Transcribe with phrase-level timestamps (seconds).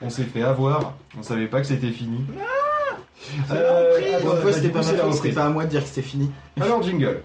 [0.00, 0.94] On s'est fait avoir.
[1.18, 2.20] On savait pas que c'était fini.
[3.48, 4.54] La Euh, reprise.
[4.54, 5.34] bah, du coup, c'est la c'était reprise.
[5.34, 6.30] pas à moi de dire que c'était fini.
[6.60, 7.22] Alors, jingle.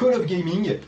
[0.00, 0.78] Call of Gaming.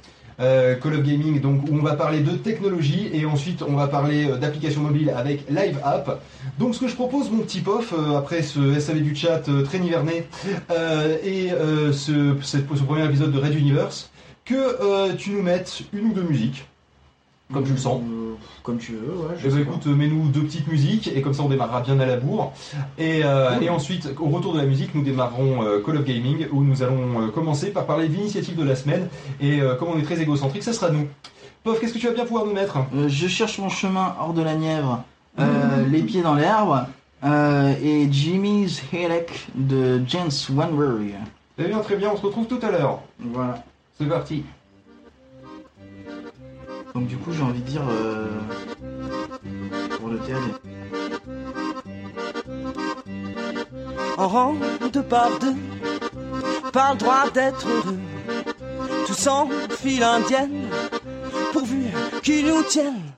[0.40, 4.24] Euh, of Gaming, donc où on va parler de technologie et ensuite on va parler
[4.24, 6.22] euh, d'applications mobiles avec Live App.
[6.58, 9.78] Donc ce que je propose, mon petit pof, euh, après ce SAV du chat très
[9.78, 10.26] niverné
[10.70, 11.50] euh, et
[11.92, 14.10] ce, premier épisode de Red Universe,
[14.46, 16.64] que tu nous mettes une ou deux musiques,
[17.52, 18.00] comme tu le sens.
[18.02, 19.34] Euh, Comme tu veux, ouais.
[19.38, 22.06] je Eh ben, écoute, mets-nous deux petites musiques et comme ça on démarrera bien à
[22.06, 22.52] la bourre.
[22.98, 23.64] Et, euh, Cool.
[23.64, 26.82] et ensuite, au retour de la musique, nous démarrerons euh, Call of Gaming où nous
[26.82, 29.08] allons euh, commencer par parler de l'initiative de la semaine.
[29.40, 31.08] Et euh, comme on est très égocentrique, ça sera nous.
[31.64, 32.78] Pof, qu'est-ce que tu vas bien pouvoir nous mettre?
[32.94, 35.02] Euh, je cherche mon chemin hors de la Nièvre,
[35.38, 36.86] euh, les pieds dans l'herbe,
[37.24, 41.12] euh, et Jimmy's Headache de James Wanbury.
[41.58, 43.00] Eh bien, très bien, on se retrouve tout à l'heure.
[43.20, 43.62] Voilà.
[43.98, 44.42] C'est parti.
[46.94, 48.28] Donc du coup, j'ai envie de dire euh,
[49.98, 50.38] pour le TAD.
[54.18, 54.54] en rang
[54.92, 55.54] de par deux,
[56.72, 57.98] pas le droit d'être heureux.
[59.06, 60.68] Tous en file indienne,
[61.52, 61.86] pourvu
[62.22, 63.12] qu'ils nous tiennent.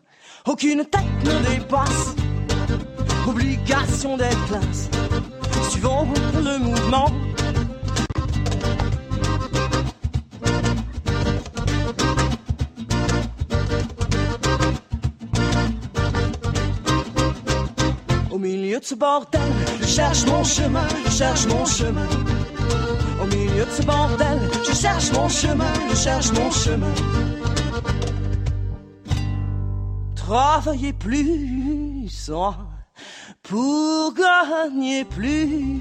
[0.46, 2.14] Aucune tête ne dépasse,
[3.26, 4.88] obligation d'être classe.
[5.70, 7.10] Suivons le mouvement.
[18.44, 19.40] Milieu de ce bordel,
[19.80, 22.06] je cherche mon chemin, je cherche mon chemin.
[23.22, 24.38] Au milieu de ce bordel,
[24.68, 26.94] je cherche mon chemin, je cherche mon chemin.
[30.14, 32.52] Travailler plus oh,
[33.42, 35.80] pour gagner plus.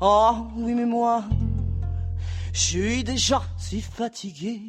[0.00, 1.24] Oh oui, mais moi,
[2.54, 4.62] je suis déjà si fatigué.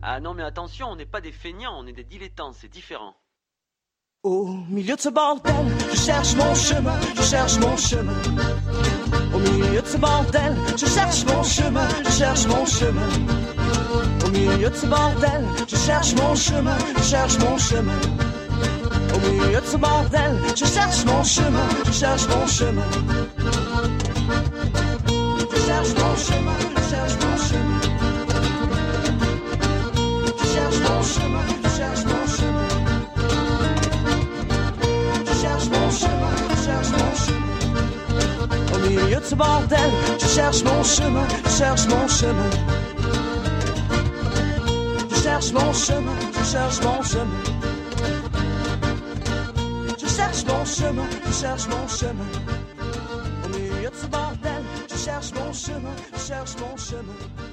[0.00, 3.14] Ah non mais attention, on n'est pas des feignants, on est des dilettants, c'est différent.
[4.22, 5.54] Au milieu de ce bordel,
[5.90, 8.12] je cherche mon chemin, je cherche mon chemin.
[9.32, 13.08] Au milieu de ce bordel, je cherche mon chemin, je cherche mon chemin.
[14.26, 17.98] Au milieu de ce bordel, je cherche mon chemin, je cherche mon chemin.
[19.14, 22.90] Au milieu de ce bordel, je cherche mon chemin, je cherche mon chemin.
[25.50, 27.80] Je cherche mon chemin, je cherche mon chemin.
[30.36, 32.09] Je cherche mon chemin, je cherche mon chemin.
[38.88, 42.50] Milieu de ce bordel, je cherche mon chemin, je cherche mon chemin.
[45.10, 47.42] Je cherche mon chemin, je cherche mon chemin.
[49.98, 52.30] Je cherche mon chemin, je cherche mon chemin.
[53.44, 57.49] Au milieu de ce bordel, je cherche mon chemin, je cherche mon chemin.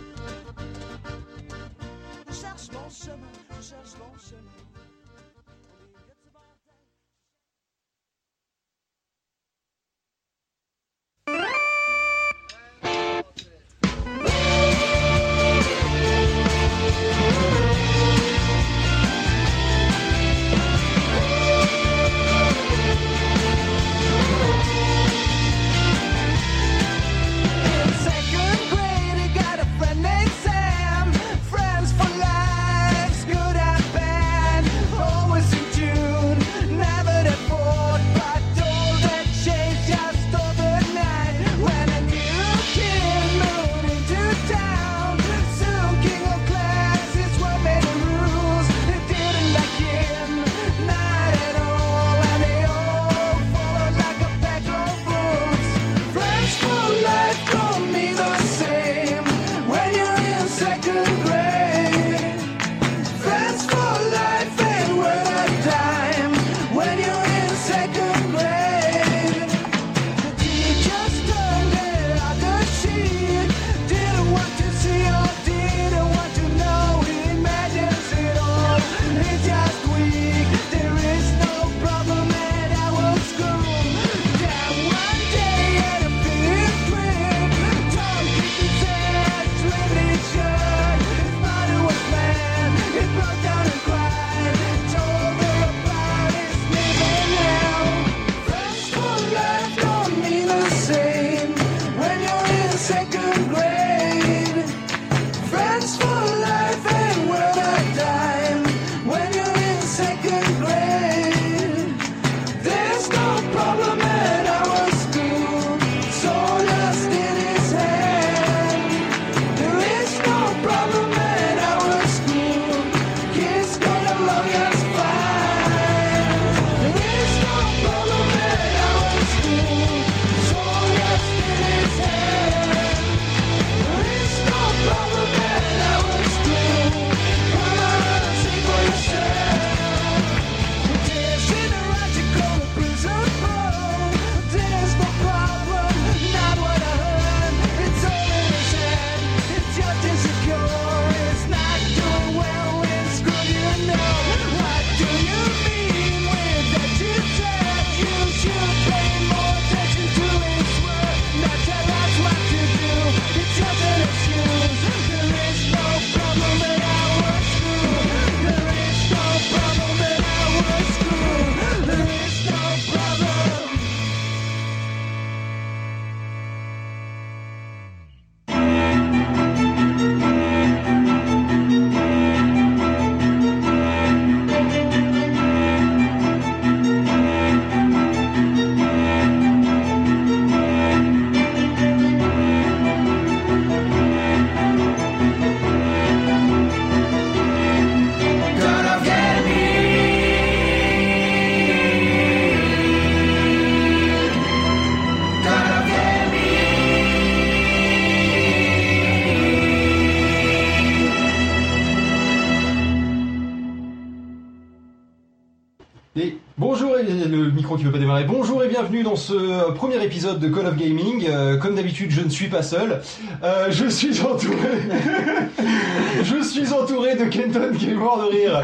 [218.25, 221.27] Bonjour et bienvenue dans ce euh, premier épisode de Call of Gaming.
[221.29, 223.01] Euh, comme d'habitude, je ne suis pas seul.
[223.43, 224.55] Euh, je suis entouré.
[226.23, 228.63] je suis entouré de Kenton qui est mort de rire,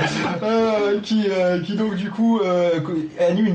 [1.03, 2.41] qui, donc du coup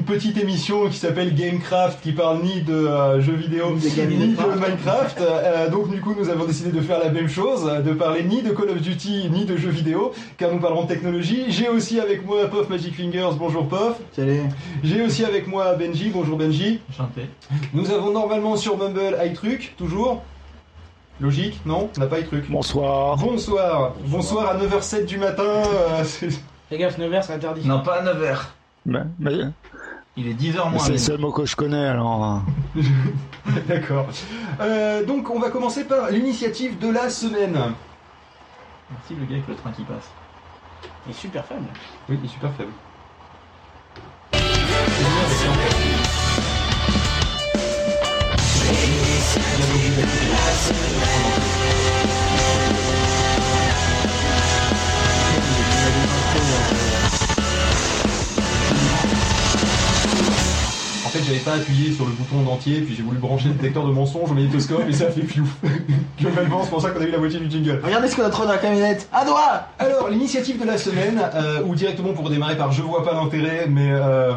[0.09, 4.09] petite émission qui s'appelle Gamecraft, qui parle ni de euh, jeux vidéo Ni de Game
[4.09, 5.21] ni de Minecraft.
[5.21, 8.41] Euh, donc du coup, nous avons décidé de faire la même chose, de parler ni
[8.43, 11.45] de Call of Duty ni de jeux vidéo, car nous parlerons de technologie.
[11.51, 13.33] J'ai aussi avec moi Pof Magic Fingers.
[13.39, 13.99] Bonjour Pof.
[14.13, 14.41] Salut.
[14.83, 16.81] J'ai aussi avec moi Benji, bonjour Benji.
[16.97, 17.29] Chanté.
[17.75, 20.23] Nous avons normalement sur Mumble iTruc, toujours.
[21.21, 21.91] Logique, non?
[21.97, 22.51] On n'a pas iTruc.
[22.51, 23.17] Bonsoir.
[23.19, 25.43] Bonsoir, bonsoir à 9h07 du matin.
[25.43, 26.05] euh,
[26.71, 27.67] Fais gaffe, 9h c'est interdit.
[27.69, 28.37] Non, pas à 9h.
[28.87, 29.33] Mais, mais-
[30.21, 30.81] Il est 10h moins.
[30.81, 32.25] c'est le seul mot que je connais alors.
[32.25, 32.45] hein.
[33.69, 34.09] D'accord.
[34.61, 37.57] Euh, donc on va commencer par l'initiative de la semaine.
[38.91, 40.11] Merci le gars avec le train qui passe.
[41.07, 41.67] Il est super faible.
[42.09, 42.73] Oui, il est super faible.
[61.19, 63.93] Fait, j'avais pas appuyé sur le bouton d'entier, puis j'ai voulu brancher le détecteur de
[63.93, 65.49] mensonge au magnétoscope et ça a fait piouf.
[66.21, 67.81] Globalement, c'est pour ça qu'on a eu la moitié du jingle.
[67.85, 69.09] Regardez ce qu'on a trop dans la camionnette.
[69.13, 73.05] À droite Alors, l'initiative de la semaine, euh, ou directement pour démarrer par je vois
[73.05, 74.33] pas l'intérêt, mais euh,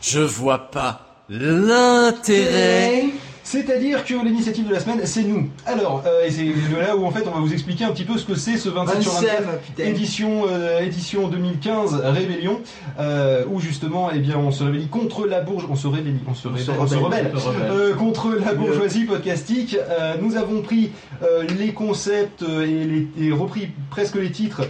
[0.00, 3.06] Je vois pas l'intérêt.
[3.44, 5.48] C'est-à-dire que l'initiative de la semaine, c'est nous.
[5.66, 8.04] Alors, euh, et c'est de là où en fait on va vous expliquer un petit
[8.04, 9.84] peu ce que c'est ce 27 sur 24 Ansem, putain.
[9.90, 12.60] édition, euh, édition 2015 Rébellion,
[12.98, 16.34] euh, où justement, eh bien, on se réveille contre la bourge, on se réveille, on
[16.34, 17.30] se, réveille- on se rebelle.
[17.34, 17.70] On se rebelle.
[17.70, 19.76] Euh, contre la bourgeoisie podcastique.
[19.90, 20.90] Euh, nous avons pris
[21.22, 24.62] euh, les concepts et, les, et repris presque les titres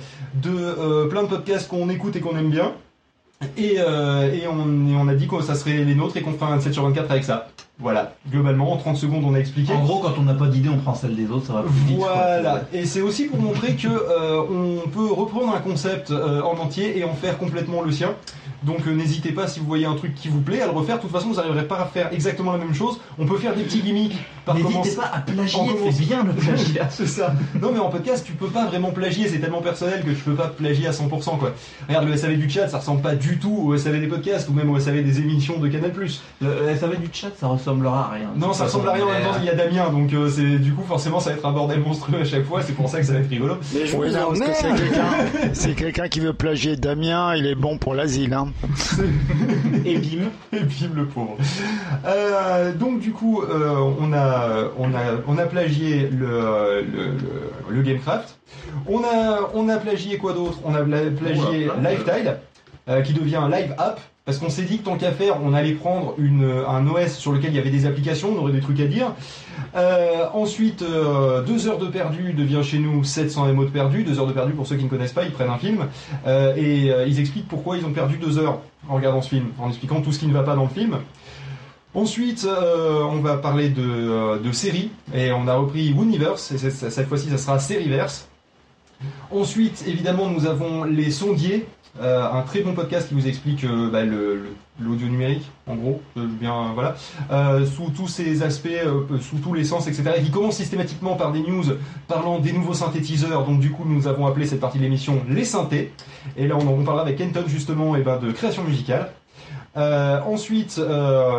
[0.42, 2.72] de euh, plein de podcasts qu'on écoute et qu'on aime bien.
[3.56, 6.32] Et, euh, et, on, et on a dit que ça serait les nôtres et qu'on
[6.32, 7.48] fera un 27 sur 24 avec ça.
[7.80, 9.72] Voilà, globalement, en 30 secondes, on a expliqué.
[9.72, 11.70] En gros, quand on n'a pas d'idée, on prend celle des autres, ça va plus
[11.88, 11.98] vite.
[11.98, 12.12] quoi.
[12.14, 14.40] Voilà, et c'est aussi pour montrer que euh,
[14.84, 18.14] on peut reprendre un concept euh, en entier et en faire complètement le sien.
[18.62, 20.96] Donc euh, n'hésitez pas si vous voyez un truc qui vous plaît à le refaire.
[20.96, 22.98] De toute façon, vous n'arriverez pas à faire exactement la même chose.
[23.18, 24.16] On peut faire des petits gimmicks
[24.46, 24.96] par N'hésitez commencer.
[24.96, 26.88] pas à plagier, on commence- c'est bien le plagiat.
[26.90, 27.34] C'est ça.
[27.60, 30.34] Non mais en podcast tu peux pas vraiment plagier, c'est tellement personnel que tu peux
[30.34, 31.52] pas plagier à 100% quoi.
[31.88, 34.52] Regarde le SAV du chat, ça ressemble pas du tout au SAV des podcasts ou
[34.52, 35.92] même au SAV des émissions de Canal+.
[36.40, 38.28] Le SAV du chat, ça ressemblera à rien.
[38.36, 40.58] Non, ça ressemble à rien en même temps, il y a Damien donc euh, c'est
[40.58, 42.98] du coup forcément ça va être un bordel monstrueux à chaque fois, c'est pour ça
[43.00, 43.56] que ça va être rigolo.
[43.74, 45.04] Oui, non, parce que c'est quelqu'un,
[45.52, 48.34] c'est quelqu'un qui veut plagier Damien, il est bon pour l'asile.
[48.34, 48.48] Hein.
[49.84, 50.30] Et bim.
[50.52, 51.36] Et bim le pauvre.
[52.06, 57.74] Euh, donc du coup, euh, on a on a on a plagié le le, le,
[57.76, 58.36] le Gamecraft.
[58.86, 60.58] On a on a plagié quoi d'autre?
[60.64, 62.36] On a pla- plagié de- Lifetile,
[62.88, 64.00] euh, qui devient Live App.
[64.24, 66.16] Parce qu'on s'est dit que tant qu'à faire, on allait prendre
[66.66, 69.12] un OS sur lequel il y avait des applications, on aurait des trucs à dire.
[69.76, 74.02] Euh, ensuite, euh, deux heures de perdu devient chez nous 700 MO de perdu.
[74.02, 75.88] Deux heures de perdu, pour ceux qui ne connaissent pas, ils prennent un film
[76.26, 79.48] euh, et euh, ils expliquent pourquoi ils ont perdu deux heures en regardant ce film,
[79.58, 80.96] en expliquant tout ce qui ne va pas dans le film.
[81.94, 86.58] Ensuite, euh, on va parler de, euh, de séries et on a repris Universe et
[86.58, 88.28] cette, cette fois-ci, ça sera Sériverse.
[89.30, 91.66] Ensuite, évidemment, nous avons les sondiers,
[92.00, 96.26] euh, un très bon podcast qui vous explique euh, bah, l'audio numérique, en gros, euh,
[96.26, 96.96] bien voilà,
[97.66, 98.68] sous tous ses aspects,
[99.20, 100.02] sous tous les sens, etc.
[100.16, 101.64] Et qui commence systématiquement par des news
[102.08, 103.44] parlant des nouveaux synthétiseurs.
[103.44, 105.92] Donc du coup, nous avons appelé cette partie de l'émission les synthés.
[106.36, 109.10] Et là, on, en- parlera avec Kenton justement ben, de création musicale.
[109.76, 110.80] Ensuite,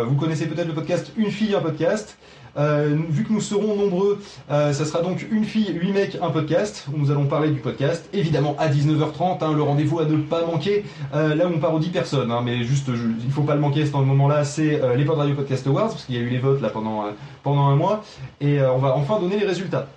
[0.07, 2.17] vous connaissez peut-être le podcast Une fille, un podcast.
[2.57, 6.29] Euh, vu que nous serons nombreux, euh, ça sera donc une fille, 8 mecs, un
[6.29, 10.17] podcast, où nous allons parler du podcast, évidemment à 19h30, hein, le rendez-vous à ne
[10.17, 13.55] pas manquer, euh, là où on parodie personne, hein, mais juste, je, il faut pas
[13.55, 16.17] le manquer, c'est dans le moment-là, c'est les Pod Radio Podcast Awards, parce qu'il y
[16.17, 17.05] a eu les votes là pendant,
[17.43, 18.03] pendant un mois,
[18.39, 19.87] et on va enfin donner les résultats.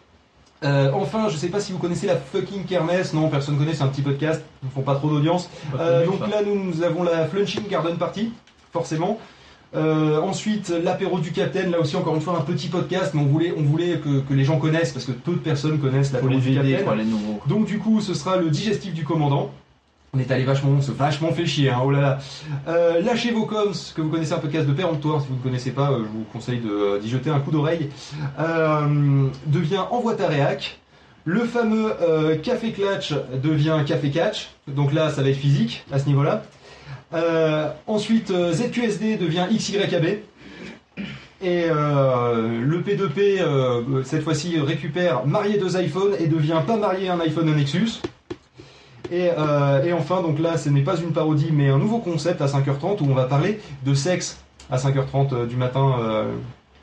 [0.65, 3.85] Euh, enfin, je sais pas si vous connaissez la fucking kermesse, non, personne connaît, c'est
[3.85, 5.49] un petit podcast, ils font pas trop d'audience.
[5.79, 8.33] Euh, donc là, nous, nous avons la Flunching Garden Party,
[8.73, 9.19] forcément.
[9.75, 13.27] Euh, ensuite, l'apéro du Capitaine, là aussi encore une fois un petit podcast, mais on
[13.27, 16.39] voulait, on voulait que, que les gens connaissent parce que peu de personnes connaissent l'apéro
[16.39, 16.85] du Capitaine.
[16.85, 17.41] quoi, les nouveaux.
[17.47, 19.51] Donc du coup, ce sera le digestif du commandant.
[20.15, 22.19] On est allé vachement, on s'est vachement fait chier, hein, oh là là.
[22.67, 25.71] Euh, lâchez vos coms, que vous connaissez un podcast de péremptoire, si vous ne connaissez
[25.71, 27.91] pas, euh, je vous conseille de, euh, d'y jeter un coup d'oreille.
[28.41, 30.79] Euh, devient Envoie ta réac.
[31.27, 31.93] Le fameux
[32.43, 36.43] Café Clatch devient Café Catch, donc là ça va être physique à ce niveau-là.
[37.15, 40.05] Euh, ensuite, euh, ZQSD devient XYAB.
[41.41, 47.09] Et euh, le P2P, euh, cette fois-ci, récupère marié deux iPhones et devient pas marié
[47.09, 48.03] un iPhone un Nexus.
[49.11, 49.31] Et,
[49.85, 53.03] et enfin, donc là, ce n'est pas une parodie, mais un nouveau concept à 5h30
[53.03, 54.39] où on va parler de sexe
[54.71, 56.27] à 5h30 euh, du matin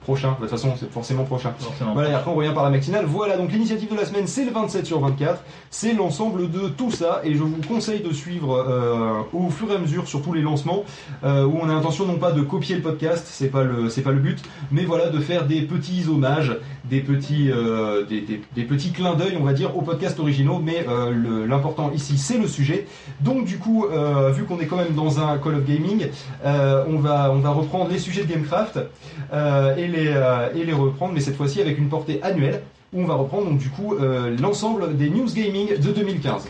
[0.06, 0.32] prochain.
[0.34, 1.54] De toute façon, c'est forcément prochain.
[1.60, 1.94] Forcément.
[1.94, 3.06] Voilà, et après on revient par la matinale.
[3.06, 5.44] Voilà, donc l'initiative de la semaine, c'est le 27 sur 24.
[5.70, 7.20] C'est l'ensemble de tout ça.
[7.26, 10.42] Et je vous conseille de suivre euh, au fur et à mesure sur tous les
[10.42, 10.84] lancements
[11.24, 14.02] euh, où on a l'intention non pas de copier le podcast, c'est pas le, c'est
[14.04, 14.40] pas le but,
[14.72, 19.16] mais voilà, de faire des petits hommages, des petits, euh, des, des- des petits clins
[19.16, 20.60] d'œil, on va dire, aux podcasts originaux.
[20.64, 22.86] Mais euh, l'important ici, c'est le sujet.
[23.22, 23.86] Donc du coup,
[24.34, 26.08] vu qu'on est quand même dans un Call of Gaming,
[26.46, 28.80] on, va, on va reprendre les sujets de Gamecraft
[29.78, 32.62] et, les, euh, et les reprendre, mais cette fois-ci avec une portée annuelle,
[32.94, 36.48] où on va reprendre donc du coup euh, l'ensemble des news gaming de 2015.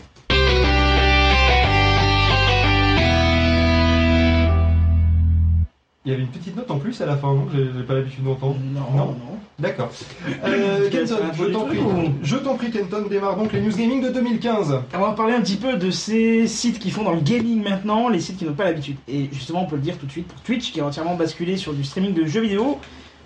[6.04, 8.22] Il y avait une petite note en plus à la fin, non J'ai pas l'habitude
[8.22, 8.56] d'entendre.
[8.72, 9.06] Non, Non.
[9.06, 9.16] non.
[9.58, 9.90] D'accord.
[10.44, 11.78] Euh, Kenton, je t'en prie.
[11.78, 14.80] ou- Je t'en prie, Kenton, démarre donc les news gaming de 2015.
[14.94, 18.08] On va parler un petit peu de ces sites qui font dans le gaming maintenant,
[18.08, 18.96] les sites qui n'ont pas l'habitude.
[19.08, 21.56] Et justement, on peut le dire tout de suite pour Twitch, qui est entièrement basculé
[21.56, 22.78] sur du streaming de jeux vidéo,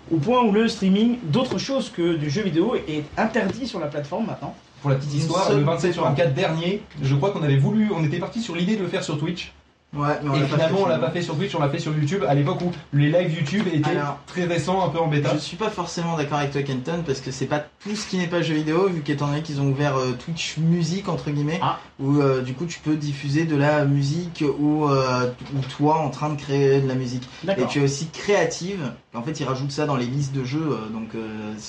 [0.09, 3.87] au point où le streaming d'autre chose que du jeu vidéo est interdit sur la
[3.87, 4.55] plateforme maintenant.
[4.81, 8.03] Pour la petite histoire, le 27 sur 24 dernier, je crois qu'on avait voulu, on
[8.03, 9.53] était parti sur l'idée de le faire sur Twitch.
[9.93, 11.59] Ouais, mais on et l'a pas finalement, fait, on l'a pas fait sur Twitch, on
[11.59, 14.89] l'a fait sur YouTube à l'époque où les lives YouTube étaient Alors, très récents, un
[14.89, 15.31] peu en bêta.
[15.33, 18.17] Je suis pas forcément d'accord avec toi, Kenton, parce que c'est pas tout ce qui
[18.17, 21.59] n'est pas jeu vidéo, vu qu'étant donné qu'ils ont ouvert euh, Twitch Music entre guillemets,
[21.61, 21.77] Ah.
[21.99, 25.29] où euh, du coup tu peux diffuser de la musique ou, euh,
[25.77, 27.27] toi en train de créer de la musique.
[27.45, 28.91] Et tu as aussi créative.
[29.13, 31.09] En fait, ils rajoutent ça dans les listes de jeux, donc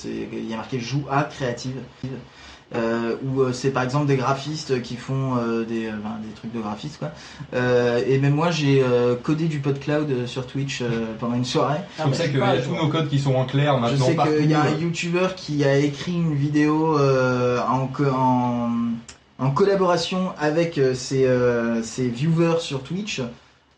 [0.05, 1.75] il y a marqué joue à créative.
[2.75, 6.33] Euh, où euh, c'est par exemple des graphistes qui font euh, des, euh, ben, des
[6.33, 7.11] trucs de graphistes quoi.
[7.53, 11.77] Euh, et même moi j'ai euh, codé du PodCloud sur Twitch euh, pendant une soirée.
[11.83, 13.35] Ah, C'est comme ça je qu'il sais y a je tous nos codes qui sont
[13.35, 14.33] en clair Je maintenant sais partout.
[14.39, 14.69] qu'il y a un.
[14.79, 18.69] YouTuber qui a écrit une vidéo euh, en, en,
[19.37, 23.21] en collaboration avec euh, ses, euh, ses viewers sur Twitch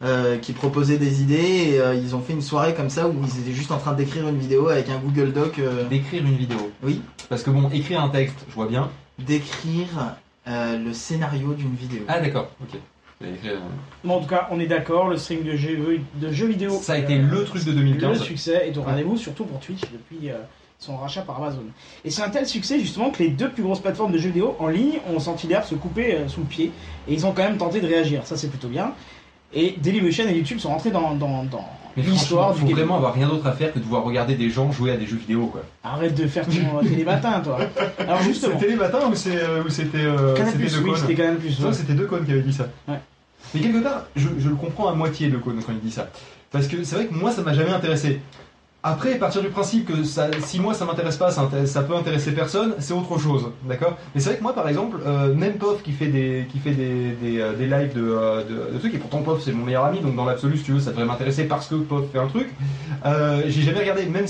[0.04, 3.14] euh, qui proposait des idées et euh, ils ont fait une soirée comme ça où
[3.24, 5.58] ils étaient juste en train d'écrire une vidéo avec un Google Doc.
[5.60, 6.72] euh, D'écrire une vidéo.
[6.84, 8.90] oui, Parce que bon, écrire un texte, je vois bien.
[9.20, 10.16] d'écrire
[10.48, 12.02] euh, le scénario d'une vidéo.
[12.08, 12.80] Ah d'accord, ok.
[13.24, 13.58] Euh,
[14.04, 16.78] Bon, en tout cas, on est d'accord, le stream de jeux, de jeux vidéo.
[16.82, 18.22] Ça a été euh, le truc de Le 2015.
[18.22, 20.36] succès est au rendez-vous, surtout pour Twitch depuis euh,
[20.80, 21.64] son rachat par Amazon.
[22.04, 24.56] Et c'est un tel succès justement que les deux plus grosses plateformes de jeux vidéo
[24.60, 26.72] en ligne ont senti l'herbe se couper euh, sous le pied
[27.08, 28.28] et ils ont quand même tenté de réagir.
[28.28, 28.92] Ça c'est plutôt bien.
[29.54, 32.76] Et Dailymotion et YouTube sont rentrés dans, dans, dans Mais l'histoire du faut gaming.
[32.78, 35.06] vraiment avoir rien d'autre à faire que de voir regarder des gens jouer à des
[35.08, 35.62] jeux vidéo quoi.
[35.84, 37.58] Arrête de faire ton euh, télématin toi.
[38.00, 41.16] Alors justement, C'était les matins ou c'est- euh, ou c'était euh, Canal+, c'était oui, c'était
[41.16, 41.38] Canal+.
[41.62, 41.74] Non, ouais.
[41.74, 42.68] c'était Decaune qui avait dit ça.
[42.88, 43.00] Ouais.
[43.54, 46.10] Mais quelque part, je, je le comprends à moitié Decaune quand il dit ça.
[46.52, 48.20] Parce que c'est vrai que moi ça m'a jamais intéressé.
[48.88, 52.94] Après, partir du principe que si moi ça m'intéresse pas, ça, peut intéresser personne, c'est
[52.94, 53.98] autre chose, d'accord?
[54.14, 56.70] Mais c'est vrai que moi, par exemple, euh, même Pof qui fait des, qui fait
[56.70, 60.02] des, euh, lives de, euh, de, de trucs, et pourtant Pof c'est mon meilleur ami,
[60.02, 62.48] donc dans l'absolu, si tu veux, ça devrait m'intéresser parce que Pof fait un truc.
[63.48, 64.28] J'ai jamais regardé, même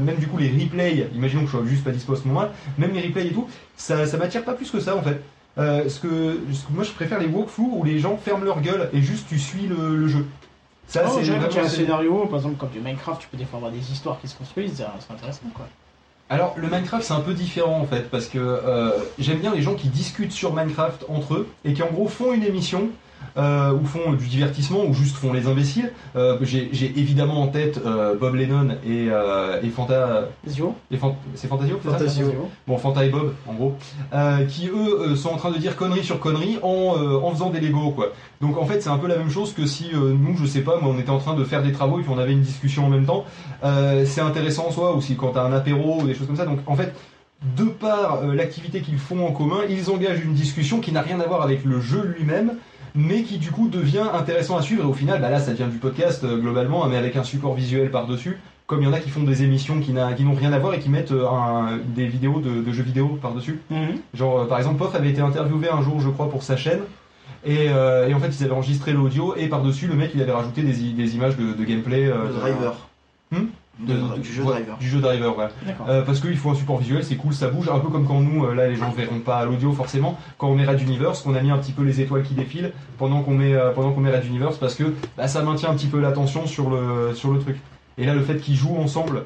[0.00, 2.52] même du coup les replays, imaginons que je sois juste pas dispo à ce moment-là,
[2.78, 5.20] même les replays et tout, ça, ça m'attire pas plus que ça en fait.
[5.56, 6.38] Ce, que,
[6.70, 9.66] moi je préfère les walkthroughs où les gens ferment leur gueule et juste tu suis
[9.66, 10.24] le jeu.
[10.88, 13.28] Ça, Oh, c'est vraiment- qu'il y a un scénario, par exemple comme du Minecraft, tu
[13.28, 15.66] peux des fois avoir des histoires qui se construisent, c'est c'est intéressant quoi.
[16.30, 19.62] Alors le Minecraft c'est un peu différent en fait parce que euh, j'aime bien les
[19.62, 22.88] gens qui discutent sur Minecraft entre eux et qui en gros font une émission
[23.36, 25.92] euh, ou font du divertissement ou juste font les imbéciles.
[26.16, 30.28] Euh, J'ai j'ai évidemment en tête euh, Bob Lennon et, euh, et Fanta.
[30.96, 32.24] Fan- C'est Fantasio c'est ça Fantasio.
[32.66, 33.74] Bon, Fanta et Bob, en gros,
[34.12, 37.30] euh, qui eux euh, sont en train de dire conneries sur conneries en, euh, en
[37.32, 38.12] faisant des Lego, quoi.
[38.40, 40.60] Donc en fait, c'est un peu la même chose que si euh, nous, je sais
[40.62, 42.42] pas, moi, on était en train de faire des travaux et puis on avait une
[42.42, 43.24] discussion en même temps.
[43.64, 46.36] Euh, c'est intéressant en soi, ou si quand t'as un apéro ou des choses comme
[46.36, 46.44] ça.
[46.46, 46.92] Donc en fait,
[47.56, 51.20] de par euh, l'activité qu'ils font en commun, ils engagent une discussion qui n'a rien
[51.20, 52.54] à voir avec le jeu lui-même,
[53.00, 54.82] mais qui du coup devient intéressant à suivre.
[54.82, 57.54] Et au final, bah là, ça devient du podcast euh, globalement, mais avec un support
[57.54, 58.38] visuel par-dessus.
[58.66, 60.58] Comme il y en a qui font des émissions qui n'a- qui n'ont rien à
[60.58, 63.60] voir et qui mettent euh, un- des vidéos de, de jeux vidéo par-dessus.
[63.70, 64.00] Mhm.
[64.14, 66.80] Genre, euh, par exemple, Pof avait été interviewé un jour, je crois, pour sa chaîne.
[67.46, 70.32] Et, euh, et en fait, ils avaient enregistré l'audio et par-dessus, le mec, il avait
[70.32, 72.06] rajouté des, images de, de gameplay.
[72.08, 72.74] euh, Le driver.
[73.30, 73.46] Hmm?
[73.78, 74.76] De- de- du jeu ouais, driver.
[74.78, 75.48] Du jeu driver, ouais.
[75.64, 75.86] D'accord.
[75.88, 78.20] Euh, parce qu'il faut un support visuel, c'est cool, ça bouge, un peu comme quand
[78.20, 81.34] nous, euh, là les gens verront pas l'audio forcément, quand on met Red Universe, qu'on
[81.36, 84.00] a mis un petit peu les étoiles qui défilent pendant qu'on met, euh, pendant qu'on
[84.00, 87.30] met Red Universe, parce que bah, ça maintient un petit peu l'attention sur le, sur
[87.32, 87.56] le truc.
[87.98, 89.24] Et là, le fait qu'ils jouent ensemble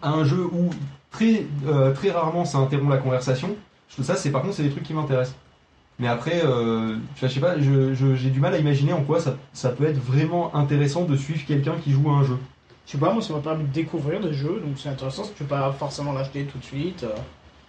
[0.00, 0.70] à un jeu où
[1.10, 3.50] très, euh, très rarement ça interrompt la conversation,
[3.90, 5.36] je trouve ça, c'est par contre, c'est des trucs qui m'intéressent.
[5.98, 9.20] Mais après, euh, je sais pas, je- je- j'ai du mal à imaginer en quoi
[9.20, 12.38] ça, ça peut être vraiment intéressant de suivre quelqu'un qui joue à un jeu.
[12.88, 15.32] Je sais pas, moi ça m'a permis de découvrir des jeux, donc c'est intéressant, si
[15.34, 17.04] tu peux pas forcément l'acheter tout de suite.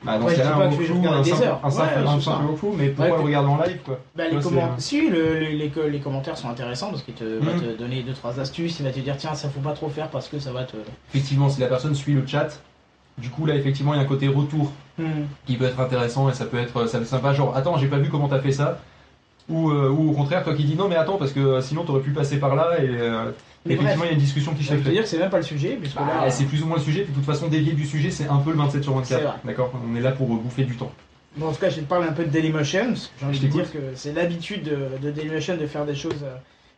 [0.01, 1.41] Bah, dans Ouais, ce je dis cas-là, pas que je vais walkthrough, regarder un des
[1.45, 1.59] heures.
[1.61, 2.43] un simple, Ouais, un simple
[2.77, 5.89] mais pourquoi Ouais, le regarder en live quoi Bah, les, comment- Si, le- les, les,
[5.89, 7.59] les commentaires sont intéressants parce qu'il te, va Mhm.
[7.59, 10.07] te donner deux trois astuces, il va te dire tiens ça faut pas trop faire
[10.07, 10.77] parce que ça va te.
[11.09, 12.61] Effectivement, si la personne suit le chat,
[13.17, 15.27] du coup là effectivement il y a un côté retour Mhm.
[15.45, 17.87] qui peut être intéressant et ça peut être ça peut être sympa genre attends j'ai
[17.87, 18.79] pas vu comment t'as fait ça
[19.49, 21.83] ou, euh, ou au contraire toi qui dis non mais attends parce que euh, sinon
[21.83, 23.31] t'aurais pu passer par là et euh,
[23.65, 24.91] Mais effectivement il y a une discussion qui je se vais te fait.
[24.91, 26.31] dire que c'est même pas le sujet puisque Bah, là.
[26.31, 28.51] c'est plus ou moins le sujet, de toute façon dévier du sujet c'est un peu
[28.51, 29.21] le 27 sur C'est 24.
[29.31, 29.39] vrai.
[29.45, 29.71] D'accord?
[29.91, 30.91] On est là pour bouffer du temps.
[31.37, 33.25] Bon, en tout cas, je vais te parler un peu de Dailymotion, parce que j'ai
[33.27, 36.35] envie de dire que c'est l'habitude de, de Dailymotion de faire des choses euh,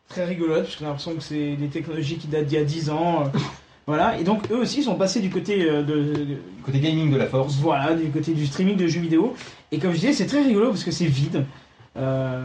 [0.10, 2.66] très rigolotes, parce que j'ai l'impression que c'est des technologies qui datent d'il y a
[2.66, 3.24] 10 ans.
[3.34, 3.40] euh,
[3.88, 7.10] voilà, et donc eux aussi sont passés du côté euh, de, de- Du côté gaming
[7.12, 7.56] de la force.
[7.56, 9.34] voilà, du côté du streaming de jeux vidéo.
[9.72, 11.46] Et comme je disais, c'est très rigolo parce que c'est vide.
[11.98, 12.40] Euh,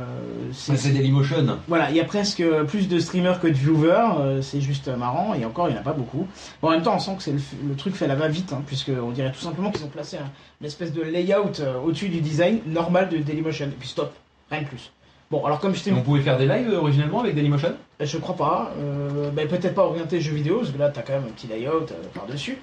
[0.53, 1.59] c'est- Dailymotion.
[1.69, 5.35] voilà, il y a presque plus de streamers que de viewers, euh, c'est juste marrant,
[5.35, 6.27] et encore il n'y en a pas beaucoup.
[6.61, 8.63] Bon, en même temps, on sent que c'est le, le truc fait la va-vite, hein,
[8.67, 10.31] puisque on dirait tout simplement qu'ils ont placé un-
[10.61, 14.13] une espèce de layout euh, au-dessus du design normal de Dailymotion, et puis stop,
[14.51, 14.91] rien de plus.
[15.31, 17.75] Bon, alors comme je t'ai on pouvait faire des lives euh, originellement avec Dailymotion?
[18.01, 21.13] Je crois pas, euh, ben, peut-être pas orienté jeux vidéo, parce que là t'as quand
[21.13, 22.59] même un petit layout euh, par-dessus.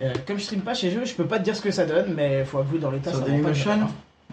[0.00, 1.84] Euh, comme je stream pas chez eux, je peux pas te dire ce que ça
[1.84, 3.88] donne, mais faut avouer dans l'état Sur ça pas Dailymotion hein.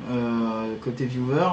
[0.10, 1.48] Euh, côté viewer,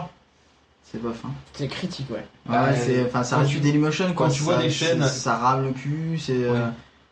[0.84, 1.30] c'est pas fin.
[1.52, 2.24] C'est critique, ouais.
[2.48, 4.26] Ouais, Ouais, c'est, enfin, ça quand reste tu- du Dailymotion, quoi.
[4.26, 6.32] quand tu vois Ça- des chaînes- Ça rame le cul, c'est.
[6.44, 6.70] euh, Ouais.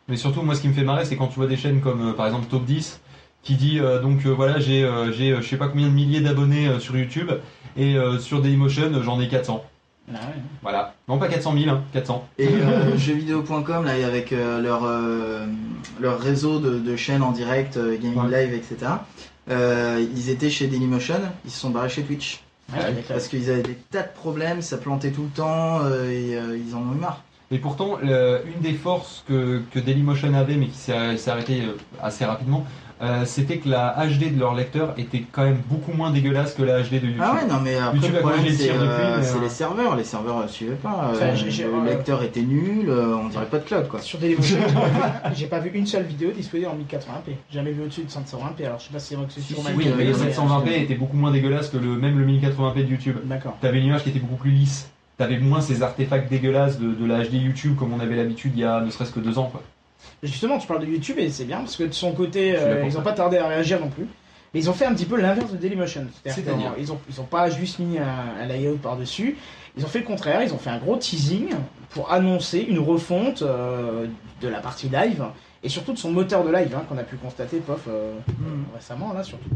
[0.09, 2.09] Mais surtout, moi, ce qui me fait marrer, c'est quand tu vois des chaînes comme,
[2.09, 2.99] euh, par exemple, Top 10,
[3.43, 5.93] qui dit, euh, donc, euh, voilà, j'ai, euh, j'ai, euh, je sais pas combien de
[5.93, 7.31] milliers d'abonnés euh, sur YouTube,
[7.75, 9.63] et euh, sur Dailymotion, euh, j'en ai 400.
[10.09, 10.19] Ah ouais.
[10.61, 10.95] Voilà.
[11.09, 12.25] Non, pas 400 000, hein, 400.
[12.39, 15.45] Et euh, jeuxvideo.com, là, avec euh, leur, euh,
[15.99, 18.45] leur réseau de, de chaînes en direct, euh, gaming Ouais.
[18.45, 18.89] live, etc.,
[19.49, 22.41] euh, ils étaient chez Dailymotion, ils se sont barrés chez Twitch.
[23.07, 26.57] Parce qu'ils avaient des tas de problèmes, ça plantait tout le temps, euh, et euh,
[26.57, 27.23] ils en ont eu marre.
[27.49, 31.77] Et pourtant, une des forces que, que Dailymotion avait, mais qui s'est s'est arrêtée euh,
[32.01, 32.65] assez rapidement,
[33.01, 36.63] euh, c'était que la HD de leur lecteur était quand même beaucoup moins dégueulasse que
[36.63, 37.21] la HD de YouTube.
[37.23, 39.95] Ah ouais, non, mais après, YouTube le problème, c'est euh, mais, c'est euh, les serveurs.
[39.95, 41.11] Les serveurs suivaient pas.
[41.11, 43.99] Enfin, euh, j'ai- j'ai- le lecteur était nul, euh, on dirait pas de cloud, quoi.
[44.01, 47.35] Sur Dailymotion, j'ai pas vu- j'ai pas vu une seule vidéo disponible en 1080p.
[47.51, 48.65] Jamais vu au-dessus de 720p.
[48.65, 50.13] Alors je sais pas si c'est vrai que c'est sur si, ma Oui, mais le
[50.13, 53.17] oui, 720p était beaucoup moins dégueulasse que le, même le 1080p de YouTube.
[53.25, 53.57] D'accord.
[53.61, 54.89] T'avais une image qui était beaucoup plus lisse.
[55.17, 58.61] T'avais moins ces artefacts dégueulasses de, de la HD YouTube comme on avait l'habitude il
[58.61, 59.49] y a ne serait-ce que deux ans.
[59.51, 59.61] Quoi.
[60.23, 62.97] Justement, tu parles de YouTube et c'est bien parce que de son côté, euh, ils
[62.97, 64.07] ont pas tardé à réagir non plus.
[64.53, 66.07] Mais ils ont fait un petit peu l'inverse de Dailymotion.
[66.23, 69.37] C'est-à-dire C'est-à-dire qu'ils ont, ils ont pas juste mis un, un layout par-dessus.
[69.77, 70.41] Ils ont fait le contraire.
[70.41, 71.49] Ils ont fait un gros teasing
[71.89, 74.07] pour annoncer une refonte euh,
[74.41, 75.23] de la partie live
[75.63, 78.13] et surtout de son moteur de live hein, qu'on a pu constater, pof, euh,
[78.73, 79.49] récemment là, surtout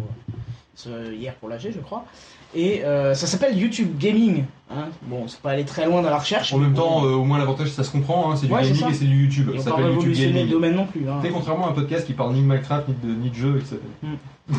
[1.13, 2.05] hier pour l'AG, je crois.
[2.53, 4.43] Et euh, ça s'appelle YouTube Gaming.
[4.69, 4.89] Hein.
[5.03, 6.53] Bon, c'est pas aller très loin dans la recherche.
[6.53, 8.89] En même temps, euh, au moins l'avantage ça se comprend, hein, c'est du Ouais, gaming
[8.89, 9.49] et c'est du YouTube.
[9.53, 10.51] ont Ça s'appelle YouTube révolutionné le Gaming.
[10.51, 11.07] domaine non plus.
[11.09, 11.21] hein.
[11.33, 13.77] Contrairement à un podcast qui parle ni de Minecraft ni de, ni de jeu, etc.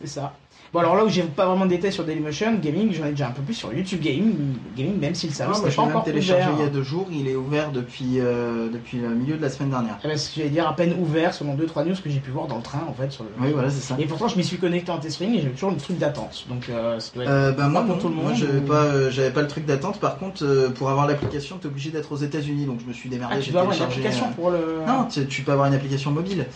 [0.00, 0.34] C'est ça.
[0.74, 3.28] Bon, alors là où j'ai pas vraiment de détails sur Dailymotion Gaming, j'en ai déjà
[3.28, 4.34] un peu plus sur YouTube Gaming,
[4.76, 6.56] gaming même si le service moi, n'est je pas encore téléchargé ouvert.
[6.58, 9.50] il y a deux jours, il est ouvert depuis, euh, depuis le milieu de la
[9.50, 10.00] semaine dernière.
[10.02, 12.32] Eh ben, ce que j'allais dire, à peine ouvert selon 2-3 news que j'ai pu
[12.32, 13.12] voir dans le train en fait.
[13.12, 13.30] Sur le...
[13.40, 13.94] Oui, voilà, c'est ça.
[14.00, 16.44] Et pourtant, je m'y suis connecté en test et j'ai toujours le truc d'attente.
[16.48, 17.30] Donc, euh, ça doit être.
[17.30, 18.00] Euh, bah, moi, pour non.
[18.00, 20.00] tout le moi monde, j'avais ou- pas, euh, j'avais pas le truc d'attente.
[20.00, 23.36] Par contre, pour avoir l'application, t'es obligé d'être aux États-Unis, donc je me suis démerdé.
[23.38, 24.80] ah, tu dois avoir une application pour le.
[24.88, 26.46] Non, tu peux avoir une application mobile.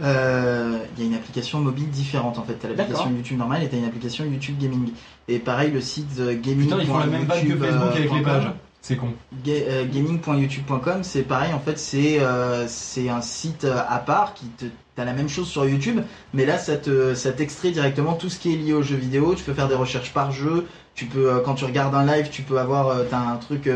[0.00, 2.54] Euh, Il y a une application mobile différente en fait.
[2.54, 3.10] T'as l'application.
[3.10, 4.90] YouTube normale et t'as une application YouTube Gaming.
[5.28, 6.68] Et pareil, le site euh, gaming.
[6.68, 8.50] Putain, ils font la même vague que Facebook avec les pages.
[8.80, 9.08] C'est con.
[9.44, 14.34] Ga- euh, gaming.youtube.com, c'est pareil, en fait, c'est euh, c'est un site euh, à part
[14.34, 14.64] qui te.
[14.94, 16.00] T'as la même chose sur YouTube,
[16.34, 19.34] mais là, ça te ça t'extrait directement tout ce qui est lié aux jeux vidéo.
[19.36, 20.66] Tu peux faire des recherches par jeu.
[20.94, 23.68] Tu peux, euh, quand tu regardes un live, tu peux avoir, euh, t'as un truc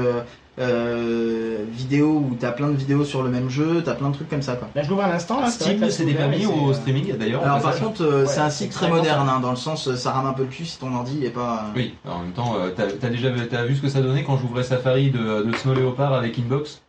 [0.59, 3.83] euh, vidéo où t'as plein de vidéos sur le même jeu.
[3.85, 4.69] T'as plein de trucs comme ça, quoi.
[4.75, 5.41] Là, je l'ouvre à l'instant.
[5.41, 7.43] là, que Steam c'est dépermis et au euh, streaming d'ailleurs.
[7.45, 9.88] Alors par contre, euh, Ouais, c'est un site très très moderne, hein, dans le sens,
[9.88, 11.67] euh, ça rame un peu le cul si ton ordi est pas.
[11.69, 14.25] euh, Oui, en même temps, euh, t'as as déjà t'as vu ce que ça donnait
[14.25, 16.83] quand j'ouvrais Safari de, de Snow Leopard avec Inbox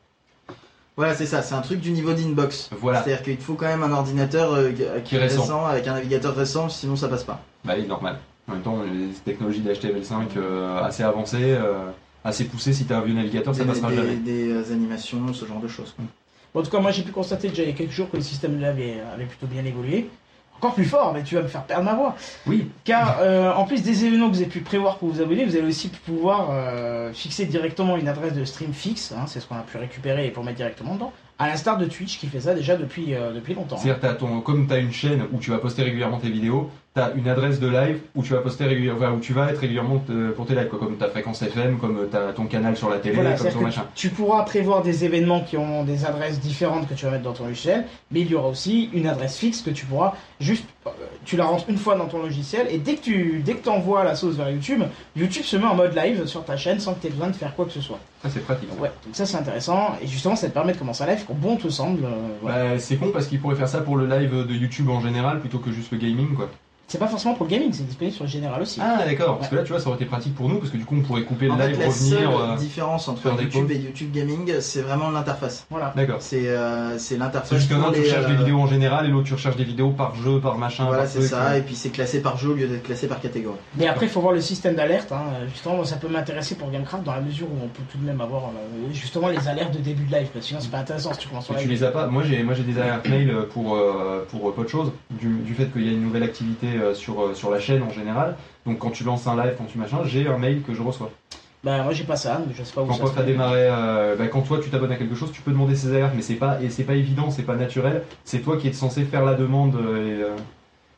[0.98, 2.70] Voilà, c'est ça, c'est un truc du niveau d'Inbox.
[2.80, 3.02] Voilà.
[3.02, 4.72] C'est-à-dire qu'il te faut quand même un ordinateur euh,
[5.06, 5.66] qui est récent.
[5.66, 7.40] avec un navigateur récent, sinon ça passe pas.
[7.66, 8.18] Bah oui, normal.
[8.50, 11.86] En même temps, les technologies d'HTML5 euh, assez avancées, euh,
[12.24, 14.16] assez poussées, si t'as un vieux navigateur, ça des, passera des- jamais.
[14.16, 15.94] des, euh, animations, ce genre de choses.
[15.96, 16.06] quoi.
[16.54, 18.18] Bon, en tout cas, moi j'ai pu constater déjà il y a quelques jours que
[18.18, 20.10] le système là avait, avait plutôt bien évolué.
[20.58, 22.16] Encore plus fort, mais tu vas me faire perdre ma voix.
[22.48, 25.44] Oui, Car euh, en plus des événements que vous avez pu prévoir pour vous abonner,
[25.44, 29.12] vous allez aussi pouvoir euh, fixer directement une adresse de stream fixe.
[29.12, 31.12] hein, c'est ce qu'on a pu récupérer et pour mettre directement dedans.
[31.40, 33.76] À l'instar de Twitch qui fait ça déjà depuis, euh, depuis longtemps.
[33.78, 36.70] c'est-à-dire t'as ton, comme tu as une chaîne où tu vas poster régulièrement tes vidéos,
[36.96, 39.58] tu as une adresse de live où tu vas poster régulièrement, où tu vas être
[39.60, 42.90] régulièrement te- pour tes lives, quoi, comme ta fréquence FM, comme t'as ton canal sur
[42.90, 43.86] la télé, Voilà, comme ton tu, machin.
[43.96, 47.34] tu pourras prévoir des événements qui ont des adresses différentes que tu vas mettre dans
[47.34, 50.90] ton logiciel, mais il y aura aussi une adresse fixe que tu pourras juste euh,
[51.26, 54.04] tu la rentres une fois dans ton logiciel et dès que tu dès que envoies
[54.04, 54.82] la sauce vers YouTube,
[55.16, 57.34] YouTube se met en mode live sur ta chaîne sans que tu aies besoin de
[57.36, 58.00] faire quoi que ce soit.
[58.22, 58.70] Ça, c'est pratique.
[58.80, 61.34] Ouais, donc ça c'est intéressant et justement ça te permet de commencer un live quand
[61.36, 62.04] bon te semble.
[62.06, 62.10] euh,
[62.42, 62.74] voilà.
[62.74, 65.40] Bah, c'est con parce qu'ils pourraient faire ça pour le live de YouTube en général
[65.40, 66.50] plutôt que juste le gaming quoi.
[66.88, 68.80] C'est pas forcément pour le gaming, c'est disponible sur le général aussi.
[68.84, 70.78] Ah d'accord, parce que là tu vois ça aurait été pratique pour nous parce que
[70.78, 72.20] du coup on pourrait couper le En fait, live, la revenir.
[72.20, 73.72] seule euh, différence entre faire des YouTube pauses.
[73.76, 75.66] et YouTube Gaming, c'est vraiment l'interface.
[75.72, 75.92] Voilà.
[75.96, 76.18] D'accord.
[76.20, 77.50] C'est euh, c'est l'interface.
[77.50, 79.34] C'est juste qu'un pour tu les, recherches des euh, vidéos en général et l'autre tu
[79.34, 80.86] recherches des vidéos par jeu, par machin.
[80.86, 81.52] Voilà, par c'est truc, ça.
[81.52, 81.58] euh.
[81.58, 83.58] Et puis c'est classé par jeu au lieu d'être classé par catégorie.
[83.78, 85.12] Mais après, il faut voir le système d'alerte.
[85.12, 85.24] Hein.
[85.50, 88.06] Justement, moi, ça peut m'intéresser pour Gamecraft dans la mesure où on peut tout de
[88.06, 90.28] même avoir euh, justement les alertes de début de live.
[90.32, 91.80] Parce que sinon, c'est pas intéressant si tu commences en Et tu live.
[91.80, 92.06] les as pas.
[92.08, 95.28] Moi j'ai moi j'ai des alertes mail pour euh, pour euh, peu de choses du,
[95.40, 97.90] du fait qu'il y a une nouvelle activité euh, sur euh, sur la chaîne en
[97.90, 98.36] général.
[98.66, 101.12] Donc quand tu lances un live, quand tu machin, j'ai un mail que je reçois.
[101.64, 103.28] Bah, moi, j'ai pas ça, mais je sais pas où Quand ça t'as fait.
[103.28, 106.12] démarré, euh, bah, quand toi tu t'abonnes à quelque chose, tu peux demander ces alertes,
[106.14, 108.04] mais c'est pas et c'est pas évident, c'est pas naturel.
[108.26, 109.80] C'est toi qui es censé faire la demande euh,
[110.20, 110.36] et, euh,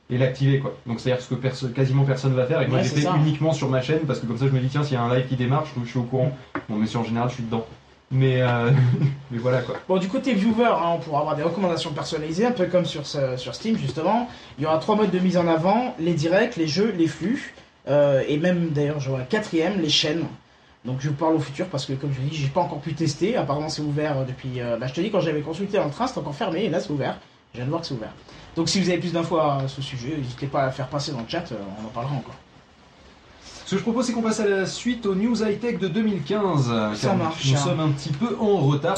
[0.09, 0.73] et l'activer quoi.
[0.88, 3.01] Donc c'est à dire ce que perso- quasiment personne va faire et moi Ouais, fait
[3.01, 3.15] ça.
[3.17, 5.03] uniquement sur ma chaîne parce que comme ça je me dis tiens s'il y a
[5.03, 6.35] un live qui démarre, je, je suis au courant.
[6.67, 7.65] Bon mais si en général je suis dedans.
[8.12, 8.72] Mais euh,
[9.32, 9.76] mais voilà quoi.
[9.88, 13.06] Bon, du côté viewer, hein, on pourra avoir des recommandations personnalisées, un peu comme sur,
[13.06, 14.30] ce- sur Steam justement.
[14.58, 17.54] Il y aura trois modes de mise en avant les directs, les jeux, les flux.
[17.88, 20.26] euh, et même d'ailleurs, j'aurai un quatrième, les chaînes.
[20.86, 22.94] Donc je vous parle au futur parce que comme je dis, j'ai pas encore pu
[22.94, 23.36] tester.
[23.38, 24.62] Apparemment, c'est ouvert euh, depuis.
[24.62, 26.80] euh, bah, je te dis, quand j'avais consulté dans train, c'était encore fermé et là,
[26.80, 27.18] c'est ouvert.
[27.54, 28.13] Je viens de voir que c'est ouvert.
[28.56, 31.20] Donc si vous avez plus d'infos à ce sujet, n'hésitez pas à faire passer dans
[31.22, 32.36] le chat, euh, on en parlera encore.
[33.65, 36.67] Ce que je propose, c'est qu'on passe à la suite aux news high-tech de 2015.
[36.67, 37.51] Ça car marche.
[37.51, 38.95] Nous sommes un petit peu en retard.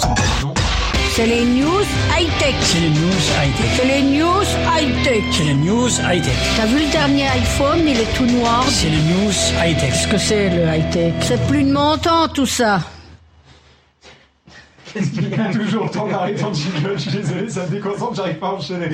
[1.11, 2.53] C'est les news high-tech.
[2.63, 3.71] C'est les news high-tech.
[3.77, 4.43] C'est les news
[4.75, 5.23] high-tech.
[5.31, 6.35] C'est les news high-tech.
[6.57, 8.65] T'as vu le dernier iPhone, il est tout noir.
[8.67, 9.31] C'est les news
[9.63, 9.89] high-tech.
[9.89, 11.13] Qu'est-ce que c'est le high-tech?
[11.21, 12.81] C'est plus de mon temps tout ça.
[15.15, 18.15] Il y a toujours le temps d'arrêter en jingle, je suis désolé, ça me déconcentre,
[18.15, 18.89] j'arrive pas à enchaîner.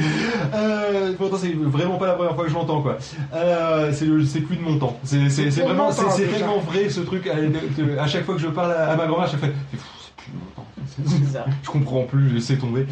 [0.53, 2.97] Euh, pourtant, c'est vraiment pas la première fois que je l'entends, quoi.
[3.33, 4.99] Euh, c'est plus de mon temps.
[5.03, 5.17] C'est
[5.61, 7.27] vraiment, c'est tellement vrai ce truc.
[7.27, 10.15] À, de- à chaque fois que je parle à, à ma grand-mère, je fais, c'est
[10.15, 10.67] plus de mon temps.
[11.27, 11.45] C'est ça.
[11.63, 12.85] Je comprends plus, je laisse tomber.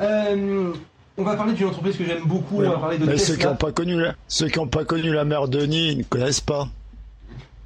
[0.00, 0.72] Euh,
[1.18, 3.44] on va parler d'une entreprise que j'aime beaucoup, on va parler de Mais ceux qui
[3.46, 6.40] n'ont pas connu la, ceux qui ont pas connu la mère Denis, ils ne connaissent
[6.40, 6.68] pas.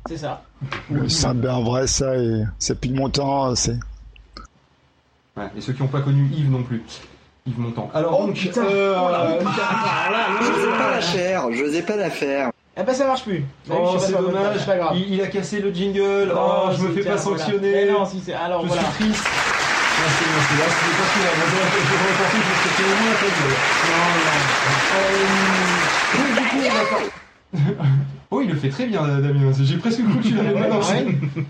[0.09, 0.42] C'est ça.
[1.09, 3.78] C'est bien vrai ça et c'est plus de mon temps, c'est.
[5.37, 6.83] Ouais, et ceux qui n'ont pas connu Yves non plus.
[7.46, 7.90] Yves Montand.
[7.94, 8.62] Alors Oh, donc, putain.
[8.64, 9.40] euh, Oh la honte.
[9.42, 10.94] Attends, là, là, J'osais là, pas là.
[10.96, 12.51] la faire, j'osais pas la faire.
[12.79, 13.44] Eh ben ça marche plus.
[13.68, 14.57] Bah Oh, je c'est pas, dommage.
[14.59, 14.92] C'est pas grave.
[14.96, 16.33] Il, il a cassé le jingle.
[16.33, 17.38] oh, Non, je me fais tiens, pas voilà.
[17.38, 17.72] sanctionner.
[17.72, 18.35] Mais non, si c'est.
[18.35, 18.83] Alors je voilà.
[18.83, 19.25] suis triste.
[19.99, 20.55] Merci, merci.
[20.59, 21.09] Là, c'était pas.
[21.37, 23.38] Moi, j'aurais- j'aurais pensé que c'était au moins la peine.
[24.96, 27.09] Euh, donc, du coup, on va
[28.32, 29.52] Oh, il le fait très bien, Damien.
[29.62, 30.66] J'ai presque cru que tu l'avais ouais.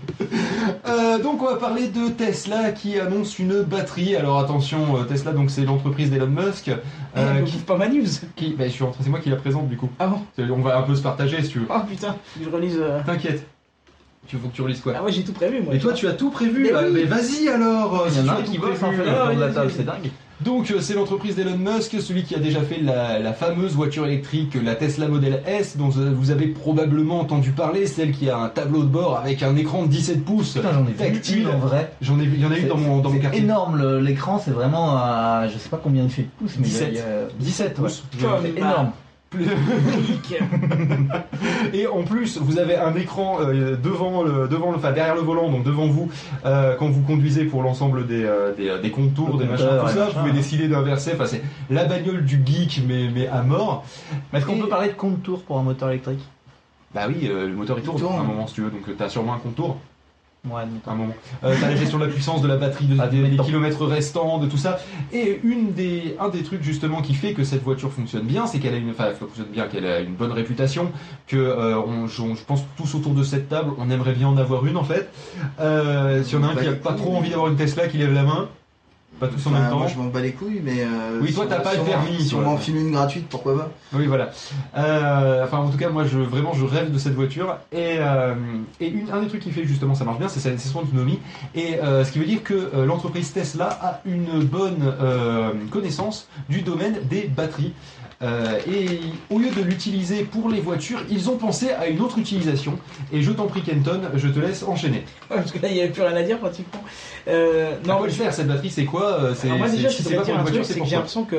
[0.87, 4.15] Euh, donc, on va parler de Tesla qui annonce une batterie.
[4.15, 6.69] Alors, attention, euh, Tesla, donc c'est l'entreprise d'Elon Musk.
[6.69, 6.75] Euh,
[7.17, 7.57] euh, qui...
[7.57, 8.05] pas ma news.
[8.35, 9.89] qui- bah, je suis rentré- c'est moi qui la présente du coup.
[9.99, 11.65] Ah bon On va un peu se partager si tu veux.
[11.69, 12.77] Oh putain, je relise.
[12.79, 12.99] euh.
[13.05, 13.45] T'inquiète.
[14.27, 15.73] Tu faut que tu relises quoi Ah ouais, j'ai tout prévu moi.
[15.73, 16.81] Et toi, tu as tout prévu Mais là.
[16.85, 16.91] oui.
[16.93, 18.05] Mais vas-y alors.
[18.11, 19.03] Il y en a un qui bosse en prévu.
[19.03, 20.11] fait Ah, autour de la vas-y, table, c'est dingue.
[20.41, 24.05] Donc euh, c'est l'entreprise d'Elon Musk, celui qui a déjà fait la, la fameuse voiture
[24.05, 28.37] électrique, la Tesla Model S, dont euh, vous avez probablement entendu parler, celle qui a
[28.37, 30.53] un tableau de bord avec un écran de 17 pouces.
[30.53, 31.91] Putain, j'en ai vu une en vrai.
[32.01, 33.41] J'en ai vu, il y en a eu C'est- dans mon, dans mon c'est quartier.
[33.41, 36.73] énorme, l'écran c'est vraiment à je sais pas combien il fait de pouces, mais il
[36.73, 36.89] y a- 17.
[36.91, 38.03] il y a 17 pouces.
[38.13, 38.19] ouais.
[38.19, 38.91] Je- C'est énorme.
[41.73, 45.21] Et en plus, vous avez un écran euh, devant le, devant le, enfin derrière le
[45.21, 46.09] volant, donc devant vous,
[46.45, 49.87] euh, quand vous conduisez pour l'ensemble des, euh, des, des contours, Le des machins, tout
[49.87, 49.93] ça.
[49.95, 50.33] machin, vous pouvez hein.
[50.33, 51.11] décider d'inverser.
[51.15, 53.85] Enfin, c'est la bagnole du geek, mais, mais à mort.
[54.31, 56.21] Mais est-ce qu'on Et- peut parler de contour pour un moteur électrique?
[56.95, 58.15] Bah oui, euh, le moteur il tourne, tourne.
[58.15, 59.77] à un moment si tu veux, donc t'as sûrement un contour.
[60.45, 61.13] Ouais, à un moment.
[61.43, 64.37] Euh, t'as la gestion de la puissance, de la batterie, de, des, des kilomètres restants,
[64.37, 64.79] de tout ça.
[65.11, 68.59] Et une des, un des trucs justement qui fait que cette voiture fonctionne bien, c'est
[68.59, 70.91] qu'elle a une, enfin, elle fonctionne bien, qu'elle a une bonne réputation,
[71.27, 74.37] que euh, on, je, je pense tous autour de cette table, on aimerait bien en
[74.37, 75.09] avoir une en fait.
[75.59, 77.97] Euh, S'il y en a un qui a pas trop envie d'avoir une Tesla, qui
[77.97, 78.47] lève la main.
[79.19, 79.79] Pas tous en même temps.
[79.79, 80.81] Moi, je m'en bats les couilles, mais.
[80.81, 83.71] euh, Oui, toi, t'as pas le permis, Si on m'en file une gratuite, pourquoi pas
[83.93, 84.29] Oui, voilà.
[84.77, 87.57] Euh, enfin, en tout cas, moi, je vraiment, je rêve de cette voiture.
[87.71, 88.35] Et, euh,
[88.79, 91.19] et une, un des trucs qui fait justement ça marche bien, c'est son autonomie.
[91.55, 94.93] Et ce qui veut dire que l'entreprise Tesla a une bonne
[95.71, 97.73] connaissance du domaine des batteries.
[98.23, 98.99] Euh, et
[99.29, 102.79] au lieu de l'utiliser pour les voitures, ils ont pensé à une autre utilisation.
[103.11, 105.05] Et je t'en prie, Kenton, je te laisse enchaîner.
[105.29, 106.83] Ouais, parce que là, il n'y avait plus rien à dire pratiquement.
[107.27, 110.15] Euh, Non, quoi le faire Cette batterie, c'est quoi Euh, C'est moi déjà, si je
[110.15, 111.37] pas pour une voiture, c'est que j'ai l'impression que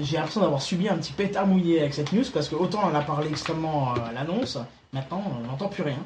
[0.00, 2.94] j'ai l'impression d'avoir subi un petit pétard mouillé avec cette news parce que autant on
[2.94, 4.56] a parlé extrêmement à l'annonce,
[4.92, 5.98] maintenant on n'entend plus rien.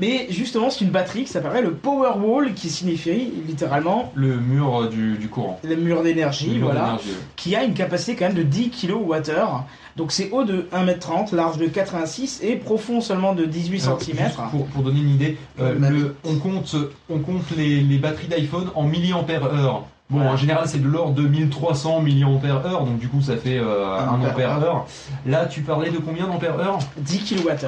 [0.00, 4.88] Mais justement, c'est une batterie qui s'appellerait le Powerwall, qui signifie littéralement Le mur euh,
[4.88, 5.58] du, du courant.
[5.64, 6.98] le mur d'énergie, voilà,
[7.36, 9.64] qui a une capacité quand même de 10 kWh.
[9.96, 14.16] Donc c'est haut de 1m30, large de 86 et profond seulement de 18 Alors, cm.
[14.52, 16.76] pour, pour donner une idée, euh, le- on compte,
[17.10, 19.84] on compte les, les batteries d'iPhone en milliampères heure.
[20.10, 20.32] Bon, Voilà.
[20.32, 23.84] en général, c'est de l'ordre de 1300 milliampères heure, donc du coup, ça fait euh,
[23.98, 24.86] Un 1 ampère ampère heure.
[25.26, 27.66] Là, tu parlais de combien d'ampères heure 10 kWh.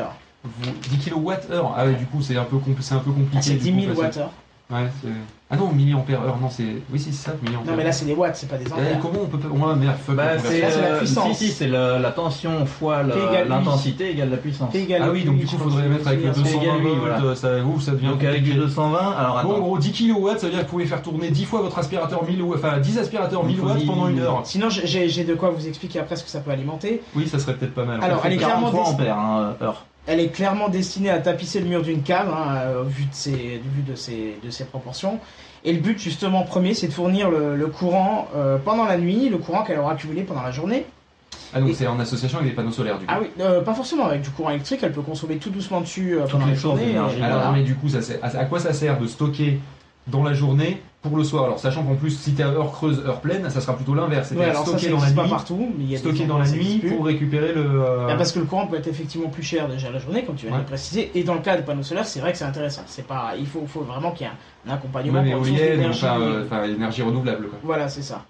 [0.91, 1.75] 10 kilowatts heure.
[1.77, 3.37] Ah ouais, du coup, c'est un peu, compl- c'est un peu compliqué.
[3.39, 4.27] Ah, c'est du 10 coup, 000 parce que- Wh.
[4.73, 5.09] Ouais, c'est-
[5.51, 6.63] ah non, milliampères heure, non, c'est.
[6.93, 8.73] Oui, si, c'est ça, milliampères Non mais là c'est des watts, c'est pas des Eh,
[8.73, 9.01] ampères.
[9.03, 9.49] comment on peut.
[9.49, 10.15] Ouais, merde, fuck.
[10.15, 10.61] Bah, la c'est.
[10.61, 11.37] Là, c'est la euh, puissance.
[11.37, 14.73] Si, si, c'est la tension fois P égale l'intensité égale la puissance.
[14.73, 16.89] Égale Ah oui, donc du coup, je faudrait mettre avec le c'est- 220 égale huit,
[16.95, 17.35] volts, voilà.
[17.35, 18.59] ça, ouf, ça devient Donc avec du compliqué.
[18.61, 19.59] 220, alors Bon, en attends.
[19.61, 22.23] gros, 10 kW, ça veut dire que vous pouvez faire tourner 10 fois votre aspirateur
[22.25, 24.43] 1000 watts, enfin 10 aspirateurs 1000 Il faut watts pendant une heure.
[24.45, 27.03] Sinon j'ai- de quoi vous expliquer après ce que ça peut alimenter.
[27.17, 27.99] Oui, ça serait peut-être pas mal.
[28.05, 29.85] Alors, elle est clairement 43 destinée- ampères hein, heure.
[30.13, 33.31] Elle est clairement destinée à tapisser le mur d'une cave, hein, euh, vu, de ses,
[33.65, 35.21] vu de, ses, de ses proportions.
[35.65, 39.29] Et le but, justement, premier, c'est de fournir le, le courant euh, pendant la nuit,
[39.29, 40.85] le courant qu'elle aura accumulé pendant la journée.
[41.55, 43.13] Ah, donc Et- c'est en association avec des panneaux solaires du coup.
[43.15, 46.17] Ah oui, euh, pas forcément avec du courant électrique, elle peut consommer tout doucement dessus
[46.19, 46.97] euh, pendant la journée.
[46.97, 47.53] Alors, voilà.
[47.55, 49.61] mais du coup, ça, sert- à, à quoi ça sert de stocker
[50.09, 53.03] dans la journée pour le soir Alors, sachant qu'en plus, si t'es à heure creuse,
[53.07, 54.33] heure pleine, ça sera plutôt l'inverse.
[54.33, 56.27] Ouais, ça, ça stocker dans la n'existe pas nuit, partout, mais il y a stocker
[56.27, 57.63] dans la nuit pour récupérer le.
[57.65, 60.35] euh, Ah, parce que le courant peut être effectivement plus cher déjà la journée, comme
[60.37, 60.63] tu viens de Ouais.
[60.65, 61.11] le préciser.
[61.15, 62.83] Et dans le cas des panneaux solaires, c'est vrai que c'est intéressant.
[62.87, 64.33] C'est pas, il faut, faut vraiment qu'il y ait
[64.69, 66.05] un, un accompagnement pour source éolienne, d'énergie.
[66.05, 67.49] enfin, euh, enfin, énergie renouvelable.
[67.49, 67.59] Quoi.
[67.63, 68.25] Voilà, c'est ça.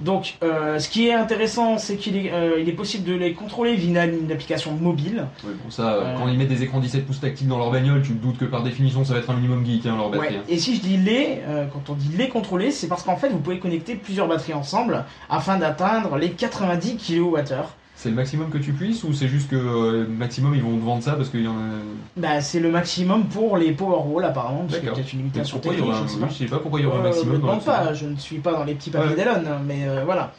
[0.00, 3.32] Donc, euh, ce qui est intéressant, c'est qu'il est, euh, il est possible de les
[3.32, 5.26] contrôler via une, application mobile.
[5.44, 6.14] Ouais, bon, ça, euh, Ouais.
[6.18, 8.44] quand ils mettent des écrans 17 pouces tactiles dans leur bagnole, tu te doutes que
[8.44, 10.28] par définition, ça va être un minimum geek, hein, leur batterie.
[10.28, 10.36] Ouais.
[10.36, 10.44] hein.
[10.48, 13.30] Et si je dis les, euh, quand on dit les contrôler, c'est parce qu'en fait,
[13.30, 17.64] vous pouvez connecter plusieurs batteries ensemble afin d'atteindre les 90 kWh.
[18.00, 20.84] C'est le maximum que tu puisses ou c'est juste que euh, maximum ils vont te
[20.84, 21.64] vendre ça parce qu'il y en a.
[22.16, 25.72] Bah, c'est le maximum pour les Powerwall apparemment, parce qu'il y a une limitation Pourquoi
[25.72, 26.06] il y technique, aura un...
[26.06, 26.28] je sais oui, pas.
[26.28, 27.40] je sais pas pourquoi il y aura un Euh, maximum.
[27.40, 29.16] dans pas, je ne suis pas dans les petits papiers Ouais.
[29.16, 30.32] d'Elon, mais euh, voilà.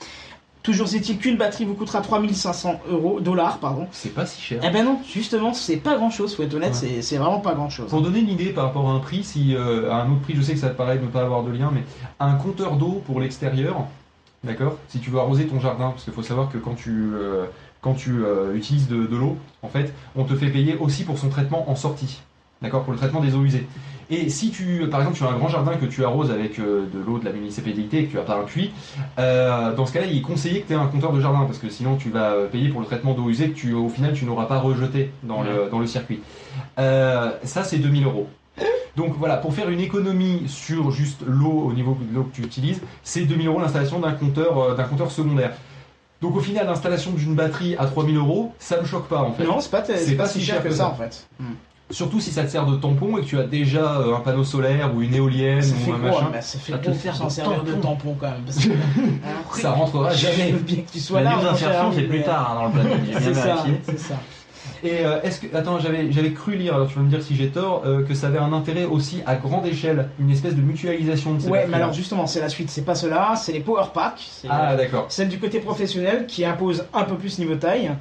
[0.63, 3.87] Toujours est-il qu'une batterie vous coûtera 3500 euros, dollars, pardon.
[3.91, 4.61] C'est pas si cher.
[4.63, 7.01] Eh ben non, justement, c'est pas grand chose, faut être honnête, Ouais.
[7.01, 7.89] c'est- vraiment pas grand chose.
[7.89, 10.35] Pour donner une idée par rapport à un prix, si euh, à un autre prix,
[10.37, 11.83] je sais que ça te paraît ne pas avoir de lien, mais
[12.21, 13.85] un compteur d'eau pour l'extérieur,
[14.43, 17.45] d'accord Si tu veux arroser ton jardin, parce qu'il faut savoir que quand tu, euh,
[17.81, 21.17] quand tu euh, utilises de, de l'eau, en fait, on te fait payer aussi pour
[21.17, 22.21] son traitement en sortie,
[22.61, 23.67] d'accord Pour le traitement des eaux usées.
[24.11, 26.87] Et si tu, par exemple, tu as un grand jardin que tu arroses avec euh,
[26.91, 28.71] de l'eau de la municipalité et que tu n'as pas un puits,
[29.19, 31.59] euh, dans ce cas-là, il est conseillé que tu aies un compteur de jardin parce
[31.59, 34.25] que sinon tu vas payer pour le traitement d'eau usée que tu, au final tu
[34.25, 36.21] n'auras pas rejeté dans, le, dans le circuit.
[36.77, 38.27] Ça, c'est 2000 euros.
[38.99, 42.41] Donc voilà, pour faire une économie sur juste l'eau au niveau de l'eau que tu
[42.41, 45.53] utilises, c'est 2000 euros l'installation d'un compteur, euh, d'un compteur secondaire.
[46.21, 49.45] Donc au final, l'installation d'une batterie à 3000 euros, ça ne choque pas en fait.
[49.45, 51.25] Non, c'est pas, c'est pas, si cher que ça en fait.
[51.91, 54.43] Surtout si ça te sert de tampon et que tu as déjà euh, un panneau
[54.43, 56.29] solaire ou une éolienne Ça ou fait un gros, machin.
[56.33, 58.17] bah, ça fait Ça te pour s'en de servir de tampon.
[58.19, 58.41] quand même.
[58.45, 60.49] Parce que, hein, Ça rentrera jamais.
[60.49, 61.49] Je veux bien que tu sois La là.
[61.49, 63.15] ami, c'est plus tard hein, dans le vérifié.
[63.83, 64.19] c'est ça.
[64.83, 67.49] Et euh, est-ce que attends, j'avais cru lire, alors tu vas me dire si j'ai
[67.49, 71.33] tort, euh, que ça avait un intérêt aussi à grande échelle, une espèce de mutualisation
[71.33, 73.85] de ces Ouais, mais alors justement, c'est la suite, c'est pas cela, c'est les Power
[73.93, 74.13] Pack.
[74.19, 75.05] c'est- Ah d'accord.
[75.09, 77.91] Celle du côté professionnel qui impose un peu plus niveau taille,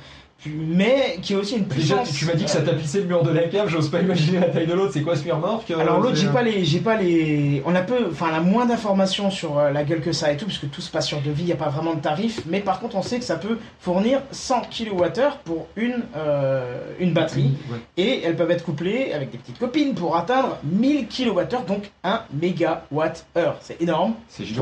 [0.46, 2.08] mais qui a aussi une Déjà, puissance.
[2.12, 4.38] tu, tu m'as dit que ça tapissait le mur de la cave, j'ose pas imaginer
[4.40, 4.92] la taille de l'autre.
[4.92, 7.80] C'est quoi ce remorque euh, Alors l'autre, j'ai pas les, j'ai pas les, on a
[7.80, 10.58] peu, enfin, on a moins d'informations sur euh, la gueule que ça et tout, parce
[10.58, 12.42] que tout se passe sur devis, il y a pas vraiment de tarif.
[12.46, 17.12] Mais par contre, on sait que ça peut fournir 100 kWh pour une, euh, une
[17.12, 17.78] batterie, Ouais.
[17.96, 22.22] et elles peuvent être couplées avec des petites copines pour atteindre 1000 kWh, donc 1
[22.40, 23.56] mégawatt-heure.
[23.60, 24.14] C'est énorme.
[24.28, 24.54] C'est Je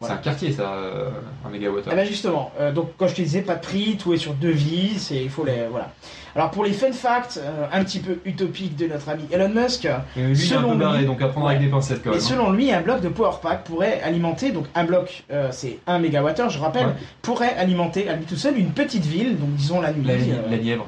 [0.00, 1.08] C'est un quartier ça, euh,
[1.46, 1.84] un mégawatt.
[1.90, 4.34] Ah bah justement, euh, donc quand je te disais pas de prix, tout est sur
[4.34, 5.92] devis, c'est il faut les voilà.
[6.36, 9.84] Alors pour les fun facts, euh, un petit peu utopiques de notre ami Elon Musk,
[9.84, 11.64] lui, il est un selon peu barré, lui- donc à prendre avec Ouais.
[11.66, 12.20] des pincettes quand et même.
[12.22, 12.28] hein.
[12.28, 16.00] selon lui, un bloc de power pack pourrait alimenter, donc un bloc, euh, c'est 1
[16.00, 16.92] MWh, je rappelle, Ouais.
[17.22, 20.16] pourrait alimenter à lui tout seul une petite ville, donc disons la nuit, La,
[20.50, 20.86] la Nièvre.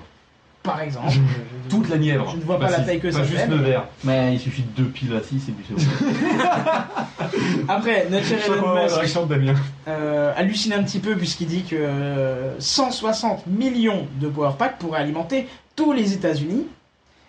[0.66, 1.09] Par exemple.
[1.11, 2.29] Je- je- Toute la Nièvre.
[2.33, 3.85] Je ne vois pas la taille que ça juste fait, le mais- verre.
[4.05, 5.81] Mais il suffit de deux piles à 6 et puis c'est bon.
[7.68, 8.96] Après, pas Elon Musk
[9.88, 15.00] euh, hallucine un petit peu puisqu'il dit que euh, 160 millions de power pack pourraient
[15.00, 16.66] alimenter tous les États-Unis.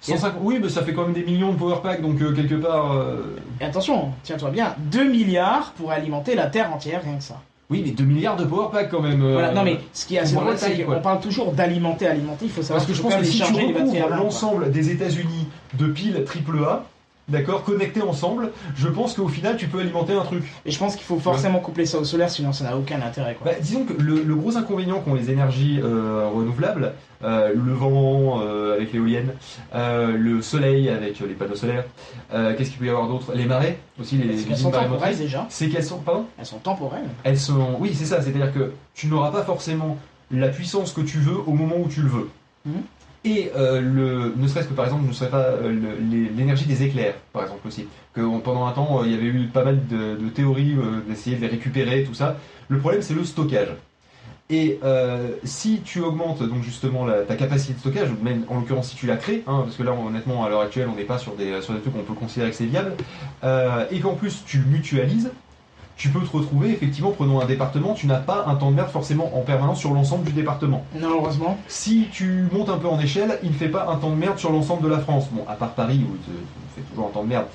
[0.02, 2.56] 150 Oui, mais ça fait quand même des millions de power pack, donc euh, quelque
[2.56, 2.94] part.
[2.94, 7.42] euh, Et attention, tiens-toi bien, 2 milliards pour alimenter la Terre entière, rien que ça.
[7.70, 9.22] Oui, mais 2 milliards de power pack quand même.
[9.22, 12.46] euh, Voilà, non mais ce qui est assez drôle, c'est qu'on parle toujours d'alimenter, alimenter,
[12.46, 15.48] il faut savoir Parce que je faut pense que si tu recouvres l'ensemble des États-Unis
[15.78, 16.86] de piles AAA,
[17.30, 20.44] d'accord, connectés ensemble, je pense qu'au final tu peux alimenter un truc.
[20.66, 23.36] Et je pense qu'il faut forcément coupler ça au solaire, sinon ça n'a aucun intérêt.
[23.36, 23.52] Quoi.
[23.52, 28.42] Bah, disons que le, le gros inconvénient qu'ont les énergies euh, renouvelables, euh, le vent
[28.42, 29.34] euh, avec l'éolienne,
[29.74, 31.86] le soleil avec les panneaux solaires,
[32.32, 33.34] qu'est-ce qu'il peut y avoir d'autre?
[33.34, 35.46] Les marées aussi, les qu'elles usines sont temporelles déjà.
[35.50, 36.26] C'est qu'elles sont, pardon?
[36.38, 37.08] Elles sont temporelles.
[37.24, 38.22] Elles sont, oui, c'est ça.
[38.22, 39.98] C'est-à-dire que tu n'auras pas forcément
[40.32, 42.30] la puissance que tu veux au moment où tu le veux.
[42.66, 42.82] Mhm.
[43.28, 45.98] Et euh, le, ne serait-ce que par exemple, ne serait pas euh, le-
[46.34, 47.86] l'énergie des éclairs, par exemple aussi.
[48.14, 50.76] Que pendant un temps, euh, il y avait eu pas mal de, théories
[51.10, 52.38] d'essayer de les récupérer, tout ça.
[52.70, 53.68] Le problème, c'est le stockage.
[54.50, 54.80] Et
[55.44, 59.06] si tu augmentes donc justement ta capacité de stockage, ou même en l'occurrence si tu
[59.06, 61.62] la crées, hein, parce que là honnêtement à l'heure actuelle on n'est pas sur des,
[61.62, 62.94] sur des trucs qu'on peut considérer que c'est viable,
[63.92, 65.32] et qu'en plus tu mutualises,
[65.98, 68.90] tu peux te retrouver effectivement, prenons un département, tu n'as pas un temps de merde
[68.90, 70.86] forcément en permanence sur l'ensemble du département.
[70.96, 71.58] Non, heureusement.
[71.68, 74.38] Si tu montes un peu en échelle, il ne fait pas un temps de merde
[74.38, 75.28] sur l'ensemble de la France.
[75.32, 77.46] Bon, à part Paris où tu tu fais toujours un temps de merde.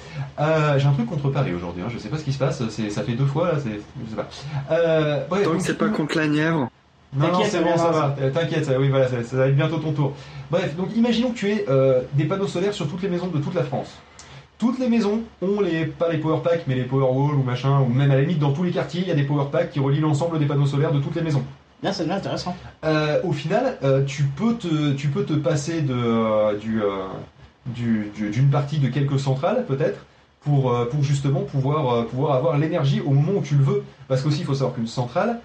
[0.41, 2.61] Euh, J'ai un truc contre Paris aujourd'hui, hein, je sais pas ce qui se passe,
[2.71, 3.71] c'est- ça fait deux fois là, c'est-
[4.05, 4.27] je sais pas.
[4.73, 6.69] Euh, bref, Tant donc, que c'est pas contre la Nièvre.
[7.15, 8.17] non, T'inquiète, c'est ça bon, ça va.
[8.21, 10.13] Euh, T'inquiète, ça, oui, voilà, ça, ça va être bientôt ton tour.
[10.51, 13.39] Bref, donc imaginons que tu aies euh, des panneaux solaires sur toutes les maisons de
[13.39, 13.97] toute la France.
[14.63, 17.81] Toutes les maisons ont les, pas les power packs, mais les power walls ou machin,
[17.81, 19.73] ou même à la limite dans tous les quartiers, il y a des power packs
[19.73, 21.43] qui relient l'ensemble des panneaux solaires de toutes les maisons.
[21.83, 22.55] Là, ça devient intéressant.
[22.85, 26.81] Euh, au final, euh, tu, peux te, tu peux te passer de, euh, du,
[27.75, 29.99] du- du- d'une partie de quelques centrales, peut-être,
[30.43, 33.83] pour, pour justement pouvoir, pouvoir avoir l'énergie au moment où tu le veux.
[34.07, 35.41] Parce qu'aussi, il faut savoir qu'une centrale,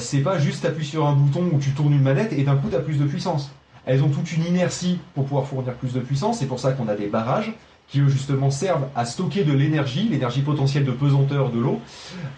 [0.00, 2.70] c'est pas juste t'appuies sur un bouton ou tu tournes une manette et d'un coup,
[2.70, 3.52] tu as plus de puissance.
[3.86, 6.38] Elles ont toute une inertie pour pouvoir fournir plus de puissance.
[6.40, 7.52] C'est pour ça qu'on a des barrages
[7.88, 11.80] qui, eux, justement, servent à stocker de l'énergie, l'énergie potentielle de pesanteur de l'eau,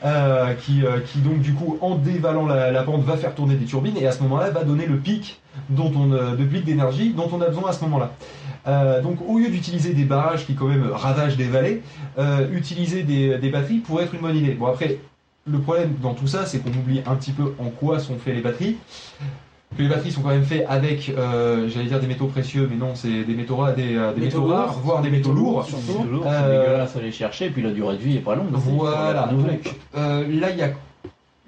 [0.05, 3.65] euh, qui, euh, qui donc, du coup, en dévalant la, pente, va faire tourner des
[3.65, 7.13] turbines et à ce moment-là, va donner le pic dont on, euh, de pic d'énergie
[7.13, 8.13] dont on a besoin à ce moment-là.
[9.03, 11.83] Donc, au lieu d'utiliser des barrages qui, quand même, ravagent des vallées,
[12.51, 14.55] utiliser des, des batteries pourrait être une bonne idée.
[14.55, 15.01] Bon, après,
[15.47, 18.35] le problème dans tout ça, c'est qu'on oublie un petit peu en quoi sont faites
[18.35, 18.77] les batteries.
[19.77, 22.77] Que les batteries sont quand même faites avec, euh, j'allais dire des métaux précieux, mais
[22.77, 24.81] non, c'est des métaux rares, des, euh, des Métaux métaux rares, lourds.
[24.85, 25.67] voire des métaux lourds.
[25.67, 26.05] surtout.
[26.23, 28.51] C'est Euh, dégueulasse à aller chercher, puis la durée de vie est pas longue.
[28.53, 30.69] Voilà, donc euh, là il y a,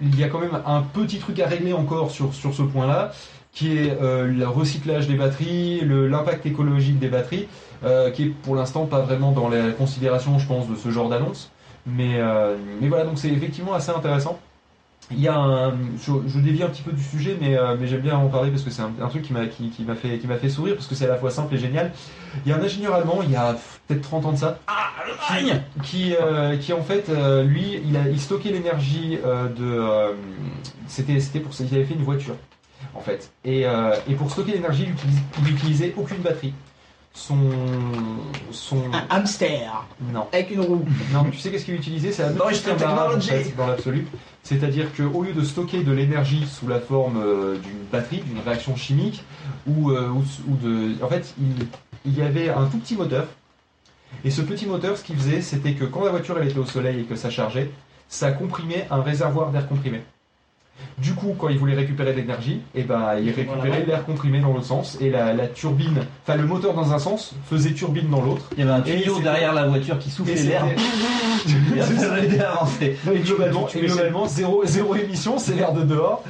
[0.03, 3.13] il y a quand même un petit truc à régler encore sur, sur ce point-là,
[3.53, 7.47] qui est euh, le recyclage des batteries, le- l'impact écologique des batteries,
[7.85, 11.09] euh, qui est pour l'instant pas vraiment dans la considération, je pense, de ce genre
[11.09, 11.51] d'annonce.
[11.87, 14.39] Mais, euh, mais voilà, donc c'est effectivement assez intéressant.
[15.13, 17.87] Il y a un, je, je dévie un petit peu du sujet, mais, euh, mais
[17.87, 19.95] j'aime bien en parler parce que c'est un, un truc qui m'a qui, qui m'a
[19.95, 21.93] fait, qui fait sourire parce que c'est à la fois simple et génial.
[22.45, 24.59] Il y a un ingénieur allemand, il y a peut-être 30 ans de ça,
[25.29, 25.53] qui,
[25.85, 29.19] qui, euh, qui en fait, euh, lui, il, a, il stockait l'énergie
[29.57, 29.81] de.
[30.89, 32.35] c'était, c'était pour ça, il avait fait une voiture,
[32.95, 33.31] en fait.
[33.45, 33.61] Et,
[34.09, 36.53] et pour stocker l'énergie, il, utilise- il utilisait aucune batterie.
[37.19, 37.39] Son.
[38.51, 38.77] son...
[38.93, 40.27] Un hamster Non.
[40.33, 40.85] avec une roue.
[41.15, 43.49] Non, tu sais qu'est-ce qu'il utilisait C'est la même Deutsche chose qu'un barrage, en Technology.
[43.51, 44.07] fait, dans l'absolu.
[44.43, 48.77] C'est-à-dire qu'au lieu de stocker de l'énergie sous la forme euh, d'une batterie, d'une réaction
[48.77, 49.25] chimique,
[49.67, 51.03] ou, euh, ou, ou de.
[51.03, 51.67] En fait, il,
[52.05, 53.27] il y avait un tout petit moteur.
[54.25, 56.67] Et ce petit moteur, ce qu'il faisait, c'était que quand la voiture elle était au
[56.67, 57.71] soleil et que ça chargeait,
[58.09, 60.03] ça comprimait un réservoir d'air comprimé.
[60.99, 63.85] Du coup, quand il voulait récupérer de l'énergie, et ben, il récupérait Voilà.
[63.85, 67.35] l'air comprimé dans l'autre sens, et la, la turbine, enfin le moteur dans un sens
[67.51, 68.47] faisait turbine dans l'autre.
[68.57, 70.65] Il y avait un tuyau derrière la voiture qui soufflait l'air.
[73.15, 76.23] et globalement, tu et globalement zéro, zéro émission, c'est l'air de dehors.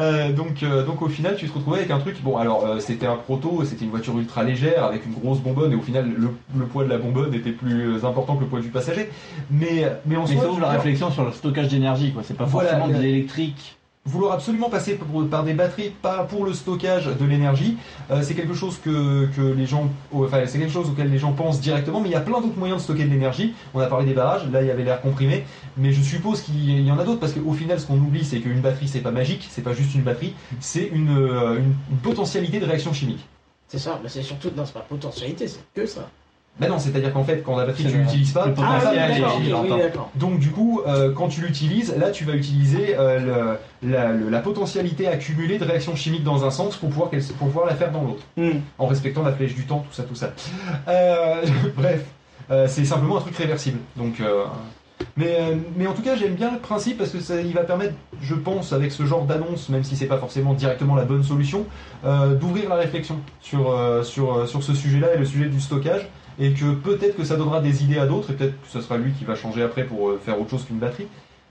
[0.00, 2.22] Euh, donc, euh, donc au final, tu te retrouvais avec un truc.
[2.22, 5.72] Bon, alors euh, c'était un proto, c'était une voiture ultra légère avec une grosse bonbonne,
[5.72, 8.60] et au final, le, le poids de la bonbonne était plus important que le poids
[8.60, 9.10] du passager.
[9.50, 12.22] Mais, mais en Mais soi, ça ouvre la réflexion sur le stockage d'énergie, quoi.
[12.24, 13.76] C'est pas Voilà, forcément de le- l'électrique.
[14.08, 14.98] Vouloir absolument passer
[15.30, 17.76] par des batteries, pas pour le stockage de l'énergie,
[18.10, 21.32] euh, c'est quelque chose que, que les gens, enfin c'est quelque chose auquel les gens
[21.32, 23.52] pensent directement, mais il y a plein d'autres moyens de stocker de l'énergie.
[23.74, 25.44] On a parlé des barrages, là il y avait l'air comprimé,
[25.76, 28.40] mais je suppose qu'il y en a d'autres parce qu'au final, ce qu'on oublie, c'est
[28.40, 31.98] qu'une batterie c'est pas magique, c'est pas juste une batterie, c'est une, euh, une- une
[32.02, 33.24] potentialité de réaction chimique.
[33.68, 34.48] C'est ça, mais c'est surtout.
[34.56, 36.08] Non, c'est pas potentialité, c'est que ça.
[36.60, 38.78] Ben non, c'est-à-dire qu'en fait, quand la batterie tu le- l'utilises pas, Ah,
[39.40, 39.70] oui, oui.
[40.16, 44.28] Donc du coup, euh, quand tu l'utilises, là tu vas utiliser euh, le- la, le-
[44.28, 47.92] la potentialité accumulée de réaction chimique dans un sens pour pouvoir, pour pouvoir la faire
[47.92, 48.58] dans l'autre, Hmm.
[48.78, 50.32] en respectant la flèche du temps, tout ça, tout ça.
[50.88, 51.42] Euh,
[51.76, 52.04] bref,
[52.66, 53.78] c'est simplement un truc réversible.
[53.96, 54.20] Donc,
[55.16, 57.62] mais, euh, mais en tout cas, j'aime bien le principe parce que ça, il va
[57.62, 61.22] permettre, je pense, avec ce genre d'annonce, même si c'est pas forcément directement la bonne
[61.22, 61.66] solution,
[62.04, 66.08] euh, d'ouvrir la réflexion sur, euh, sur, sur ce sujet-là et le sujet du stockage.
[66.38, 68.96] Et que peut-être que ça donnera des idées à d'autres, et peut-être que ce sera
[68.96, 71.08] lui qui va changer après pour euh, faire autre chose qu'une batterie.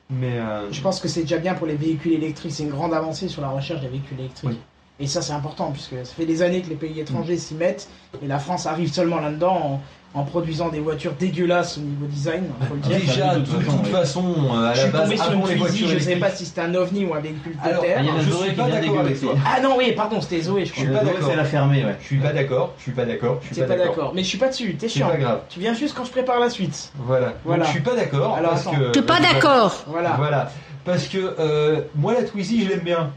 [0.10, 2.54] Mais euh, Je pense que c'est déjà bien pour les véhicules électriques.
[2.54, 4.50] C'est une grande avancée sur la recherche des véhicules électriques.
[4.50, 4.60] Oui.
[5.00, 7.88] Et ça, c'est important, puisque ça fait des années que les pays étrangers s'y mettent,
[8.24, 9.82] et la France arrive seulement là-dedans
[10.14, 12.98] en produisant des voitures dégueulasses au niveau design, faut le dire.
[12.98, 15.58] Déjà, de toute façon, euh, à Je la suis base, tombé sur une les Twizy,
[15.60, 18.00] voitures je sais pas si c'était un ovni ou un véhicule de Alors, terre.
[18.02, 19.36] il y en a je Zoé suis qui pas d'accord avec toi.
[19.46, 21.30] Ah non, oui, pardon, c'était Zoé, je Je suis pas Zoé, d'accord.
[21.30, 21.96] c'est la fermée, ouais.
[22.02, 22.74] Je suis pas d'accord.
[22.78, 23.38] Je suis pas d'accord.
[23.42, 24.12] Je suis T'es pas d'accord.
[24.16, 25.10] mais je suis pas dessus, t'es chiant.
[25.10, 25.42] pas grave.
[25.50, 26.92] Tu viens juste quand je prépare la suite.
[26.98, 27.34] Voilà.
[27.46, 27.66] Voilà.
[27.66, 28.92] Je suis pas d'accord Alors, parce que.
[28.92, 30.14] T'es pas d'accord Voilà.
[30.18, 30.52] Voilà.
[30.84, 33.12] Parce que euh, moi la Twizy je l'aime bien.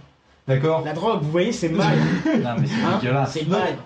[0.49, 0.83] D'accord.
[0.85, 1.87] La drogue, vous voyez, c'est mal.
[2.43, 3.31] Non, mais c'est Hein dégueulasse.
[3.33, 3.77] c'est mal.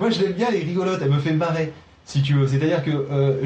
[0.00, 1.72] Moi je l'aime bien, elle est rigolote, elle me fait marrer.
[2.08, 2.48] Si tu veux.
[2.48, 3.44] C'est-à-dire que euh,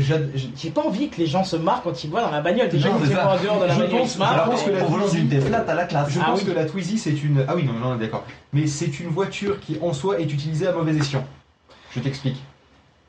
[0.56, 2.68] J'ai pas envie que les gens se marrent quand ils voient dans la bagnole.
[2.68, 2.94] Déjà, ça.
[2.96, 4.32] voient en dehors de la Je bagnole, ils se marrent.
[4.34, 6.10] Alors, pense que la Twizy- d'une Tesla, t'as la classe.
[6.10, 6.46] Je Ah pense oui.
[6.46, 7.44] que la Twizy c'est une.
[7.48, 8.24] Ah oui, non, non, d'accord.
[8.52, 11.26] Mais c'est une voiture qui en soi est utilisée à mauvais escient.
[11.90, 12.40] Je t'explique.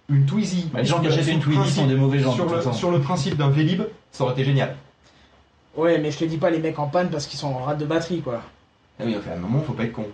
[0.10, 0.70] Une Twizy.
[0.74, 3.00] Bah, les gens qui achètent une Twizy principe- sont des mauvais gens, le, sur le
[3.00, 4.76] principe d'un Vélib, ça aurait été génial.
[5.78, 7.78] Ouais, mais je te dis pas les mecs en panne parce qu'ils sont en rate
[7.78, 8.42] de batterie, quoi.
[9.00, 10.06] Ah oui, enfin, à un moment, faut pas être con.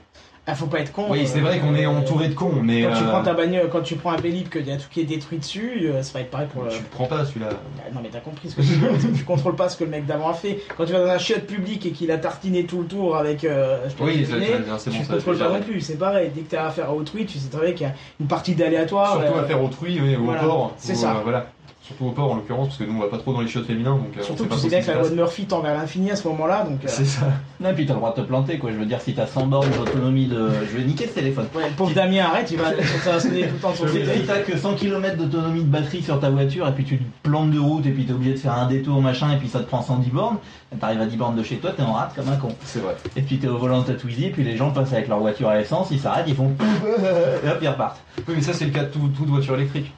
[0.47, 1.05] Ah, faut pas être con.
[1.09, 2.81] Oui, c'est euh, vrai qu'on est entouré de cons, mais.
[2.81, 4.87] Quand tu euh, prends ta bagnole, quand tu prends un Vélib, qu'il y a tout
[4.89, 6.69] qui est détruit dessus, euh, ça va être pareil pour le.
[6.69, 7.49] Tu le prends pas celui-là.
[7.79, 8.79] Ah, Non mais t'as compris ce que dire,
[9.15, 10.59] tu contrôles pas ce que le mec d'avant a fait.
[10.75, 13.43] Quand tu vas dans un chiotte public et qu'il a tartiné tout le tour avec
[13.43, 14.35] euh, je Oui, ça-
[14.79, 16.31] c'est bon, tu ça, contrôles pas non plus, c'est pareil.
[16.33, 18.55] Dès que t'as affaire à autrui, tu sais très bien qu'il y a une partie
[18.55, 19.21] d'aléatoire.
[19.21, 20.73] Surtout euh, à faire autrui oui, ou voilà, au port.
[20.77, 21.19] c'est ça.
[21.23, 21.45] voilà.
[21.89, 23.65] Surtout au port en l'occurrence, parce que nous on va pas trop dans les chiottes
[23.65, 23.95] féminins.
[23.95, 25.03] Donc, euh, on Surtout sait que pas tu sais trop bien ce que qui la
[25.03, 26.79] se loi de Murphy tend vers l'infini à ce moment-là, donc.
[26.83, 26.87] euh.
[26.87, 27.25] C'est ça.
[27.59, 28.71] Non, et puis t'as le droit de te planter, quoi.
[28.71, 30.49] Je veux dire, si t'as 100 bornes d'autonomie de.
[30.71, 31.47] Je vais niquer ce téléphone.
[31.55, 32.69] Ouais, le pauvre Damien arrête, il va,
[33.03, 34.23] ça va sonner tout le temps de son Si côté.
[34.27, 37.51] t'as que 100 km d'autonomie de batterie sur ta voiture et puis tu te plantes
[37.51, 39.65] de route et puis t'es obligé de faire un détour machin et puis ça te
[39.65, 40.37] prend 110 bornes,
[40.79, 42.49] t'arrives à 10 bornes de chez toi, t'es en rate comme un con.
[42.65, 42.95] C'est vrai.
[43.15, 45.19] Et puis t'es au volant de ta Twizy et puis les gens passent avec leur
[45.19, 46.51] voiture à essence, ils s'arrêtent, ils font
[47.43, 47.99] et hop ils repartent.
[48.27, 49.91] Oui, mais ça c'est le cas de tout- toute voiture électrique.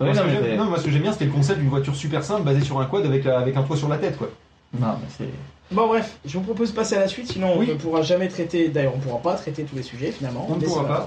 [0.00, 2.22] Ouais, moi, non, mais moi ce que j'aime bien c'était le concept d'une voiture super
[2.22, 4.28] simple basée sur un quad avec, la- avec un toit sur la tête quoi.
[4.78, 5.28] Non, mais c'est.
[5.74, 7.66] Bon bref, je vous propose de passer à la suite, sinon Oui.
[7.70, 10.46] on ne pourra jamais traiter, d'ailleurs on ne pourra pas traiter tous les sujets finalement.
[10.48, 11.06] On ne mais pourra pas.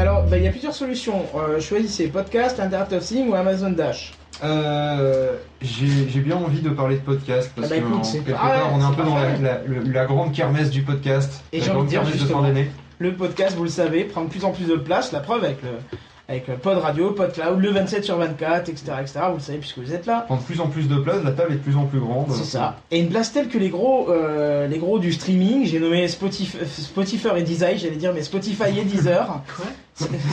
[0.00, 1.24] Alors, bah, il y a plusieurs solutions.
[1.34, 4.12] Euh, choisissez podcast, Internet of Things ou Amazon Dash.
[4.44, 5.32] Euh,
[5.62, 8.18] J'ai j'ai bien envie de parler de podcast parce Ah bah que écoute, en- c'est
[8.18, 9.42] quelque part on est un c'est peu dans la, parfait.
[9.42, 11.42] la- le- la grande kermesse du podcast.
[11.54, 12.70] Et la j'ai envie grande de dire kermesse de fin justement, d'année.
[12.98, 15.12] Le podcast, vous le savez, prend de plus en plus de place.
[15.12, 15.68] La preuve avec le,
[16.28, 19.20] avec le Pod Radio, Pod Cloud, le 27 sur 24, etc., etc.
[19.28, 20.22] Vous le savez puisque vous êtes là.
[20.26, 22.26] Prend de plus en plus de place, la table est de plus en plus grande.
[22.32, 22.76] C'est ça.
[22.90, 26.56] Et une place telle que les gros, euh, les gros du streaming, j'ai nommé Spotify,
[26.66, 29.42] Spotify et Deezer, j'allais dire, mais Spotify et Deezer.
[29.56, 29.66] Quoi?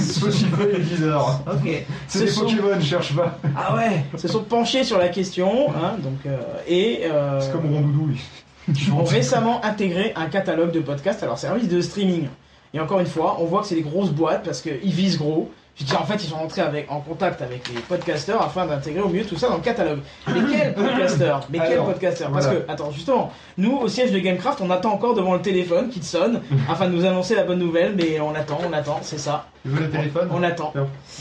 [0.02, 1.42] Spotify et Deezer.
[1.48, 1.84] Ok.
[2.08, 3.38] C'est Ce des sont- Pokémon, cherche pas.
[3.58, 6.38] Ah ouais Se sont penchés sur la question, hein, donc, euh,
[6.68, 8.08] et euh, C'est comme Rondoudou.
[8.08, 8.22] lui.
[8.98, 12.28] ont récemment intégré un catalogue de podcasts à leur service de streaming.
[12.74, 15.50] Et encore une fois, on voit que c'est des grosses boîtes parce qu'ils visent gros.
[15.76, 19.02] Je dire, en fait, ils sont rentrés avec, en contact avec les podcasteurs afin d'intégrer
[19.02, 20.02] au mieux tout ça dans le catalogue.
[20.28, 22.62] Mais quels podcasteurs Mais quels Alors, podcasteurs Parce voilà.
[22.62, 26.04] que, attends, justement, nous, au siège de Gamecraft, on attend encore devant le téléphone qui
[26.04, 29.48] sonne afin de nous annoncer la bonne nouvelle, mais on attend, on attend, c'est ça.
[29.64, 30.30] Tu veux le téléphone?
[30.32, 30.74] On attend.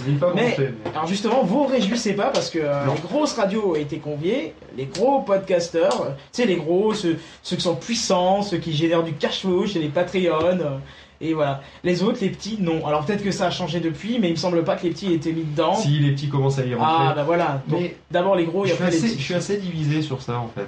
[0.06, 0.54] Est pas Mais,
[0.94, 2.92] alors justement, vous réjouissez pas parce que euh, Non.
[2.94, 7.16] les grosses radios ont été conviées, les gros podcasteurs, euh, tu sais, les gros, ceux,
[7.42, 10.76] ceux qui sont puissants, ceux qui génèrent du cash flow chez les Patreon, euh,
[11.22, 11.62] et voilà.
[11.84, 12.84] Les autres, les petits, non.
[12.86, 15.06] Alors peut-être que ça a changé depuis, mais il me semble pas que les petits
[15.12, 15.74] aient été mis dedans.
[15.76, 17.04] Si les petits commencent à y rentrer.
[17.08, 17.62] ah bah voilà.
[17.68, 19.18] Donc Mais d'abord les gros et après les assez, petits.
[19.18, 20.66] je suis assez divisé sur ça en fait.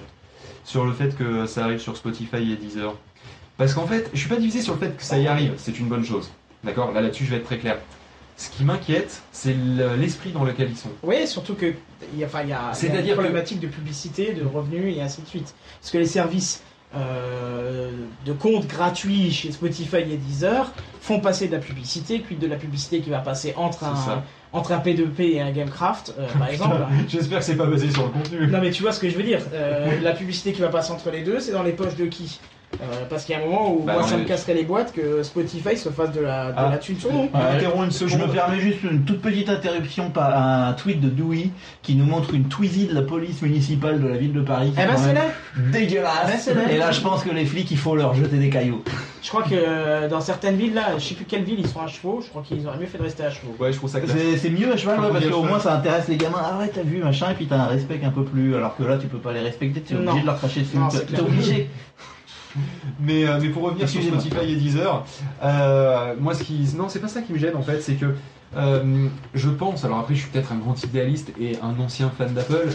[0.65, 2.95] Sur le fait que ça arrive sur Spotify et Deezer.
[3.59, 5.79] Parce qu'en fait, je suis pas divisé sur le fait que ça y arrive, c'est
[5.79, 6.31] une bonne chose.
[6.65, 6.93] D'accord?
[6.93, 7.79] Là là-dessus je vais être très clair.
[8.37, 10.89] Ce qui m'inquiète, c'est le- l'esprit dans lequel ils sont.
[11.05, 11.73] Oui, surtout que
[12.13, 15.23] il y a, enfin, il y a, que- problématique de publicité, de revenus et ainsi
[15.23, 15.55] de suite.
[15.81, 16.63] Parce que les services
[16.97, 17.90] euh,
[18.24, 22.57] de comptes gratuits chez Spotify et Deezer font passer de la publicité, quid de la
[22.57, 24.22] publicité qui va passer entre C'est un, ça.
[24.53, 26.76] entre un P2P et un Gamecraft, euh, par exemple.
[27.09, 28.47] J'espère que c'est pas basé sur le contenu.
[28.47, 29.40] Non mais tu vois ce que je veux dire.
[29.53, 32.40] Euh, la publicité qui va passer entre les deux, c'est dans les poches de qui?
[32.83, 34.93] Euh, Parce qu'il y a un moment où Bah, moi ça me casserait les boîtes
[34.93, 36.68] que Spotify se fasse de la, de Ah.
[36.70, 37.22] la thune sur nous.
[37.22, 41.09] Ouais, Interromps une je me permets juste une toute petite interruption par un tweet de
[41.09, 41.51] Dewey
[41.83, 44.70] qui nous montre une Twizy de la police municipale de la ville de Paris.
[44.70, 45.22] qui Eh est ben c'est là
[45.72, 46.27] Dégueulasse.
[46.27, 46.70] Ben, c'est là.
[46.70, 48.83] Et là, je pense que les flics, il faut leur jeter des cailloux.
[49.22, 51.81] Je crois que euh, dans certaines villes là, je sais plus quelle ville ils sont
[51.81, 53.55] à chevaux, je crois qu'ils auraient mieux fait de rester à chevaux.
[53.59, 53.99] Ouais, je trouve ça.
[54.07, 56.43] C'est c'est mieux à cheval, ouais, parce qu'au moins ça intéresse les gamins.
[56.45, 58.55] Ah ouais, t'as vu, machin, et puis t'as un respect un peu plus.
[58.55, 60.77] Alors que là, tu peux pas les respecter, t'es obligé de leur cracher dessus.
[60.77, 61.70] Non, T'es obligé.
[63.01, 64.01] Mais, euh, mais pour revenir sur.
[64.03, 65.05] Spotify et Deezer,
[65.43, 66.67] euh, moi ce qui.
[66.77, 68.15] Non, c'est pas ça qui me gêne en fait, c'est que
[68.57, 72.33] euh, je pense, alors après je suis peut-être un grand idéaliste et un ancien fan
[72.33, 72.69] d'Apple,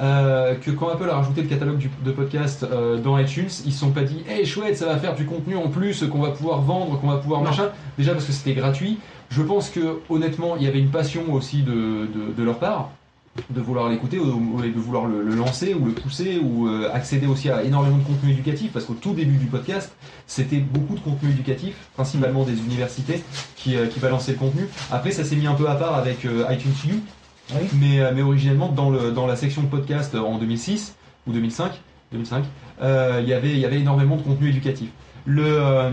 [0.00, 3.72] euh, que quand Apple a rajouté le catalogue du- de podcast euh, dans iTunes, ils
[3.72, 6.30] se sont pas dit, hey chouette, ça va faire du contenu en plus qu'on va
[6.30, 7.50] pouvoir vendre, qu'on va pouvoir Non.
[7.50, 7.68] machin.
[7.96, 8.98] Déjà parce que c'était gratuit.
[9.30, 12.90] Je pense que honnêtement, il y avait une passion aussi de, de, de leur part.
[13.48, 17.26] De vouloir l'écouter ou, de vouloir le, le lancer ou le pousser ou euh, accéder
[17.26, 19.92] aussi à énormément de contenu éducatif parce qu'au tout début du podcast
[20.26, 23.22] c'était beaucoup de contenu éducatif principalement des universités
[23.56, 24.68] qui, euh, qui balançaient le contenu.
[24.90, 26.94] Après ça s'est mis un peu à part avec euh, iTunes U
[27.74, 30.94] mais, euh, mais originellement dans, le, dans la section de podcast en 2006
[31.26, 31.72] ou 2005
[32.12, 32.44] 2005
[32.82, 34.90] euh, il y avait il y avait énormément de contenu éducatif
[35.26, 35.90] le, euh,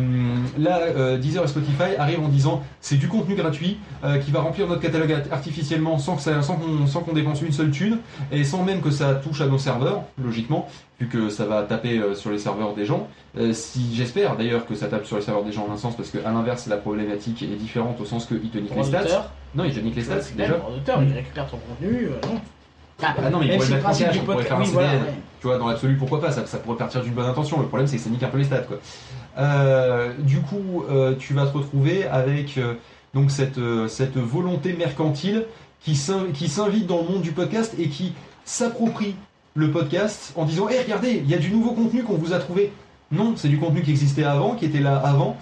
[0.57, 4.41] là, euh, Deezer et Spotify arrivent en disant c'est du contenu gratuit euh, qui va
[4.41, 7.71] remplir notre catalogue art- artificiellement sans que ça- sans qu'on sans qu'on dépense une seule
[7.71, 7.97] thune
[8.32, 10.67] et sans même que ça touche à nos serveurs, logiquement,
[10.99, 13.07] vu que ça va taper euh, sur les serveurs des gens.
[13.38, 15.95] Euh, si j'espère d'ailleurs que ça tape sur les serveurs des gens en un sens,
[15.95, 19.03] parce qu'à l'inverse la problématique est différente au sens qu'ils te niquent les stats.
[19.55, 20.49] Non, ils te niquent les stats déjà.
[20.53, 22.39] même pour l'auteur, il récupère ton contenu, non.
[23.02, 24.89] Ah non, mais il Même pourrait si le mettre en podcast- faire un oui, voilà,
[24.89, 25.04] CDN.
[25.06, 25.14] ouais.
[25.39, 27.60] Tu vois, dans l'absolu, pourquoi pas ça, ça pourrait partir d'une bonne intention.
[27.60, 28.78] Le problème, c'est que ça nique un peu les stats, quoi.
[29.38, 32.74] Euh, du coup, euh, tu vas te retrouver avec euh,
[33.14, 35.45] donc cette, cette volonté mercantile
[35.80, 38.14] qui s'in- qui s'invite dans le monde du podcast et qui
[38.45, 39.16] s'approprie
[39.54, 42.39] le podcast en disant Hé, regardez, il y a du nouveau contenu qu'on vous a
[42.39, 42.72] trouvé.
[43.12, 45.38] Non, c'est du contenu qui existait avant, qui était là avant.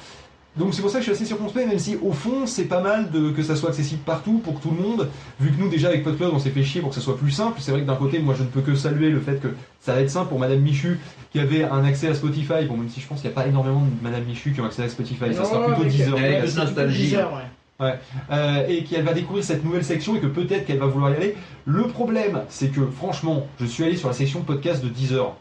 [0.57, 2.79] Donc c'est pour ça que je suis assez circonspect, même si au fond c'est pas
[2.81, 5.09] mal de, que ça soit accessible partout pour tout le monde.
[5.39, 7.31] Vu que nous déjà avec PodCloud on s'est fait chier pour que ça soit plus
[7.31, 7.59] simple.
[7.61, 9.49] C'est vrai que d'un côté moi je ne peux que saluer le fait que
[9.81, 10.99] ça va être simple pour Madame Michu
[11.31, 12.65] qui avait un accès à Spotify.
[12.69, 14.65] Bon même si je pense qu'il n'y a pas énormément de Madame Michu qui ont
[14.65, 16.17] accès à Spotify, ça sera plutôt avec- 10 heures.
[16.17, 17.03] avec plus nostalgie.
[17.07, 17.41] 10 heures, ouais.
[17.87, 17.99] Ouais.
[18.31, 21.15] Euh, et qu'elle va découvrir cette nouvelle section et que peut-être qu'elle va vouloir y
[21.17, 21.35] aller.
[21.65, 25.35] Le problème, c'est que franchement, je suis allé sur la section podcast de 10 heures.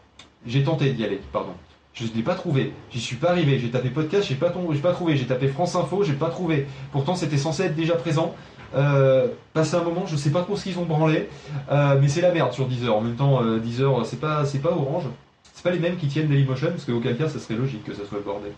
[0.45, 1.53] J'ai tenté d'y aller, pardon.
[1.95, 2.73] Je ne l'ai pas trouvé.
[2.91, 3.57] J'y suis pas arrivé.
[3.57, 5.17] J'ai tapé podcast, j'ai pas, pas trouvé.
[5.17, 6.67] J'ai tapé France Info, j'ai pas trouvé.
[6.91, 8.35] Pourtant, c'était censé être déjà présent.
[8.75, 11.29] Euh, passé un moment, je sais pas trop ce qu'ils ont branlé,
[11.71, 12.97] Euh, mais c'est la merde sur 10 heures.
[12.97, 15.05] En même temps, 10 heures, c'est pas, c'est pas Orange.
[15.53, 18.01] C'est pas les mêmes qui tiennent Dailymotion, parce qu'auquel cas, ça serait logique que ça
[18.07, 18.51] soit le bordel.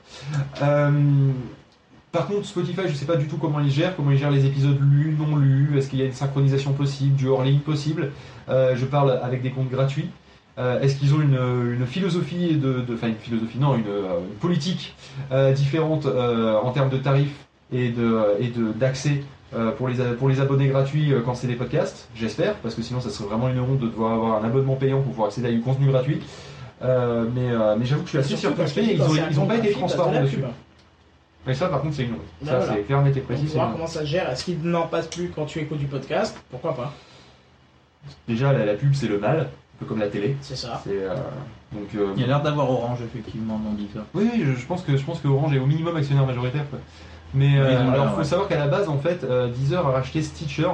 [0.63, 1.31] Euh,
[2.11, 4.45] par contre, Spotify, je sais pas du tout comment ils gèrent, comment ils gèrent les
[4.47, 8.11] épisodes lus, non lus, est-ce qu'il y a une synchronisation possible, du hors-ligne possible?
[8.49, 10.09] Euh, je parle avec des comptes gratuits.
[10.57, 11.35] Euh, est-ce qu'ils ont une,
[11.79, 14.95] une philosophie de, enfin une philosophie, non, une, euh, une politique
[15.31, 19.21] euh, différente euh, en termes de tarifs et de et d'accès
[19.77, 22.09] pour les pour les abonnés gratuits quand c'est des podcasts?
[22.15, 24.97] J'espère, parce que sinon ça serait vraiment une honte de devoir avoir un abonnement payant
[25.01, 26.21] pour pouvoir accéder à du contenu gratuit.
[26.81, 28.87] Mais mais j'avoue que je suis assez circonspect.
[28.87, 30.39] Ils ont ils pas été gratuit, transparents dessus.
[31.45, 32.19] Mais ça, par contre, c'est une honte.
[32.41, 32.73] Bah Ça, voilà.
[32.73, 33.43] c'est clair, net et On précis.
[33.45, 34.29] va c'est voir comment ça se gère.
[34.29, 36.37] Est-ce qu'il n'en passe plus quand tu écoutes du podcast?
[36.51, 36.93] Pourquoi pas?
[38.27, 39.47] Déjà, la, la pub, c'est le mal,
[39.79, 40.35] peu comme la télé.
[40.41, 40.81] C'est ça.
[40.83, 41.13] C'est, euh,
[41.71, 44.03] donc, euh, Il y a l'air d'avoir Orange, effectivement, dans Deezer.
[44.13, 46.69] Oui, oui, je, je pense que je pense que Orange est au minimum actionnaire majoritaire.
[46.69, 46.79] Quoi.
[47.33, 48.23] Mais euh, alors, faut ouais.
[48.23, 50.69] savoir qu'à la base, en fait, euh, Deezer a racheté Stitcher,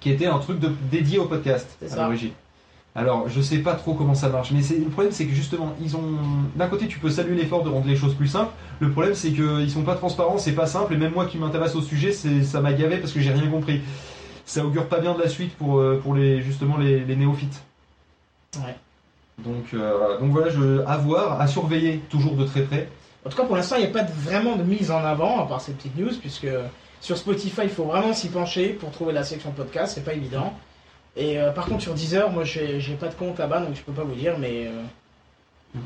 [0.00, 2.02] qui était un truc de- dédié au podcast C'est à ça.
[2.04, 2.32] l'origine.
[2.94, 5.72] Alors, je sais pas trop comment ça marche, mais c'est- le problème, c'est que justement,
[5.80, 6.02] ils ont.
[6.56, 8.50] D'un côté, tu peux saluer l'effort de rendre les choses plus simples.
[8.80, 11.74] Le problème, c'est qu'ils sont pas transparents, c'est pas simple, et même moi qui m'intéresse
[11.74, 13.80] au sujet, c'est ça m'a gavé parce que j'ai rien compris.
[14.44, 17.62] Ça augure pas bien de la suite pour, pour les, justement les, les néophytes.
[18.58, 18.76] Ouais.
[19.38, 22.88] Donc, euh, donc voilà, je, à voir, à surveiller toujours de très près.
[23.24, 25.40] En tout cas, pour l'instant, il n'y a pas de- vraiment de mise en avant,
[25.42, 26.48] à part ces petites news, puisque
[27.00, 30.52] sur Spotify, il faut vraiment s'y pencher pour trouver la section podcast, c'est pas évident.
[31.16, 33.92] Et euh, par contre, sur Deezer, moi, j'ai pas de compte là-bas, donc je peux
[33.92, 34.82] pas vous dire, mais euh,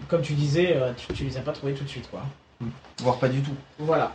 [0.08, 2.22] comme tu disais, tu, tu les as pas trouvés tout de suite, quoi.
[3.02, 3.54] Voire pas du tout.
[3.78, 4.12] Voilà.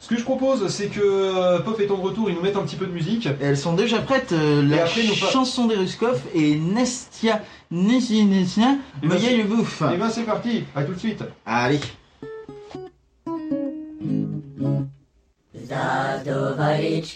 [0.00, 2.76] Ce que je propose, c'est que Pop étant de retour, ils nous mettent un petit
[2.76, 3.26] peu de musique.
[3.26, 4.32] Et elles sont déjà prêtes.
[4.32, 9.82] Euh, la chanson des Ruskov et Nestia Nestia Et eh ben, c'est- Bouffe.
[9.92, 11.24] Et ben c'est parti, à tout de suite.
[11.44, 11.80] Allez.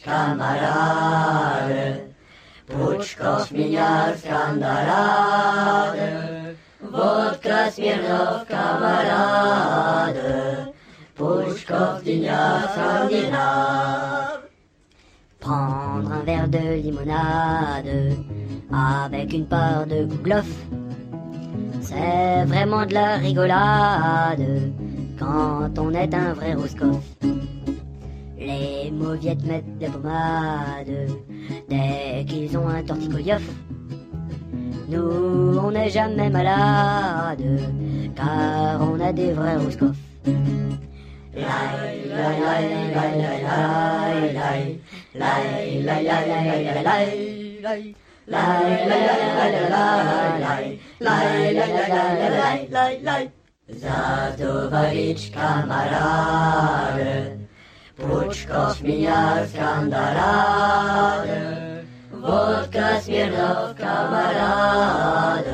[0.04, 1.22] Kamarady,
[2.66, 4.14] Puczkow miniar
[15.40, 18.16] Prendre un verre de limonade
[18.70, 20.46] avec une part de gouglof,
[21.80, 24.72] c'est vraiment de la rigolade
[25.18, 27.02] quand on est un vrai Roscoff.
[28.38, 31.08] Les mauviettes mettent des pommades
[31.70, 33.42] dès qu'ils ont un torticoliof.
[34.88, 37.42] Nous, on n'est jamais malade,
[38.14, 39.96] car on a des vrais Roscoff.
[41.33, 42.63] Lai, lai, lai,
[42.95, 44.79] lai, lai, lai, lai.
[45.13, 47.07] Lai, lai, lai, lai, lai, lai,
[47.61, 47.95] lai.
[48.27, 50.63] Lai, lai, lai, lai, lai, lai.
[50.99, 53.31] Lai, lai, lai, lai, lai, lai, lai.
[53.67, 57.11] Задуварить камарады,
[57.97, 61.27] Пучков меня скандалады,
[62.11, 65.51] Водка Смирнов камарады,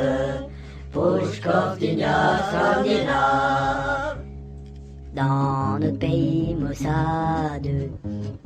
[0.93, 3.86] Пучков меня скандинав.
[5.18, 7.68] Dans notre pays maussade,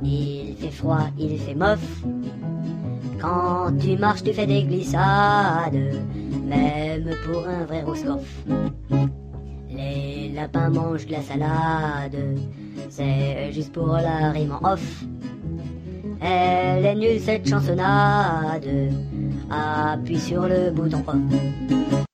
[0.03, 1.79] il fait froid, il fait mof.
[3.21, 5.77] Quand tu marches, tu fais des glissades,
[6.47, 8.25] même pour un vrai Roscoff.
[9.69, 12.17] Les lapins mangent de la salade,
[12.89, 15.03] c'est juste pour la rime en off.
[16.21, 18.67] Elle est nulle cette chansonnade,
[19.51, 22.12] appuie sur le bouton off.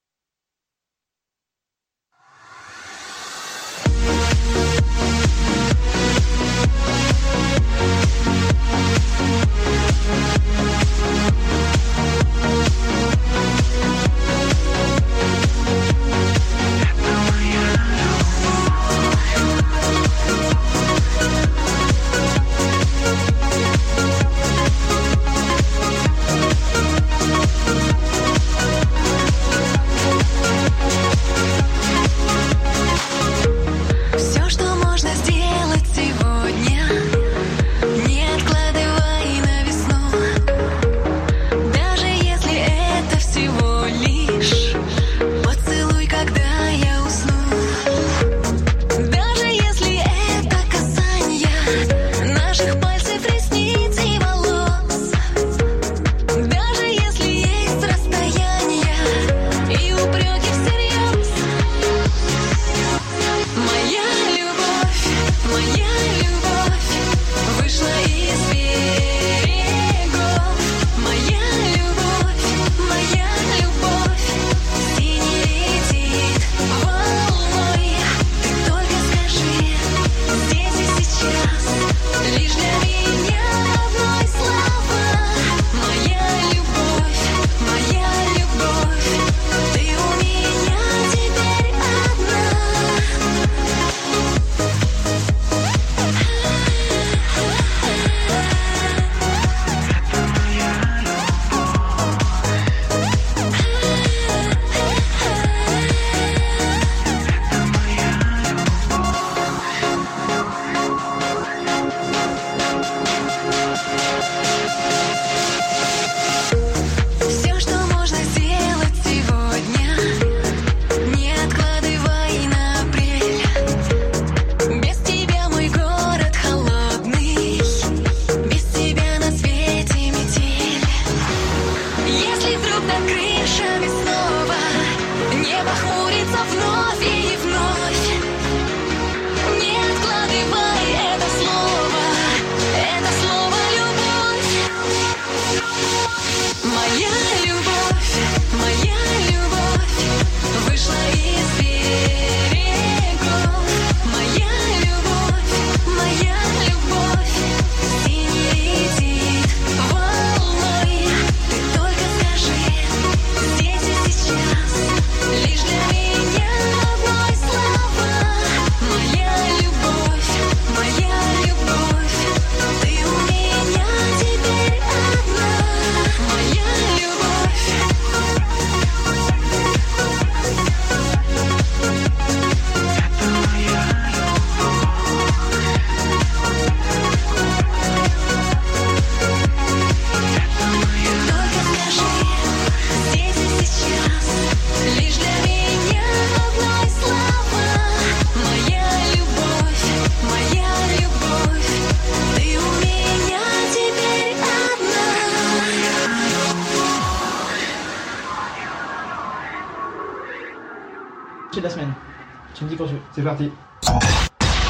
[213.19, 213.51] C'est parti.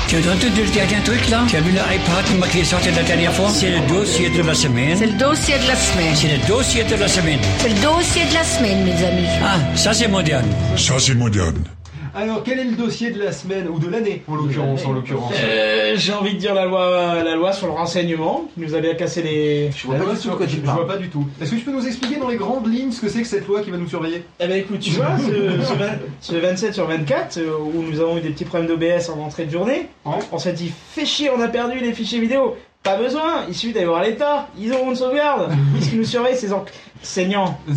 [0.07, 1.43] Tu as entendu le dernier truc là?
[1.47, 3.47] Tu as vu l'iPad qui est sorti la dernière fois?
[3.53, 4.97] C'est le dossier de la semaine.
[4.97, 6.15] C'est le dossier de la semaine.
[6.15, 7.39] C'est le dossier de la semaine.
[7.59, 9.27] C'est le dossier de la semaine, mes amis.
[9.43, 10.47] Ah, ça c'est moderne.
[10.75, 11.63] Ça, c'est moderne.
[12.15, 15.33] Alors, quel est le dossier de la semaine ou de l'année en l'occurrence En l'occurrence.
[15.43, 18.79] Euh, J'ai envie de dire la loi, la loi sur le renseignement qui nous a
[18.79, 19.71] bien cassé les.
[19.71, 21.25] Je La loi sur- je vois pas du tout.
[21.41, 23.47] Est-ce que tu peux nous expliquer dans les grandes lignes ce que c'est que cette
[23.47, 24.23] loi qui va nous surveiller?
[24.39, 27.99] Eh ben écoute, tu vois, ce, ce vingt- ce 27 sur 24, euh, où nous
[27.99, 29.87] avons eu des petits problèmes d'OBS en entrée de journée,
[30.31, 32.55] on s'est dit, fais chier, on a perdu les fichiers vidéo.
[32.81, 35.51] Pas besoin, il suffit d'aller voir l'État, ils auront une sauvegarde.
[35.81, 37.59] Qui nous surveille, ces enseignants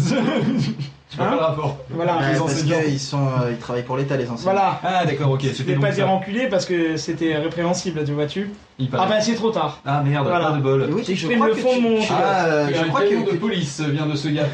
[1.13, 1.77] Je vois pas le rapport.
[1.91, 2.81] Voilà, Ouais, les parce enseignants.
[2.85, 4.53] qu'ils sont, euh, ils travaillent pour l'État, les enseignants.
[4.53, 4.81] Voilà.
[4.83, 5.41] Ah d'accord, ok.
[5.43, 5.95] Je C'était vais donc pas ça.
[5.97, 9.05] dire enculé parce que c'était répréhensible, tu vois-tu Il paraît.
[9.07, 9.81] Ah bah c'est trop tard.
[9.85, 10.47] Ah merde, Voilà.
[10.47, 10.87] pas de bol.
[10.89, 12.01] Et oui, je crois le que fond de tu- mon.
[12.01, 14.45] tu- Ah, euh, je je crois crois que- de police vient de ce gars.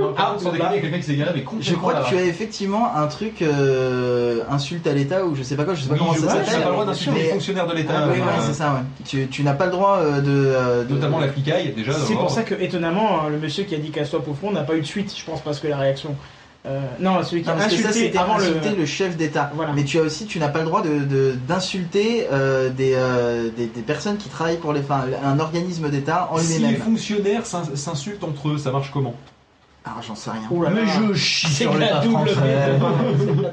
[0.00, 0.52] Non, par Ah, contre, sans là.
[0.54, 2.94] déconner, il y a quelqu'un qui s'est garé, mais Je crois que tu as effectivement
[2.96, 6.00] un truc euh, insulte à l'État ou je sais pas quoi, je sais pas Oui,
[6.00, 6.44] comment ça s'appelle.
[6.46, 7.92] t'as pas le droit d'insulter mais- les fonctionnaires de l'État.
[7.96, 8.80] Ah, oui, euh, ouais, c'est ça, ouais.
[9.04, 11.92] Tu, tu n'as pas le droit euh, de, euh, de- Notamment la flicaille, déjà.
[11.92, 14.62] C'est pour ça que, étonnamment, hein, le monsieur qui a dit casse-toi au front n'a
[14.62, 16.14] pas eu de suite, je pense, parce que la réaction.
[16.66, 18.76] Euh, non, celui qui Non, a ça insulté c'était avant insulter le.
[18.80, 18.84] le...
[18.84, 19.50] chef d'État.
[19.54, 19.72] Voilà.
[19.74, 23.48] Mais tu as aussi, tu n'as pas le droit de de- d'insulter euh, des, euh,
[23.56, 26.76] des des personnes qui travaillent pour les, enfin, un organisme d'État en Si les lui-même.
[26.82, 29.14] fonctionnaires s'in- s'insultent entre eux, ça marche comment?
[29.84, 30.62] Ah, j'en sais rien.
[30.62, 30.92] Là Mais là.
[31.08, 32.78] je chie C'est sur de la l'État double français.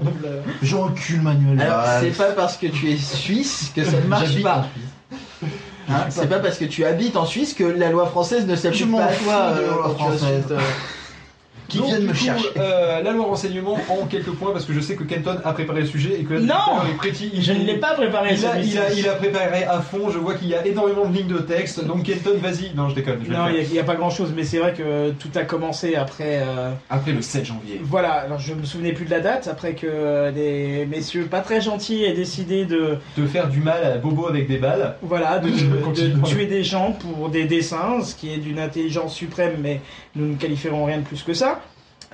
[0.61, 4.65] J'encule Manuel Alors, c'est pas parce que tu es suisse que ça ne marche pas.
[5.89, 8.91] Hein, c'est pas parce que tu habites en Suisse que la loi française ne s'applique
[8.91, 9.51] pas à fous toi.
[9.53, 10.43] de la euh, loi tu française.
[11.67, 12.47] Euh, Qui Donc, viennent me coup, chercher.
[12.57, 15.81] euh, la loi renseignement en quelques points, parce que je sais que Kenton a préparé
[15.81, 16.83] le sujet et que là, Non
[17.33, 18.35] il Je ne l'ai pas préparé.
[18.35, 21.05] Il a, il, a, il a préparé à fond, je vois qu'il y a énormément
[21.05, 22.73] de lignes de texte, donc Kenton, vas-y.
[22.75, 25.11] Non, je déconne, je Non, il n'y a, pas grand chose, mais c'est vrai que
[25.11, 26.41] tout a commencé après.
[26.41, 27.79] euh, Après le 7 janvier.
[27.83, 31.41] Voilà, alors je me souvenais plus de la date, après que euh, des messieurs pas
[31.41, 34.95] très gentils aient décidé de, De faire du mal à Bobo avec des balles.
[35.01, 35.49] voilà, de,
[36.25, 39.81] tuer des gens pour des dessins, ce qui est d'une intelligence suprême, mais
[40.15, 41.56] nous ne qualifierons rien de plus que ça.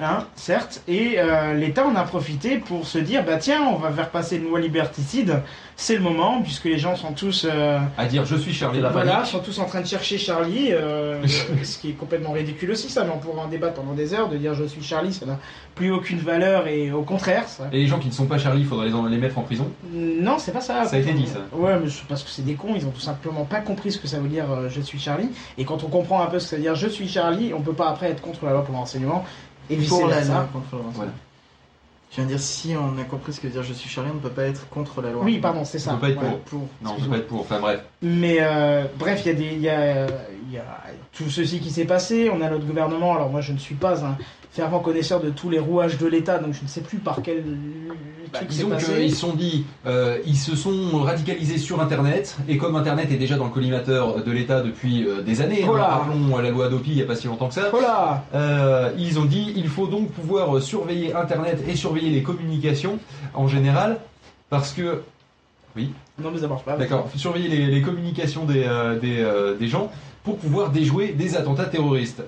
[0.01, 3.91] Hein, certes, et euh, l'État en a profité pour se dire bah tiens, on va
[3.91, 5.43] faire passer une loi liberticide,
[5.75, 8.81] c'est le moment, puisque les gens sont tous euh, À dire je suis Charlie.
[8.91, 11.21] voilà, sont tous en train de chercher Charlie, euh,
[11.63, 14.29] ce qui est complètement ridicule aussi, ça, mais on pourra en débattre pendant des heures,
[14.29, 15.37] de dire je suis Charlie, ça n'a
[15.75, 17.65] plus aucune valeur, et au contraire, ça.
[17.71, 19.43] Et les gens qui ne sont pas Charlie, il faudrait les, en- les mettre en
[19.43, 19.69] prison?
[19.93, 20.85] Non, c'est pas ça.
[20.85, 21.37] Ça a été dit, ça.
[21.55, 23.99] Ouais, mais c'est parce que c'est des cons, ils ont tout simplement pas compris ce
[23.99, 25.29] que ça veut dire je suis Charlie.
[25.59, 27.61] Et quand on comprend un peu ce que ça veut dire je suis Charlie, on
[27.61, 29.23] peut pas après être contre la loi pour l'enseignement.
[29.69, 30.33] Et pour la versa.
[30.33, 31.13] loi contre le renseignement.
[32.13, 34.11] Je viens de dire, si on a compris ce que veut dire je suis Charlie,
[34.11, 35.23] on ne peut pas être contre la loi.
[35.23, 35.93] Oui, pardon, c'est ça.
[35.93, 36.59] On peut pas être Ouais, pour.
[36.83, 37.39] Non, on peut pas être pour.
[37.41, 37.79] Enfin bref.
[38.03, 40.05] Mais euh, bref, il y a des, il y a,
[40.47, 40.63] il y a
[41.11, 42.29] tout ceci qui s'est passé.
[42.31, 43.15] On a notre gouvernement.
[43.15, 44.15] Alors moi, je ne suis pas un
[44.51, 47.43] fervent connaisseur de tous les rouages de l'État, donc je ne sais plus par quel
[48.31, 53.11] Bah, disons qu'ils sont dit, euh, ils se sont radicalisés sur Internet, et comme Internet
[53.11, 55.85] est déjà dans le collimateur de l'État depuis euh, des années, Voilà.
[55.85, 58.25] hein, rappelons la loi Adopi il n'y a pas si longtemps que ça, Voilà.
[58.35, 62.99] euh, ils ont dit, il faut donc pouvoir surveiller Internet et surveiller les communications
[63.33, 63.99] en général,
[64.49, 65.01] parce que...
[65.75, 65.91] Oui
[66.21, 66.77] Non, mais ça marche pas.
[66.77, 69.91] D'accord, surveiller les, les communications des, euh, des, euh, des gens
[70.23, 72.23] pour pouvoir déjouer des attentats terroristes.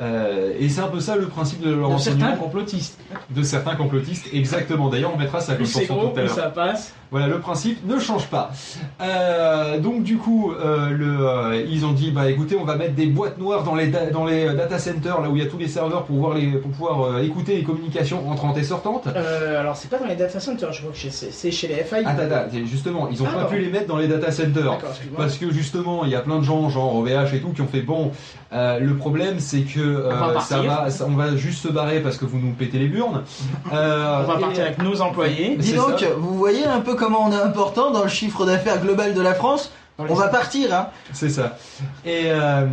[0.00, 2.98] Euh, et c'est un peu ça le principe de leur De certains complotistes.
[3.30, 4.88] De certains complotistes, exactement.
[4.88, 6.34] D'ailleurs, on mettra ça Plus comme chanson gros, tout à l'heure.
[6.34, 6.94] ça passe.
[7.10, 8.52] Voilà, le principe ne change pas.
[9.00, 13.06] Euh, donc du coup, euh, le, ils ont dit, bah écoutez, on va mettre des
[13.06, 15.58] boîtes noires dans les, da- dans les data centers, là où il y a tous
[15.58, 19.08] les serveurs pour, voir les, pour pouvoir écouter les communications entrantes et sortantes.
[19.08, 22.04] Alors c'est pas dans les data centers, je crois que c'est- chez les FI.
[22.06, 24.78] Attends, c'est justement, ils ont Ah, pas pu les mettre dans les data centers.
[25.16, 27.66] Parce que justement, il y a plein de gens, genre OVH et tout, qui ont
[27.66, 28.12] fait bon.
[28.52, 30.70] le problème, c'est que euh, On va ça partir.
[30.70, 33.22] va, ça- on va juste se barrer parce que vous nous pétez les burnes.
[33.72, 35.56] Euh, On va et- partir avec nos employés.
[35.56, 36.06] Dis donc, ça.
[36.16, 39.34] vous voyez un peu comment on est important dans le chiffre d'affaires global de la
[39.34, 39.72] France
[40.08, 41.58] On va partir, hein C'est ça.
[42.04, 42.66] Et, euh,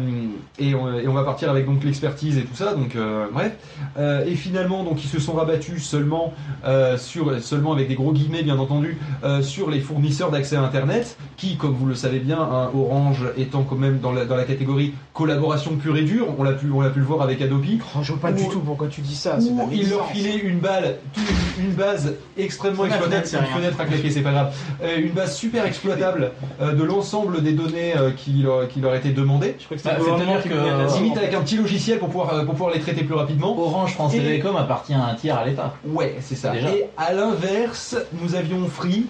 [0.60, 2.74] et, on, et on va partir avec donc l'expertise et tout ça.
[2.74, 3.52] Donc euh, bref.
[3.98, 6.34] Euh, et finalement, donc ils se sont rabattus seulement
[6.66, 10.62] euh, sur seulement avec des gros guillemets bien entendu euh, sur les fournisseurs d'accès à
[10.62, 14.36] Internet, qui, comme vous le savez bien, hein, Orange étant quand même dans la, dans
[14.36, 16.28] la catégorie collaboration pure et dure.
[16.38, 17.80] On l'a pu on l'a pu le voir avec Adopi.
[17.96, 19.38] Oh, je vois pas Où- du tout pourquoi tu dis ça.
[19.40, 21.22] c'est de la où il leur filait une balle, tout-
[21.60, 24.54] une base extrêmement exploitable, une fenêtre à claquer, c'est pas grave,
[24.84, 28.96] Euh, une base super exploitable euh, de l'ensemble des données euh, qui, leur, qui leur
[28.96, 29.56] étaient demandées.
[29.60, 32.34] Je crois que Bah, c'était que, la euh, Limite avec un petit logiciel pour pouvoir,
[32.34, 33.58] euh, pour pouvoir les traiter plus rapidement.
[33.60, 35.76] Orange France Et- Télécom appartient à un tiers à l'État.
[35.86, 36.52] Ouais, c'est ça.
[36.52, 36.70] Déjà.
[36.70, 39.06] Et à l'inverse, nous avions Free,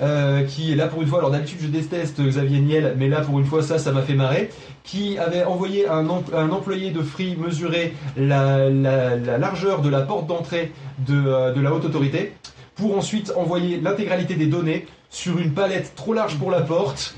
[0.00, 3.20] euh, qui est là pour une fois, alors d'habitude je déteste Xavier Niel, mais là
[3.20, 4.50] pour une fois ça, ça m'a fait marrer,
[4.84, 9.88] qui avait envoyé un, em- un employé de Free mesurer la, la- la largeur de
[9.88, 10.72] la porte d'entrée
[11.06, 12.32] de, de la haute autorité,
[12.74, 17.14] pour ensuite envoyer l'intégralité des données sur une palette trop large pour la porte,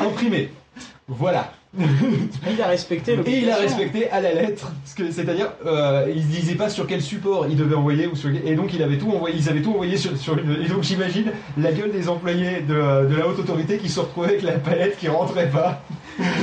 [0.00, 0.50] imprimée.
[1.08, 1.52] Voilà.
[1.76, 1.82] Et
[2.52, 6.68] il a respecté Et il a respecté à la lettre, c'est-à-dire euh, il disait pas
[6.68, 9.48] sur quel support il devait envoyer ou sur et donc il avait tout envoyé, ils
[9.48, 12.74] avaient tout envoyé sur, sur une et donc j'imagine la gueule des employés de,
[13.08, 15.82] de la haute autorité qui se retrouvaient avec la palette qui rentrait pas.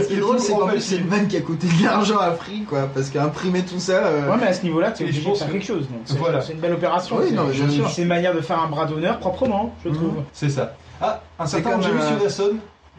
[0.02, 2.18] Ce qui est drôle, c'est qu'en plus, c'est le man qui a coûté de l'argent
[2.20, 2.90] à Free, quoi.
[2.94, 4.06] Parce qu'imprimer tout ça.
[4.06, 5.88] euh, Ouais, mais à ce niveau-là, tu es obligé de faire que- quelque chose.
[5.88, 6.42] donc C'est Voilà.
[6.42, 7.16] c'est une belle opération.
[7.20, 7.90] Oui, c'est- non, mais bien sûr.
[7.90, 10.16] C'est une manière de faire un bras d'honneur proprement, je trouve.
[10.34, 10.76] C'est ça.
[11.00, 12.50] Ah, un certain Angelus euh, Yonasson,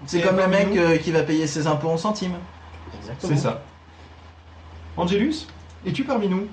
[0.07, 2.35] C'est comme le mec euh, qui va payer ses impôts en centimes.
[2.99, 3.33] Exactement.
[3.35, 3.63] c'est ça.
[4.97, 5.47] Angelus,
[5.87, 6.47] es-tu parmi nous?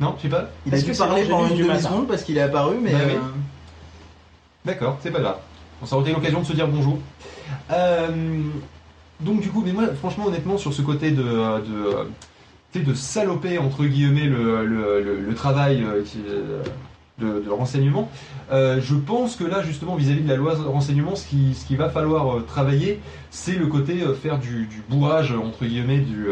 [0.00, 0.48] Non, je sais pas.
[0.66, 1.74] Il a Est-ce dû que c'est parler pendant une du matin?
[1.74, 2.92] demi-seconde parce qu'il est apparu, mais.
[2.92, 3.12] Bah oui.
[3.14, 3.20] euh,
[4.64, 5.38] D'accord, c'est pas grave.
[5.82, 6.98] On s'en été l'occasion de se dire bonjour.
[7.70, 8.08] Euh,
[9.20, 12.06] donc du coup, mais moi, franchement, honnêtement, sur ce côté de, de,
[12.72, 16.62] tu sais, de saloper entre guillemets le, le, le- le travail euh, qui- euh,
[17.22, 18.10] de, de renseignement.
[18.50, 21.64] Euh, je pense que là, justement, vis-à-vis de la loi de renseignement, ce qui, ce
[21.64, 23.00] qu'il va falloir euh, travailler,
[23.30, 26.26] c'est le côté euh, faire du, du bourrage entre guillemets du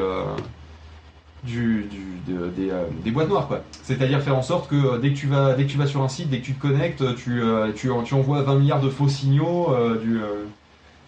[1.42, 2.70] du, du- de- des,
[3.02, 3.62] des boîtes noires quoi.
[3.82, 6.08] C'est-à-dire faire en sorte que dès que tu vas dès que tu vas sur un
[6.08, 7.40] site, dès que tu te connectes, tu,
[7.74, 9.68] tu, tu envoies 20 milliards de faux signaux
[10.02, 10.20] du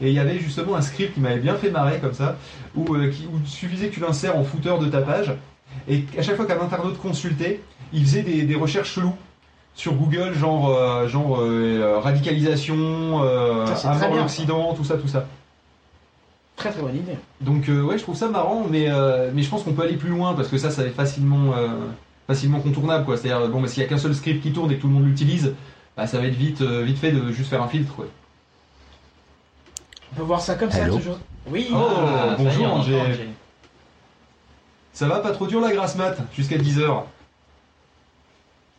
[0.00, 2.36] et il y avait justement un script qui m'avait bien fait marrer comme ça,
[2.74, 5.32] où, qui- suffisait que tu l'insères en footer de ta page,
[5.86, 7.60] et à chaque fois qu'un internaute consultait,
[7.92, 9.14] il faisait des, des recherches cheloues
[9.74, 12.76] sur Google, genre, euh, genre euh, euh, radicalisation,
[13.24, 15.26] euh, bien, l'Occident, tout ça, tout ça.
[16.56, 17.16] Très très bonne idée.
[17.40, 19.96] Donc euh, ouais, je trouve ça marrant, mais, euh, mais je pense qu'on peut aller
[19.96, 21.68] plus loin parce que ça, ça est facilement, euh,
[22.26, 23.16] facilement contournable, quoi.
[23.16, 24.92] C'est-à-dire, bon, bah, s'il y a qu'un seul script qui tourne et que tout le
[24.94, 25.54] monde l'utilise,
[25.96, 27.94] bah, ça va être vite, euh, vite fait de juste faire un filtre.
[30.12, 31.18] On peut voir ça comme ça toujours.
[31.50, 31.68] Oui.
[31.72, 32.98] Oh, Ah, ça y bonjour Angé.
[34.92, 37.04] Ça va, pas trop dur la grasse mat jusqu'à 10h.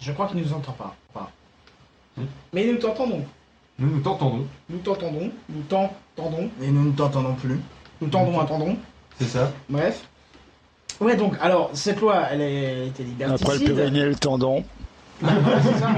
[0.04, 0.94] Je crois qu'il ne nous entend pas.
[1.14, 1.32] pas.
[2.18, 2.24] Hmm.
[2.52, 3.24] Mais nous t'entendons.
[3.80, 5.32] Nous nous t'entendons, Nous t'entendons.
[5.50, 6.50] Nous t'entendons.
[6.62, 7.60] Et nous ne t'entendons plus.
[8.02, 8.76] Nous tendons, attendons.
[9.18, 9.52] c'est ça.
[9.70, 10.02] Bref.
[11.00, 13.48] Ouais, donc, alors, cette loi, elle, est- elle était liberticide.
[13.48, 14.64] Après le périnée et le tendon.
[15.22, 15.90] C'est ça.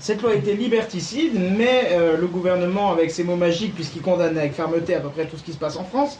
[0.00, 4.52] Cette loi était liberticide, mais euh, le gouvernement, avec ses mots magiques, puisqu'il condamne avec
[4.52, 6.18] fermeté à peu près tout ce qui se passe en France,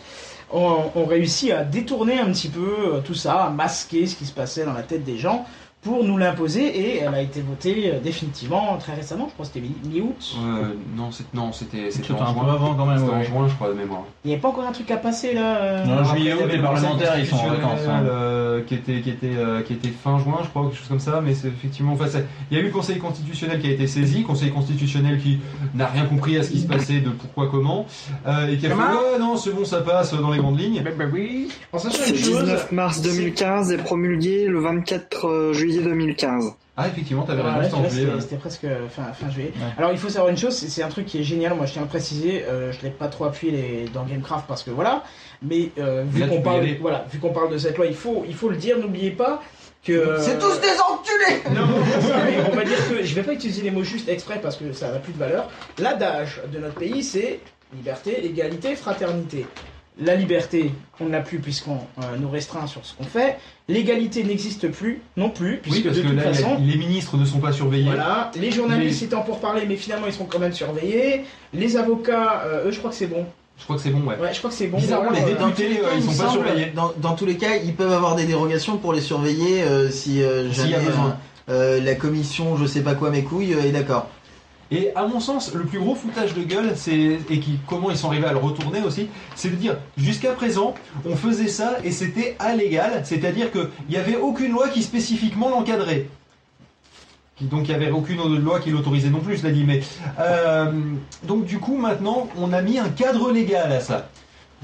[0.52, 4.24] ont, ont réussi à détourner un petit peu euh, tout ça, à masquer ce qui
[4.24, 5.44] se passait dans la tête des gens
[5.84, 9.52] pour nous l'imposer, et elle a été votée euh, définitivement très récemment, je crois que
[9.52, 10.36] c'était mi- mi-août.
[10.42, 12.54] Euh, non, c'était en un peu juin.
[12.54, 13.24] avant, quand même, C'était en ouais.
[13.24, 14.02] juin, je crois, de mémoire.
[14.24, 16.56] Il n'y avait pas encore un truc à passer là euh, Non, juillet, août, les
[16.56, 17.80] le parlementaires, ils sont en vacances.
[17.86, 21.00] euh, qui était qui était euh, qui était fin juin, je crois, quelque chose comme
[21.00, 21.20] ça.
[21.24, 22.06] Mais c'est effectivement, enfin,
[22.50, 25.38] il y a eu le Conseil constitutionnel qui a été saisi, Conseil constitutionnel qui
[25.74, 27.86] n'a rien compris à ce qui se passait, de pourquoi comment,
[28.26, 30.82] euh, et qui a fait ouais non, c'est bon, ça passe dans les grandes lignes.
[30.98, 31.48] bah oui.
[31.72, 36.52] En sachant chose, 19 mars 2015 et promulgué le 24 euh, juillet 2015.
[36.76, 37.88] Ah effectivement, t'avais Voilà, raison, ouais,
[38.20, 39.52] c'était presque fin, fin juillet.
[39.56, 39.62] Ouais.
[39.78, 41.72] Alors il faut savoir une chose, c'est- c'est un truc qui est génial, moi je
[41.72, 44.70] tiens à le préciser, euh, je l'ai pas trop appuyé les- dans Gamecraft parce que
[44.72, 45.04] voilà,
[45.40, 48.34] mais euh, vu qu'on parle, voilà, vu qu'on parle de cette loi, il faut, il
[48.34, 49.40] faut le dire, n'oubliez pas
[49.84, 50.16] que...
[50.18, 51.66] C'est tous des enculés Non,
[52.24, 54.72] mais on va dire que je vais pas utiliser les mots juste exprès parce que
[54.72, 55.48] ça n'a plus de valeur.
[55.78, 57.38] L'adage de notre pays c'est
[57.72, 59.46] liberté, égalité, fraternité.
[60.00, 63.36] La liberté, on ne l'a plus puisqu'on euh, nous restreint sur ce qu'on fait.
[63.68, 67.16] L'égalité n'existe plus non plus Oui, puisque parce de que toute là, façon, les ministres
[67.16, 67.84] ne sont pas surveillés.
[67.84, 71.22] voilà, les journalistes Les- étant pour parler, mais finalement ils seront quand même surveillés.
[71.52, 73.24] Les avocats, euh, eux, je crois que c'est bon.
[73.56, 74.16] Je crois que c'est bon, ouais.
[74.18, 74.78] Ouais, je crois que c'est bon.
[74.78, 76.72] Bizarrement, Voilà, les euh, députés, euh, ils Il sont pas semble, surveillés.
[76.74, 80.24] Dans, dans tous les cas, ils peuvent avoir des dérogations pour les surveiller euh, si
[80.24, 81.16] euh, y jamais a besoin.
[81.50, 84.08] euh, la commission, je sais pas quoi, mes couilles, euh, est d'accord.
[84.70, 87.96] Et à mon sens, le plus gros foutage de gueule, c'est et qui comment ils
[87.96, 91.90] sont arrivés à le retourner aussi, c'est de dire jusqu'à présent, on faisait ça et
[91.90, 96.06] c'était illégal, c'est-à-dire qu'il n'y avait aucune loi qui spécifiquement l'encadrait.
[97.40, 99.64] Donc il n'y avait aucune loi qui l'autorisait non plus, cela dit.
[99.64, 99.82] Mais
[100.20, 100.72] euh,
[101.24, 104.08] donc du coup maintenant, on a mis un cadre légal à ça.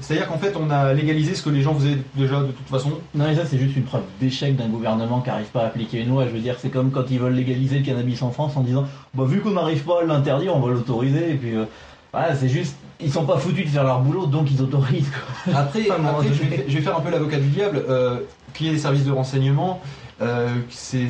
[0.01, 2.89] C'est-à-dire qu'en fait, on a légalisé ce que les gens faisaient déjà de toute façon.
[3.15, 6.01] Non, mais ça, c'est juste une preuve d'échec d'un gouvernement qui n'arrive pas à appliquer
[6.01, 6.25] une loi.
[6.25, 8.85] Je veux dire, c'est comme quand ils veulent légaliser le cannabis en France en disant
[9.13, 11.31] bah, vu qu'on n'arrive pas à l'interdire, on va l'autoriser.
[11.31, 11.65] Et puis, euh,
[12.11, 12.75] voilà, c'est juste.
[13.03, 15.09] Ils sont pas foutus de faire leur boulot, donc ils autorisent.
[15.09, 15.53] Quoi.
[15.59, 17.83] Après, après, je, vais, je vais faire un peu l'avocat du diable.
[17.89, 18.19] Euh,
[18.53, 19.79] qu'il y ait des services de renseignement,
[20.21, 21.07] euh, c'est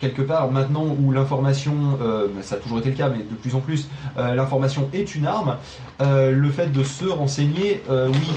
[0.00, 3.54] quelque part maintenant où l'information, euh, ça a toujours été le cas, mais de plus
[3.54, 5.56] en plus, euh, l'information est une arme.
[6.00, 8.28] euh, le fait de se renseigner, euh, oui.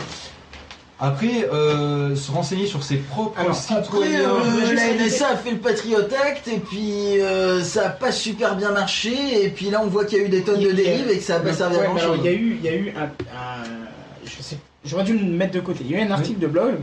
[0.97, 4.29] Après, euh, se renseigner sur ses propres Alors, Après, citoyens.
[4.29, 8.13] euh, juste la NSA a fait le Patriot Act et puis euh, ça a pas
[8.13, 10.71] super bien marché et puis là on voit qu'il y a eu des tonnes de
[10.71, 12.19] dérives et que ça a pas servi à ouais, grand chose.
[12.23, 13.65] Il y a eu, il y a eu un, un-
[14.23, 15.79] je sais, j'aurais dû le mettre de côté.
[15.83, 16.75] Il y a eu un article de blog.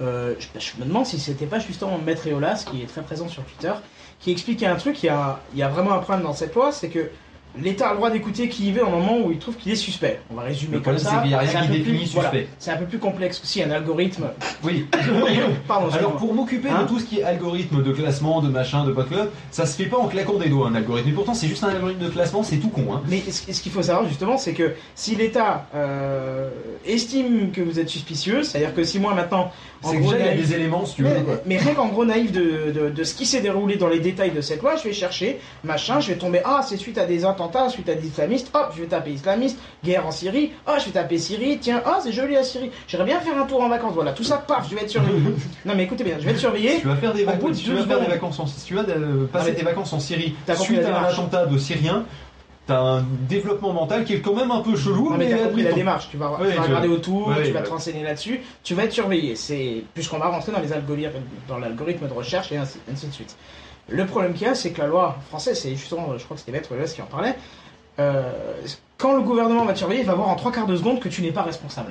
[0.00, 3.28] euh, je, je me demande si c'était pas justement Maître Eolas qui est très présent
[3.28, 3.72] sur Twitter,
[4.20, 5.02] qui expliquait un truc.
[5.02, 7.10] Il y a, il y a vraiment un problème dans cette loi, c'est que
[7.58, 9.76] l'État a le droit d'écouter qui y veut au moment où il trouve qu'il est
[9.76, 10.20] suspect.
[10.30, 11.10] On va résumer Le comme ça.
[11.10, 12.20] c'est qu'il n'y a rien un qui définit plus- suspect.
[12.30, 14.28] voilà, c'est un peu plus complexe que si un algorithme.
[14.62, 14.86] Oui.
[15.66, 15.90] Pardon.
[15.92, 18.92] Alors pour m'occuper Hein de tout ce qui est algorithme de classement, de machin, de
[18.92, 21.08] club, ça se fait pas en claquant des doigts un algorithme.
[21.08, 22.86] Et pourtant c'est juste un algorithme de classement, c'est tout con.
[22.94, 23.02] Hein.
[23.08, 26.50] Mais ce qu'il faut savoir justement, c'est que si l'État euh,
[26.86, 29.50] estime que vous êtes suspicieux, c'est-à-dire que si moi maintenant, en
[29.82, 31.10] C'est que déjà il y a des éléments si tu veux.
[31.10, 31.34] mais, quoi.
[31.46, 34.30] mais rien qu'en gros naïf de, de, de ce qui s'est déroulé dans les détails
[34.30, 37.24] de cette loi, je vais chercher, machin, je vais tomber, ah c'est suite à des
[37.24, 40.86] attentats, suite à des islamistes, hop, je vais taper islamiste, guerre en Syrie, ah je
[40.86, 43.68] vais taper Syrie, tiens, ah c'est joli la Syrie, j'aimerais bien faire un tour en
[43.68, 45.18] vacances, voilà, tout ça, paf, je vais être surveillé.
[45.64, 46.74] non mais écoutez bien, je vais être surveillé.
[46.76, 48.74] Si tu vas faire des vacances, si tu vas faire des vacances en, si tu
[48.74, 52.04] vas euh, passer Ah, tes vacances en Syrie suite à un attentat de Syriens,
[52.70, 55.44] t'as un développement mental qui est quand même un peu chelou, Non, mais mais t'as
[55.46, 57.66] compris la démarche, tu vas, tu regarder autour, ouais, tu vas ouais.
[57.66, 59.34] te renseigner là-dessus, tu vas être surveillé.
[59.34, 63.12] C'est puisqu'on va rentrer dans les algorithmes, dans l'algorithme de recherche et ainsi, ainsi de
[63.12, 63.36] suite.
[63.88, 66.40] Le problème qu'il y a, c'est que la loi française, c'est justement, je crois que
[66.40, 67.34] c'était Maître Less qui en parlait,
[67.98, 68.30] euh,
[68.96, 71.08] quand le gouvernement va te surveiller, il va voir en trois quarts de seconde que
[71.08, 71.90] tu n'es pas responsable.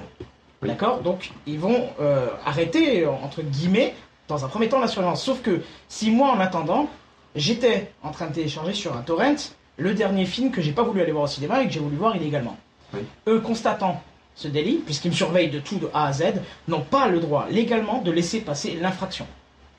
[0.61, 1.01] D'accord?
[1.01, 3.95] Donc, ils vont euh, arrêter, entre guillemets,
[4.27, 5.23] dans un premier temps, la surveillance.
[5.23, 6.89] Sauf que si moi, en attendant,
[7.36, 9.36] j'étais en train de télécharger sur un torrent
[9.80, 11.95] le dernier film que j'ai pas voulu aller voir au cinéma et que j'ai voulu
[11.95, 12.57] voir illégalement.
[13.27, 14.01] Eux, constatant
[14.36, 16.23] ce délit, puisqu'ils me surveillent de tout de A à Z,
[16.67, 19.25] n'ont pas le droit légalement de laisser passer l'infraction.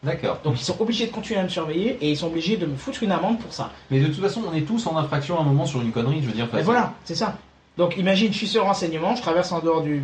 [0.02, 0.38] D'accord.
[0.44, 2.76] Donc ils sont obligés de continuer à me surveiller et ils sont obligés de me
[2.76, 3.70] foutre une amende pour ça.
[3.90, 6.20] Mais de toute façon, on est tous en infraction à un moment sur une connerie,
[6.22, 6.48] je veux dire.
[6.58, 7.36] Et voilà, c'est ça.
[7.78, 10.02] Donc imagine, je suis sur renseignement, je traverse en dehors du,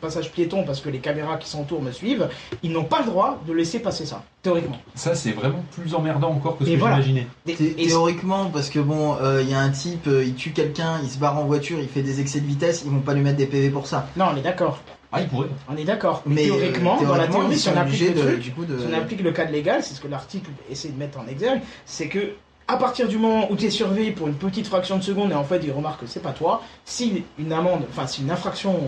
[0.00, 2.28] passage piéton parce que les caméras qui sont autour me suivent.
[2.62, 4.76] Ils n'ont pas le droit de laisser passer ça, théoriquement.
[4.94, 7.00] Ça, c'est vraiment plus emmerdant encore que ce Et que voilà.
[7.00, 7.26] j'imaginais.
[7.46, 11.00] Thé- Théoriquement, parce que bon, euh, il y a un type, euh, il tue quelqu'un,
[11.02, 13.22] il se barre en voiture, il fait des excès de vitesse, ils vont pas lui
[13.22, 14.06] mettre des PV pour ça.
[14.16, 14.78] Non, on est d'accord.
[15.10, 15.48] Ah, il pourrait.
[15.72, 16.22] On est d'accord.
[16.26, 18.64] Mais, Mais, euh, théoriquement, dans la théorie, si on applique le de- truc, du coup,
[18.66, 21.26] de- si on applique le cadre légal, c'est ce que l'article essaie de mettre en
[21.26, 22.32] exergue, c'est que
[22.68, 25.34] à partir du moment où tu es surveillé pour une petite fraction de seconde et
[25.34, 28.78] en fait ils remarquent que c'est pas toi, si une amende, enfin si une infraction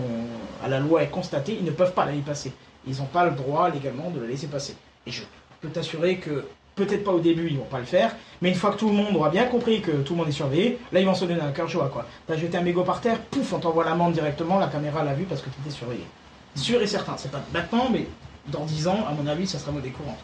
[0.63, 2.53] à la loi est constatée, ils ne peuvent pas la y passer.
[2.87, 4.75] Ils n'ont pas le droit légalement de la laisser passer.
[5.07, 5.23] Et je
[5.61, 8.71] peux t'assurer que peut-être pas au début ils vont pas le faire, mais une fois
[8.71, 11.05] que tout le monde aura bien compris que tout le monde est surveillé, là ils
[11.05, 12.05] vont se donner un cœur joie quoi.
[12.27, 15.23] T'as jeté un mégot par terre, pouf, on t'envoie l'amende directement, la caméra l'a vu
[15.23, 16.05] parce que tu étais surveillé.
[16.53, 18.05] Sûr et certain, c'est pas maintenant, mais
[18.47, 20.19] dans 10 ans, à mon avis, ça sera monnaie courante.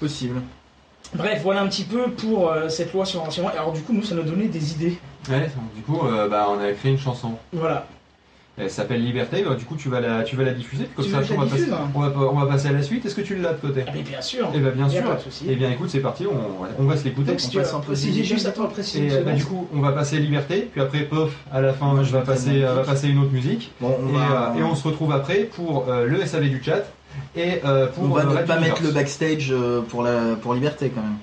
[0.00, 0.42] Possible.
[1.14, 3.50] Bref, voilà un petit peu pour euh, cette loi sur le renseignement.
[3.52, 4.98] Alors du coup, nous, ça nous donnait des idées.
[5.28, 7.32] Ouais, donc, du coup, euh, bah, on a créé une chanson.
[7.52, 7.86] Voilà.
[8.56, 9.42] Elle s'appelle Liberté.
[9.42, 10.84] Bah, du coup, tu vas la, tu vas la diffuser.
[10.84, 12.72] puis Comme Tu ça, on, la va passer, diffuse, on, va, on va passer à
[12.72, 13.06] la suite.
[13.06, 13.84] Est-ce que tu l'as de côté?
[13.94, 14.50] Mais bien sûr.
[14.54, 15.02] Eh ben, bien sûr.
[15.04, 15.46] pas de souci.
[15.48, 16.26] Eh bien, écoute, c'est parti.
[16.26, 17.38] On, on va se l'écouter.
[17.38, 20.68] Si tu préciser juste, préciser Et une euh, bah, du coup, on va passer Liberté,
[20.70, 23.72] puis après, pof, à la fin, je vais passer, euh, va passer une autre musique.
[23.80, 26.62] Bon, on et, va- euh, et on se retrouve après pour euh, le SAV du
[26.62, 26.84] chat
[27.36, 30.54] et euh, pour on va euh, ne pas mettre le backstage euh, pour, la, pour
[30.54, 31.18] Liberté quand même.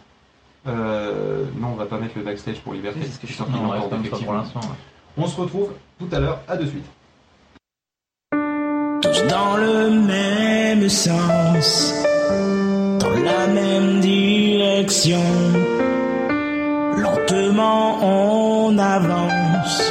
[0.68, 3.00] Euh, non, on va pas mettre le backstage pour Liberté.
[3.04, 3.80] C'est ce que je suis en train
[4.10, 4.60] ça pour l'instant.
[4.62, 4.76] ouais.
[5.18, 5.70] On se retrouve
[6.00, 6.40] tout à l'heure.
[6.48, 6.86] À de suite.
[9.02, 11.94] tous dans le même sens,
[13.00, 15.22] dans la même direction.
[16.98, 19.82] Lentement on avance,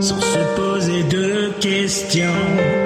[0.00, 2.81] sans se poser de questions.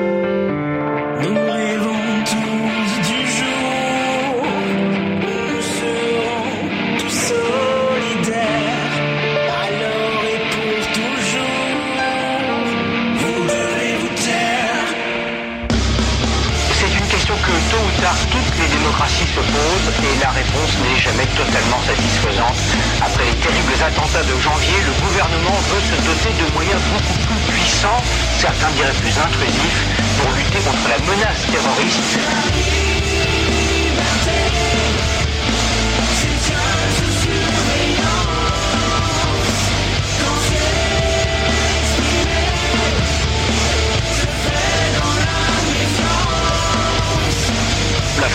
[20.20, 22.56] La réponse n'est jamais totalement satisfaisante.
[23.02, 27.52] Après les terribles attentats de janvier, le gouvernement veut se doter de moyens beaucoup plus
[27.52, 28.02] puissants,
[28.38, 29.80] certains diraient plus intrusifs,
[30.18, 32.85] pour lutter contre la menace terroriste.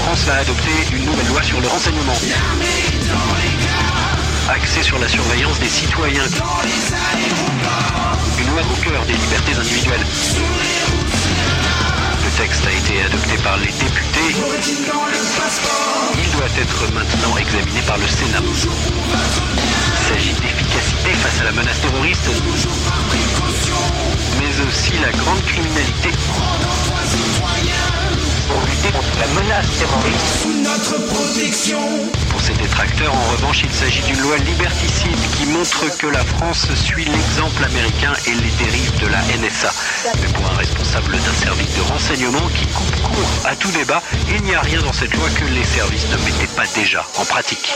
[0.04, 2.16] France va adopter une nouvelle loi sur le renseignement.
[4.50, 6.26] Axée sur la surveillance des citoyens.
[8.40, 10.06] Une loi au cœur des libertés individuelles.
[12.24, 14.36] Le texte a été adopté par les députés.
[16.18, 18.42] Il doit être maintenant examiné par le Sénat.
[18.44, 22.30] Il s'agit d'efficacité face à la menace terroriste,
[24.40, 26.10] mais aussi la grande criminalité.
[28.52, 30.42] Pour lutter contre la menace terroriste.
[30.42, 31.80] Sous notre protection.
[32.30, 36.68] Pour ces détracteurs, en revanche, il s'agit d'une loi liberticide qui montre que la France
[36.76, 39.72] suit l'exemple américain et les dérives de la NSA.
[40.22, 44.44] Mais pour un responsable d'un service de renseignement qui coupe court à tout débat, il
[44.44, 47.74] n'y a rien dans cette loi que les services ne mettaient pas déjà en pratique.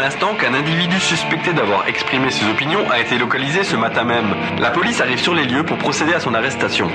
[0.00, 4.34] L'instant qu'un individu suspecté d'avoir exprimé ses opinions a été localisé ce matin même.
[4.58, 6.88] La police arrive sur les lieux pour procéder à son arrestation.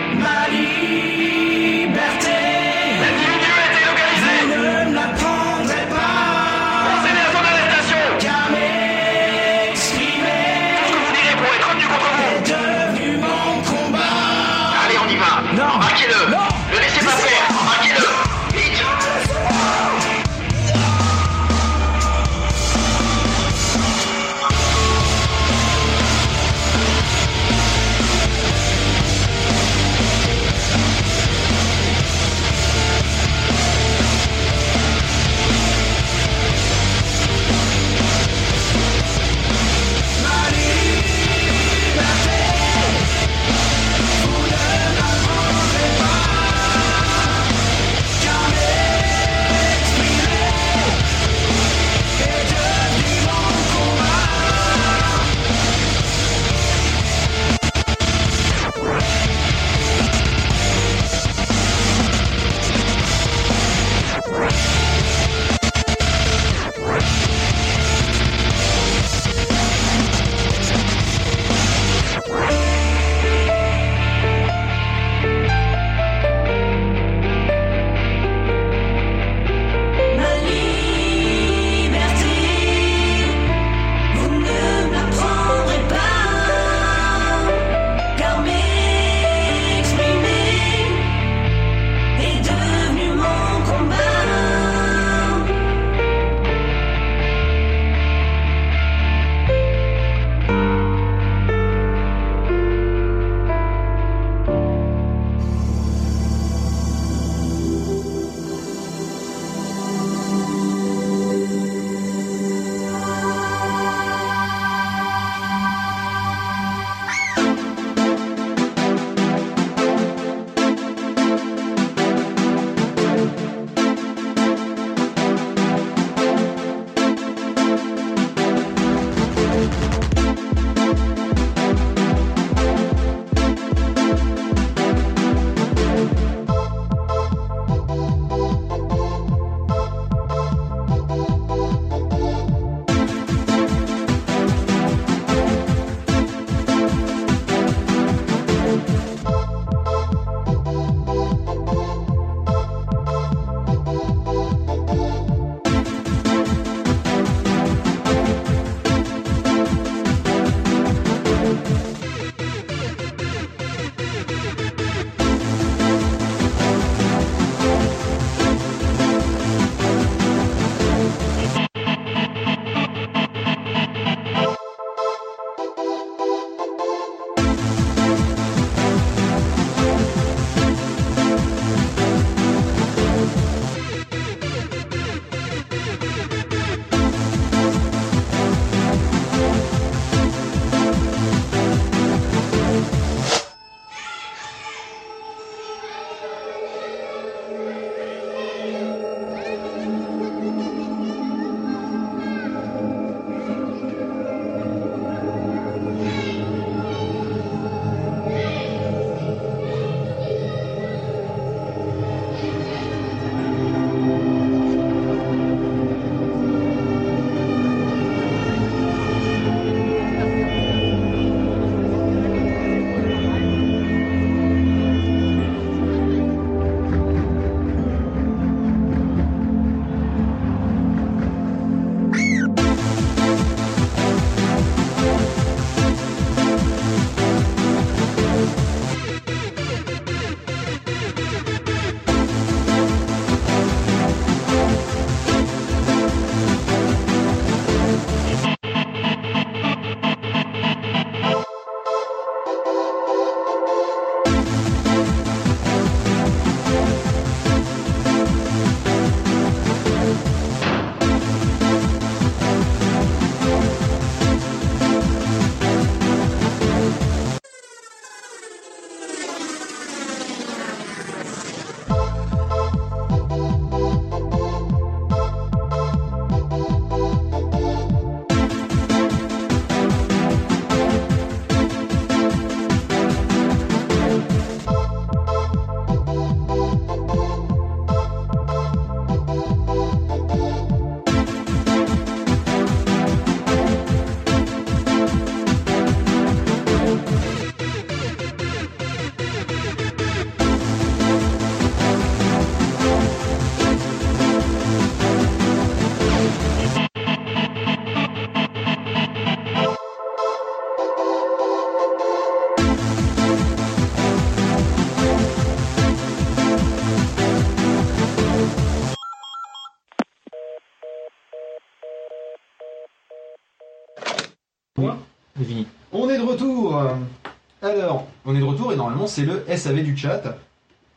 [328.98, 330.24] Normalement c'est le SAV du chat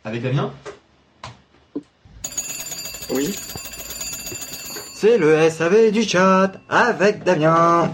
[0.04, 0.52] avec Damien.
[3.12, 3.34] Oui.
[4.94, 7.92] C'est le SAV du chat avec Damien.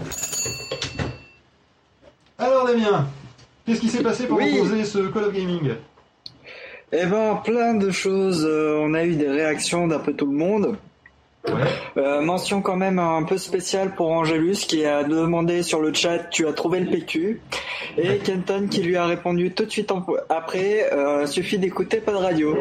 [2.37, 3.07] Alors Damien,
[3.65, 4.57] qu'est-ce qui s'est passé pendant Oui.
[4.59, 5.71] faisait ce Call of Gaming?
[6.93, 8.45] Eh ben, plein de choses.
[8.45, 10.77] Euh, on a eu des réactions d'un peu tout le monde.
[11.97, 16.19] Euh, mention quand même un peu spéciale pour Angelus qui a demandé sur le chat
[16.29, 17.41] tu as trouvé le PQ
[17.97, 22.11] et Kenton qui lui a répondu tout de suite en- après euh, suffit d'écouter pas
[22.11, 22.57] de radio.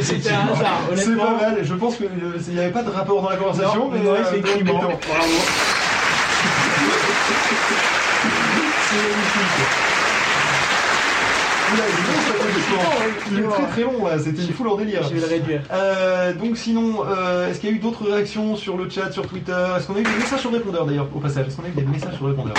[0.00, 1.24] C'était un hasard, C'est honnêtement.
[1.24, 2.08] pas mal, je pense qu'il
[2.54, 4.72] n'y avait pas de rapport dans la conversation, Non, mais non, euh, effectivement.
[4.80, 5.08] donc, mettons.
[5.08, 5.32] Bravo.
[8.88, 9.66] C'est magnifique.
[13.30, 15.02] Il est très très long c'était une foule en délire.
[15.02, 15.60] Je vais le réduire.
[15.72, 19.26] Euh, donc sinon, euh, est-ce qu'il y a eu d'autres réactions sur le chat, sur
[19.26, 19.56] Twitter?
[19.76, 21.46] Est-ce qu'on a eu des messages sur le répondeur d'ailleurs au passage?
[21.48, 22.54] Est-ce qu'on a eu des messages sur le répondeur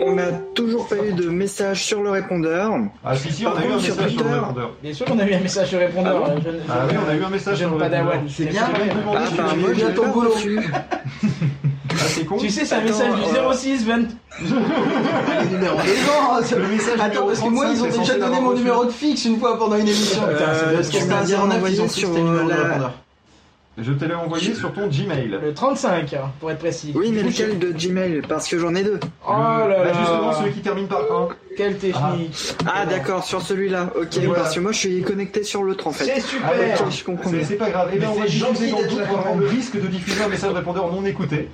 [0.00, 2.72] On n'a toujours pas eu de message sur le répondeur.
[3.04, 4.70] Ah si si, on Par a eu un contre, sur message sur le Twitter- répondeur.
[4.82, 6.22] Bien sûr qu'on a eu un message sur répondeur.
[6.24, 6.36] Ah bon?
[6.36, 8.14] euh, jeune- Ah oui, on a eu un message sur le répondeur.
[8.28, 8.62] C'est bien.
[9.14, 10.34] Ah si bah moi j'ai ton boulot.
[12.04, 12.20] Reçu.
[12.20, 12.36] Ah c'est con.
[12.38, 13.96] Tu sais, c'est un message du euh, 06 20.
[14.40, 16.56] Les numéros des gens.
[16.58, 19.24] Le message Attends, parce que moi, 35, ils ont déjà donné mon numéro de fixe
[19.24, 20.22] une fois pendant une émission.
[20.26, 21.94] Euh, Putain, c'est parce que tu c'était m'as un bien 09, envoyé ils ont cru
[21.94, 22.92] que sur, c'était le numéro de la- répondeur.
[23.76, 25.36] Je te l'ai envoyé sur ton Gmail.
[25.42, 26.92] Le 35, hein, pour être précis.
[26.94, 28.22] Oui, mais lequel de Gmail?
[28.28, 29.00] Parce que j'en ai deux.
[29.26, 29.92] Oh là Bah, là.
[29.98, 31.28] justement, celui qui termine par 1.
[31.56, 32.54] Quelle technique.
[32.66, 33.90] Ah d'accord, sur celui-là.
[33.96, 34.42] Ok, Voilà.
[34.42, 36.04] parce que moi je suis connecté sur l'autre en fait.
[36.04, 36.50] C'est super.
[36.52, 37.46] Ah, je comprends C'est bien.
[37.46, 37.90] c'est pas grave.
[37.94, 40.90] Eh bien, on va diffuser dans là, pour le risque de diffuser un message répondeur
[40.92, 41.48] non écouté.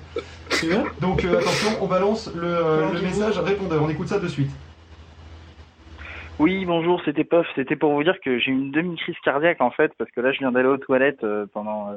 [1.01, 3.83] Donc euh, attention, on balance le, euh, le message répondeur.
[3.83, 4.51] On écoute ça de suite.
[6.41, 7.47] Oui, bonjour, c'était Puff.
[7.55, 10.39] C'était pour vous dire que j'ai une demi-crise cardiaque en fait, parce que là je
[10.39, 11.97] viens d'aller aux toilettes euh, pendant euh,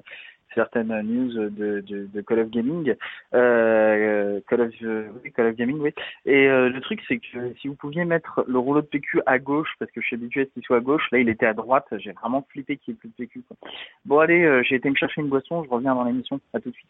[0.54, 2.94] certaines news de, de, Call of Gaming,
[3.34, 5.94] euh, Call of euh, Call of Gaming, oui.
[6.26, 9.74] Et le truc c'est que si vous pouviez mettre le rouleau de PQ à gauche,
[9.80, 11.54] parce que je suis habitué à ce qu'il soit à gauche, là il était à
[11.54, 11.88] droite.
[12.00, 13.44] J'ai vraiment flippé qu'il n'y ait plus de PQ.
[14.04, 16.42] Bon allez, j'ai été me chercher une boisson, je reviens dans l'émission.
[16.54, 16.90] À tout de suite.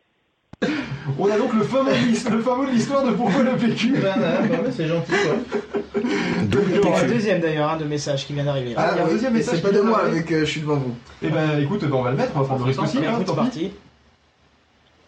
[1.19, 3.95] On a donc le fameux, le fameux de l'histoire de pourquoi le PQ.
[4.71, 5.61] c'est gentil quoi.
[5.95, 8.73] Il y aura un deuxième d'ailleurs hein, de message qui vient d'arriver.
[8.75, 10.45] Ah, il y a un oui, deuxième message C'est pas de moi, vu que je
[10.45, 10.95] suis devant vous.
[11.21, 12.97] Eh ben écoute, ben, on va le mettre, on va prendre le risque aussi.
[12.97, 13.35] Hein, c'est pis.
[13.35, 13.71] parti.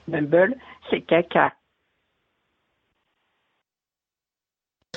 [0.08, 0.56] Bumble,
[0.90, 1.54] c'est caca.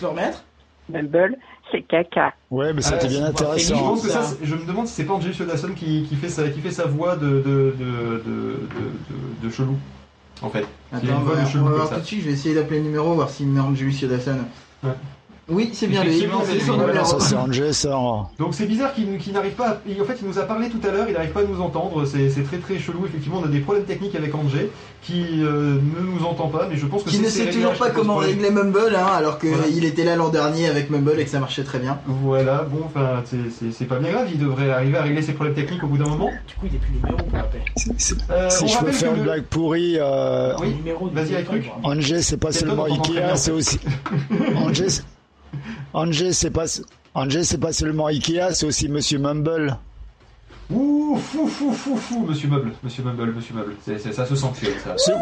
[0.02, 0.44] Le remettre?
[0.88, 1.36] Bumble,
[1.72, 2.34] c'est caca.
[2.50, 3.78] Ouais, mais Ah, c'était bien c'est- Je intéressant.
[3.78, 6.28] pense que ça, c'est- je me demande si c'est pas Angel Shodasson qui, qui, fait
[6.28, 9.76] sa, qui fait sa voix de, de, de, de, de, de chelou.
[10.42, 10.66] En fait.
[10.92, 12.84] Attends, une bah, de on va voir tout de suite, je vais essayer d'appeler le
[12.84, 14.38] numéro, voir s'il me met Angelus Yodason.
[14.82, 14.90] Ouais.
[15.50, 16.26] Oui, c'est bien lui.
[16.44, 17.04] C'est son numéro.
[17.04, 17.90] Ça c'est Angel, ça.
[18.38, 19.68] Donc c'est bizarre qu'il qu'il n'arrive pas.
[19.68, 21.60] à- En fait, il nous a parlé tout à l'heure, il n'arrive pas à nous
[21.62, 22.04] entendre.
[22.04, 23.06] C'est c'est très très chelou.
[23.06, 24.70] Effectivement, on a des problèmes techniques avec Angé
[25.02, 27.72] qui euh, ne nous entend pas, mais je pense que Qui c'est ne sait toujours
[27.74, 29.68] pas comment régler Mumble, hein, alors qu'il Voilà.
[29.68, 31.98] était là l'an dernier avec Mumble et que ça marchait très bien.
[32.06, 34.28] Voilà, bon, enfin, c'est- pas bien grave.
[34.30, 36.30] Il devrait arriver à régler ses problèmes techniques au bout d'un moment.
[36.46, 37.62] Du coup, il n'est plus numéro pour la paix.
[38.30, 40.76] Euh, Si je peux faire une le- blague pourrie, euh, Oui,
[41.14, 41.70] vas-y truc.
[41.84, 43.78] Angers, c'est pas seulement Ikea, c'est aussi.
[44.56, 44.88] Angers,
[45.92, 46.64] Angers, c'est pas.
[47.14, 49.76] Angers, c'est pas seulement Ikea, c'est aussi Monsieur Mumble.
[50.70, 53.54] Ouh, fou, fou, fou, fou, monsieur Meuble, monsieur Meuble, monsieur.
[53.84, 54.94] C'est- c'est- ça se sanctionne, ça.
[54.98, 55.12] C'est-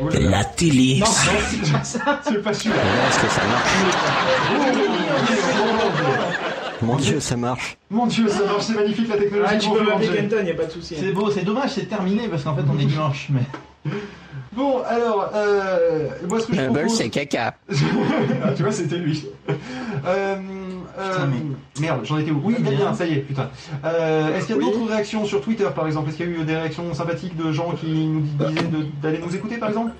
[0.00, 0.08] Oh.
[0.20, 0.98] La télé.
[1.00, 2.20] Non, non, c'est pas ça.
[2.24, 2.76] C'est pas celui-là.
[3.08, 3.70] Est-ce que ça marche
[6.82, 7.76] Oh, Mon dieu, ça marche.
[7.90, 9.52] Mon dieu, ça marche, c'est magnifique la technologie.
[9.54, 10.16] Ah, tu peux m'appeler Angé.
[10.18, 10.96] Kenton, y a pas de souci.
[10.98, 13.28] C'est beau, c'est dommage, c'est terminé parce qu'en fait on est dimanche.
[13.30, 13.92] Mais...
[14.54, 16.96] Bon, alors, euh, moi ce que je Mumble, propose...
[16.98, 17.54] c'est caca.
[18.44, 19.26] ah, tu vois, c'était lui.
[20.06, 20.36] Euh,
[20.98, 21.26] euh,
[21.80, 23.50] Merde, j'en étais où Oui, Damien, ça y est, putain.
[23.84, 24.70] Euh, Est-ce qu'il y a Oui.
[24.70, 26.08] d'autres réactions sur Twitter, par exemple?
[26.10, 28.68] Est-ce qu'il y a eu des réactions sympathiques de gens qui nous disaient
[29.02, 29.92] d'aller nous écouter, par exemple?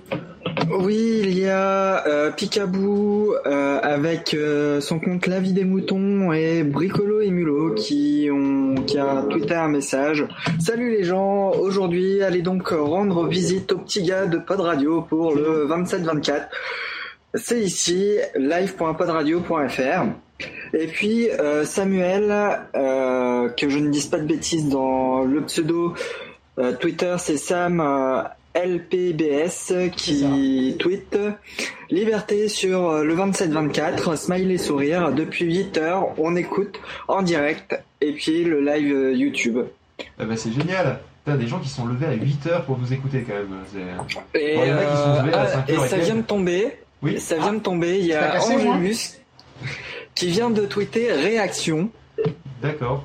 [0.71, 6.33] Oui, il y a euh, Picaboo euh, avec euh, son compte La vie des moutons
[6.33, 10.25] et Bricolo et Mulot qui ont qui a tweeté un message.
[10.61, 15.35] Salut les gens, aujourd'hui allez donc rendre visite au petit gars de Pod Radio pour
[15.35, 16.49] le 27-24.
[17.35, 20.05] C'est ici live.podradio.fr.
[20.73, 22.33] Et puis euh, Samuel,
[22.75, 25.95] euh, que je ne dise pas de bêtises dans le pseudo
[26.59, 28.23] euh, Twitter, c'est Sam euh,
[28.55, 31.19] LPBS qui tweet
[31.91, 38.45] Liberté sur le 27-24, smiley sourire, depuis 8 heures, on écoute en direct, et puis
[38.45, 39.59] le live YouTube.
[40.19, 43.25] Ah bah, C'est génial T'as des gens qui sont levés à 8h pour nous écouter,
[43.27, 43.49] quand même.
[44.35, 45.97] Et, Bon, il y en a qui sont euh, levés à ah, 5 et ça
[45.97, 47.19] vient de tomber, Oui.
[47.19, 48.97] ça vient de tomber, il y a cassé, Angelus
[50.15, 51.91] qui vient de tweeter réaction.
[52.63, 53.05] D'accord.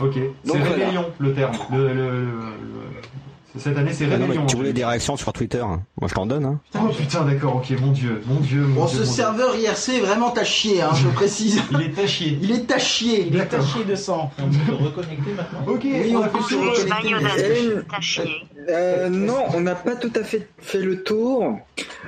[0.00, 0.14] Ok.
[0.14, 0.64] C'est voilà.
[0.64, 1.56] rébellion, le terme.
[1.72, 2.26] Le, le- le- le-
[3.58, 4.46] Cette année, c'est Ah Rébellion.
[4.46, 5.82] tu voulais des réactions sur Twitter hein.
[6.00, 6.44] Moi, je t'en donne.
[6.44, 6.60] Hein.
[6.74, 8.96] Oh putain, d'accord, ok, mon dieu, mon dieu, mon Bon, dieu.
[8.96, 9.12] ce mon Dieu.
[9.12, 11.60] serveur IRC est vraiment à chier, hein, je précise.
[11.72, 12.38] Il est à chier.
[12.42, 13.26] Il est à chier.
[13.30, 14.30] Il est taché de sang.
[14.38, 15.60] On peut se reconnecter maintenant?
[15.72, 16.62] Ok, Oui, on on a fait peut le se tour.
[16.64, 17.08] reconnecter.
[17.48, 17.84] Hélène,
[18.68, 21.58] euh, non, on n'a pas tout à fait fait le tour.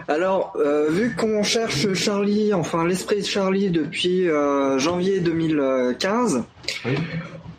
[0.09, 6.43] Alors, euh, vu qu'on cherche Charlie, enfin l'esprit de Charlie depuis euh, janvier 2015,
[6.85, 6.93] Oui.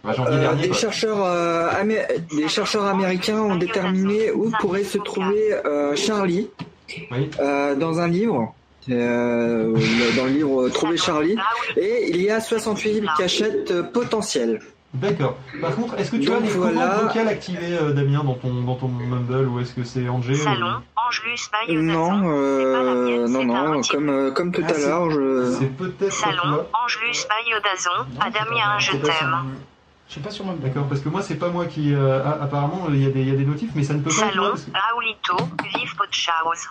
[0.04, 2.06] Bah, euh, des, chercheurs, euh, amé-
[2.36, 6.50] des chercheurs américains ont déterminé où pourrait se trouver euh, Charlie
[7.12, 7.30] Oui.
[7.40, 8.54] euh, dans un livre.
[8.90, 9.74] euh,
[10.18, 11.36] dans le livre Trouver Charlie
[11.78, 14.60] et il y a 68 cachettes potentielles.
[14.96, 15.38] D'accord.
[15.62, 16.82] Par contre, est-ce que tu Donc as les voilà.
[16.88, 20.34] commandes vocales activées, euh, Damien, dans ton, dans ton Mumble, ou est-ce que c'est Angers
[20.34, 25.12] ou- Angelus, Baye, Non, euh, non, non, comme, euh, comme tout Ah, à c'est- l'heure,
[25.12, 25.52] je...
[25.60, 26.66] C'est peut-être Salon.
[26.84, 29.36] Angelus, Baye, Dazon, à Damien, je t'aime.
[30.10, 30.62] Je sais pas sur Mumble.
[30.68, 31.94] D'accord, parce que moi, c'est pas moi qui.
[31.94, 34.00] euh, ah, apparemment, il y, a des- il y a des notifs, mais ça ne
[34.02, 34.32] peut pas être moi.
[34.32, 35.38] Salon, parce que- Raoulito,
[35.78, 36.70] vive Potchaus.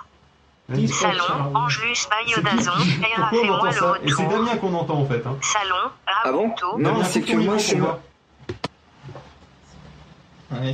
[0.69, 0.89] Vas-y.
[0.89, 4.27] Salon, Angelus, Baye, Dazon, et Pourquoi on fais-moi entend le Et c'est.
[4.27, 5.23] Damien qu'on entend en fait.
[5.27, 5.36] Hein.
[5.40, 5.74] Salon,
[6.06, 7.77] Ah bon Raoulito, Non, c'est que moi suis...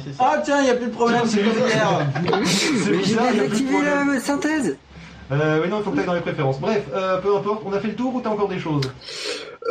[0.03, 0.25] c'est ça.
[0.33, 1.89] Ah tiens, il n'y a plus de problème, c'est hier.
[2.47, 4.15] C'est bizarre, il a plus de désactivé problème.
[4.15, 4.79] la synthèse
[5.33, 6.61] Euh, oui, non, il faut que tu dans les préférences.
[6.61, 8.83] Bref, euh, peu importe, on a fait le tour ou t'as encore des choses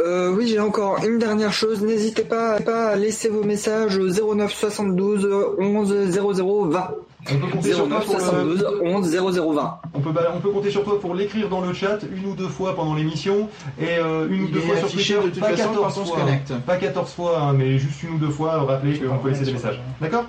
[0.04, 1.82] Euh, oui, j'ai encore une dernière chose.
[1.84, 6.92] N'hésitez pas, pas à laisser vos messages au 09 72 11 00 20.
[7.32, 9.80] On peut compter sur toi 09 pour le- 72 11 00 20.
[9.94, 12.50] on peut, on peut compter sur toi pour l'écrire dans le chat une ou deux
[12.50, 13.48] fois pendant l'émission
[13.80, 16.06] et euh, une ou deux fois sur Twitter, de toute pas façon 14 quand on
[16.06, 16.20] se fois.
[16.22, 16.54] connecte.
[16.66, 19.54] Pas 14 fois, hein, mais juste une ou deux fois, rappeler qu'on peut laisser des
[19.54, 19.80] messages.
[20.02, 20.26] D'accord?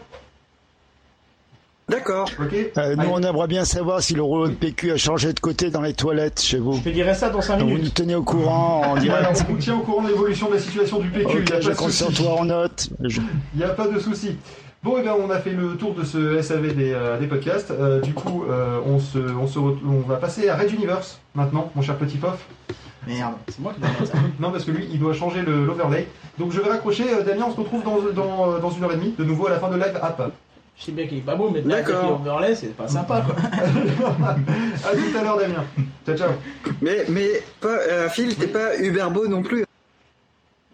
[1.95, 2.29] D'accord.
[2.41, 3.11] Ok Euh, nous, Allez.
[3.13, 5.93] on aimerait bien savoir si le rouleau de PQ a changé de côté dans les
[5.95, 6.75] toilettes chez vous.
[6.75, 7.95] Je te dirai ça dans 5 Donc, vous nous minutes.
[7.95, 9.45] tenez au courant en Voilà, direct.
[9.49, 11.53] on vous tient au courant de l'évolution de la situation du PQ, il Ok, n'y
[11.53, 12.89] a pas de toi en note.
[13.03, 13.21] Je-
[13.55, 14.37] Il n'y a pas de souci.
[14.83, 17.71] Bon, et ben on a fait le tour de ce SAV des, euh, des podcasts.
[17.71, 21.71] Euh, du coup, euh, on, se, on, se on va passer à Red Universe maintenant,
[21.75, 22.45] mon cher petit pof.
[23.07, 23.33] Merde.
[23.49, 24.19] C'est moi qui dois mettre ça.
[24.41, 26.07] Non, parce que lui, il doit changer le- l'overlay.
[26.39, 27.05] Donc je vais raccrocher.
[27.15, 29.51] Euh, Damien, on se retrouve dans, dans, dans une heure et demie, de nouveau à
[29.51, 30.33] la fin de live app.
[30.77, 33.37] Je sais bien qu'il est pas beau, mais avec overlays, c'est pas sympa quoi.
[33.49, 34.35] à
[34.93, 35.65] tout à l'heure, Damien.
[36.05, 36.31] Ciao, ciao.
[36.83, 37.29] Mais, mais
[37.61, 39.65] pas, euh, Phil, t'es pas Uber Beau non plus.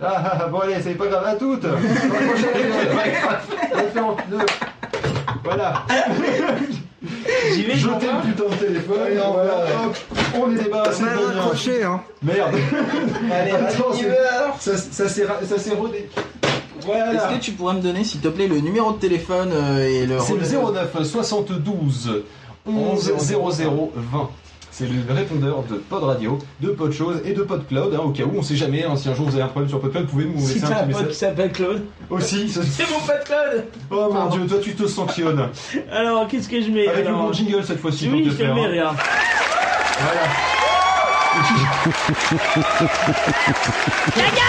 [0.02, 1.24] Ah, ah, ah, bon, allez, c'est pas grave.
[1.26, 1.60] À toutes.
[1.60, 2.50] Dans la prochaine.
[5.44, 5.84] Voilà.
[7.52, 8.96] J'y vais, je Jetez le putain de téléphone.
[9.32, 9.96] Voilà, hop,
[10.36, 11.26] on est débarrassé de Damien.
[11.40, 12.00] raccroché, hein.
[12.22, 12.54] Merde.
[13.32, 13.92] Allez, Attends,
[14.58, 15.40] ça, ça s'est ra-
[16.80, 17.34] Est-ce Voilà.
[17.36, 20.18] que tu pourrais me donner, s'il te plaît, le numéro de téléphone euh, et le
[20.18, 22.22] C'est le relais- 09 72
[22.66, 24.30] 11 00 20.
[24.72, 28.10] C'est le répondeur de Pod Radio, de Pod Chose et de Pod Cloud, hein, au
[28.10, 29.90] cas où on sait jamais, hein, si un jour vous avez un problème sur Pod
[29.90, 31.28] Cloud, vous pouvez nous Si laisser t'as un un petit pote qui message.
[31.28, 31.82] s'appelle Claude.
[32.08, 34.36] Aussi, C'est mon pote Claude oh mon Pardon.
[34.36, 35.48] dieu, toi tu te sanctionnes.
[35.92, 38.42] Alors, qu'est-ce que je mets Avec le alors bon jingle cette fois-ci Oui, je te
[38.42, 38.54] le faire.
[38.54, 38.70] mets, hein.
[38.72, 38.96] regarde.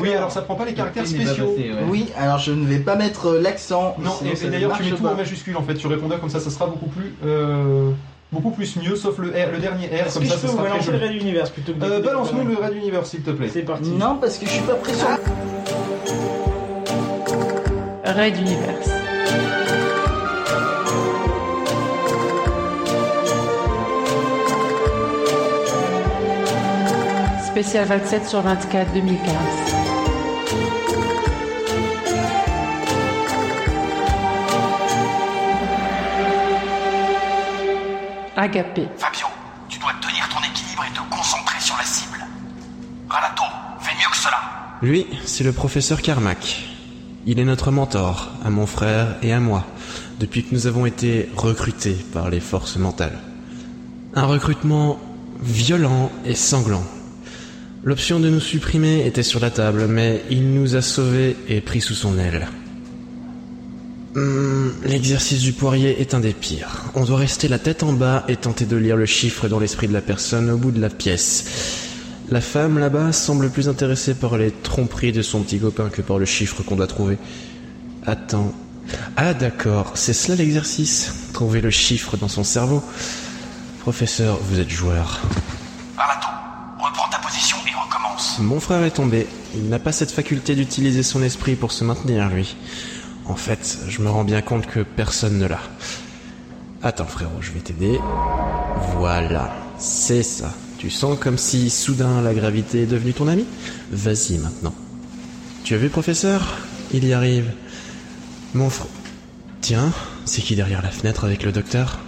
[0.00, 1.46] Oui, alors ça prend pas les caractères spéciaux.
[1.54, 1.84] passé, ouais.
[1.88, 3.96] Oui, alors je ne vais pas mettre euh, l'accent.
[3.98, 5.12] Non, et, d'ailleurs tu mets tout pas.
[5.12, 7.90] en majuscule en fait, tu répondeur comme ça, ça sera beaucoup plus, euh,
[8.32, 10.48] beaucoup plus mieux, sauf le R, le dernier R, comme que ça, je ça peux
[10.48, 11.08] sera très balancer le joli.
[11.12, 13.48] Red Universe plutôt que Euh, Balance-nous le Red Universe s'il te plaît.
[13.52, 13.90] C'est parti.
[13.90, 15.08] Non, parce que je suis pas prêt sur.
[18.04, 18.90] Raid Universe.
[27.56, 29.32] Spécial 27 sur 24 2015.
[38.36, 38.86] Agapé.
[38.98, 39.26] Fabio,
[39.70, 42.18] tu dois tenir ton équilibre et te concentrer sur la cible.
[43.08, 43.44] Ralato,
[43.80, 44.36] fais mieux que cela.
[44.82, 46.62] Lui, c'est le professeur Carmack.
[47.24, 49.64] Il est notre mentor, à mon frère et à moi,
[50.20, 53.18] depuis que nous avons été recrutés par les forces mentales.
[54.14, 54.98] Un recrutement
[55.40, 56.84] violent et sanglant.
[57.86, 61.80] L'option de nous supprimer était sur la table, mais il nous a sauvés et pris
[61.80, 62.48] sous son aile.
[64.16, 66.86] Hmm, L'exercice du poirier est un des pires.
[66.96, 69.86] On doit rester la tête en bas et tenter de lire le chiffre dans l'esprit
[69.86, 71.44] de la personne au bout de la pièce.
[72.28, 76.18] La femme là-bas semble plus intéressée par les tromperies de son petit copain que par
[76.18, 77.18] le chiffre qu'on doit trouver.
[78.04, 78.52] Attends.
[79.16, 81.30] Ah d'accord, c'est cela l'exercice?
[81.32, 82.82] Trouver le chiffre dans son cerveau.
[83.78, 85.20] Professeur, vous êtes joueur.
[88.38, 89.26] Mon frère est tombé.
[89.54, 92.56] Il n'a pas cette faculté d'utiliser son esprit pour se maintenir, lui.
[93.24, 95.60] En fait, je me rends bien compte que personne ne l'a.
[96.82, 97.98] Attends, frérot, je vais t'aider.
[98.98, 100.52] Voilà, c'est ça.
[100.78, 103.46] Tu sens comme si soudain la gravité est devenue ton ami
[103.90, 104.74] Vas-y maintenant.
[105.64, 106.58] Tu as vu, professeur?
[106.92, 107.50] Il y arrive.
[108.54, 108.86] Mon frère.
[109.62, 109.92] Tiens,
[110.26, 111.98] c'est qui derrière la fenêtre avec le docteur?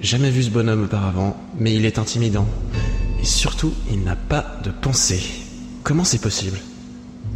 [0.00, 2.46] Jamais vu ce bonhomme auparavant, mais il est intimidant.
[3.20, 5.39] Et surtout, il n'a pas de pensée.
[5.82, 6.58] Comment c'est possible?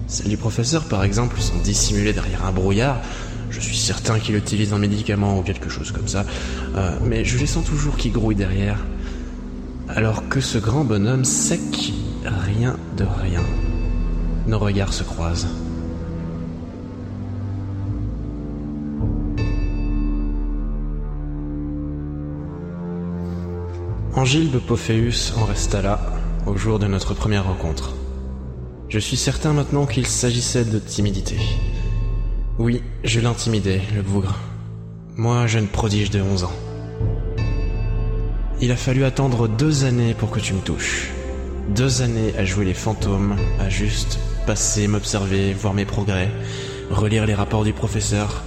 [0.06, 3.00] Celles du professeur, par exemple, sont dissimulées derrière un brouillard.
[3.50, 6.26] Je suis certain qu'il utilise un médicament ou quelque chose comme ça.
[6.76, 8.78] Euh, mais je les sens toujours qui grouillent derrière.
[9.88, 11.92] Alors que ce grand bonhomme sec,
[12.24, 13.42] rien de rien.
[14.46, 15.48] Nos regards se croisent.
[24.16, 26.00] Angilbe Pophéus en resta là,
[26.46, 27.94] au jour de notre première rencontre.
[28.94, 31.36] Je suis certain maintenant qu'il s'agissait de timidité.
[32.60, 34.38] Oui, je l'intimidais, le bougre.
[35.16, 36.52] Moi, jeune prodige de 11 ans.
[38.60, 41.10] Il a fallu attendre deux années pour que tu me touches.
[41.70, 46.30] Deux années à jouer les fantômes, à juste passer, m'observer, voir mes progrès,
[46.88, 48.44] relire les rapports du professeur.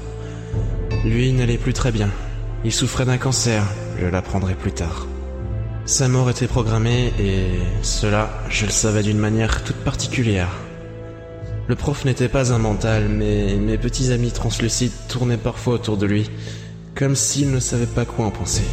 [1.03, 2.09] Lui n'allait plus très bien.
[2.63, 3.65] Il souffrait d'un cancer,
[3.99, 5.07] je l'apprendrai plus tard.
[5.87, 7.47] Sa mort était programmée et
[7.81, 10.51] cela, je le savais d'une manière toute particulière.
[11.69, 16.05] Le prof n'était pas un mental, mais mes petits amis translucides tournaient parfois autour de
[16.05, 16.29] lui,
[16.93, 18.65] comme s'ils ne savaient pas quoi en penser.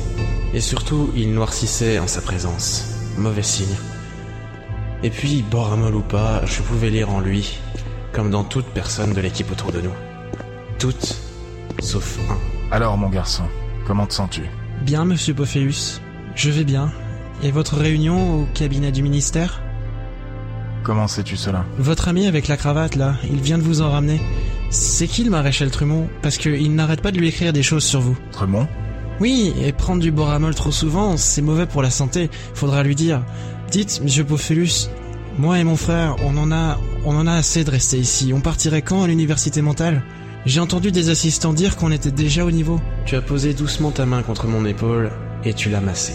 [0.55, 2.97] Et surtout, il noircissait en sa présence.
[3.17, 3.77] Mauvais signe.
[5.05, 7.61] Et puis, Boramol ou pas, je pouvais lire en lui,
[8.13, 9.95] comme dans toute personne de l'équipe autour de nous.
[10.81, 11.17] Toutes,
[11.79, 12.75] sauf un.
[12.75, 13.45] Alors, mon garçon,
[13.87, 14.43] comment te sens-tu?
[14.83, 16.01] Bien, monsieur Pophéus.
[16.35, 16.91] Je vais bien.
[17.43, 19.63] Et votre réunion au cabinet du ministère
[20.83, 24.21] Comment sais-tu cela Votre ami avec la cravate, là, il vient de vous en ramener.
[24.71, 28.01] C'est qui le maréchal Trumont Parce qu'il n'arrête pas de lui écrire des choses sur
[28.01, 28.17] vous.
[28.33, 28.69] Tremont
[29.21, 32.31] Oui, et prendre du boramol trop souvent, c'est mauvais pour la santé.
[32.55, 33.23] Faudra lui dire.
[33.71, 34.91] Dites, monsieur Pophelus,
[35.39, 38.33] moi et mon frère, on en a, on en a assez de rester ici.
[38.35, 40.03] On partirait quand à l'université mentale
[40.45, 42.79] J'ai entendu des assistants dire qu'on était déjà au niveau.
[43.07, 45.11] Tu as posé doucement ta main contre mon épaule
[45.45, 46.15] et tu l'as massée.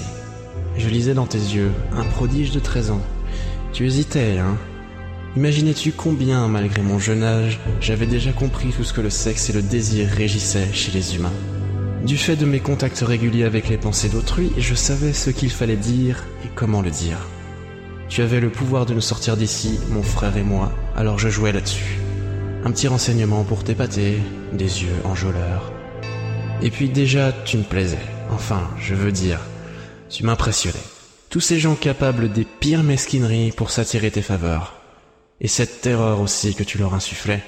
[0.80, 3.02] Je lisais dans tes yeux un prodige de 13 ans.
[3.74, 4.58] Tu hésitais, hein
[5.36, 9.54] Imaginais-tu combien, malgré mon jeune âge, j'avais déjà compris tout ce que le sexe et
[9.54, 11.34] le désir régissaient chez les humains?
[12.06, 15.76] Du fait de mes contacts réguliers avec les pensées d'autrui, je savais ce qu'il fallait
[15.76, 17.28] dire et comment le dire.
[18.08, 21.52] Tu avais le pouvoir de nous sortir d'ici, mon frère et moi, alors je jouais
[21.52, 22.00] là-dessus.
[22.64, 24.20] Un petit renseignement pour t'épater,
[24.54, 25.74] des yeux enjôleurs.
[26.62, 28.00] Et puis déjà, tu me plaisais.
[28.32, 29.42] Enfin, je veux dire,
[30.10, 30.80] tu m'impressionnais.
[31.30, 34.76] Tous ces gens capables des pires mesquineries pour s'attirer tes faveurs.
[35.40, 37.44] Et cette terreur aussi que tu leur insufflais.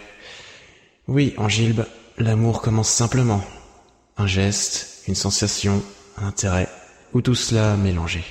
[1.07, 1.85] Oui, Angilbe,
[2.17, 3.43] l'amour commence simplement.
[4.17, 5.83] Un geste, une sensation,
[6.17, 6.69] un intérêt,
[7.13, 8.23] ou tout cela mélangé.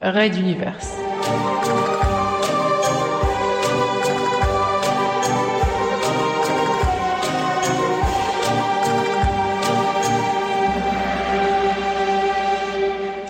[0.00, 0.78] Raid d'univers.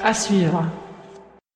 [0.04, 0.64] À suivre.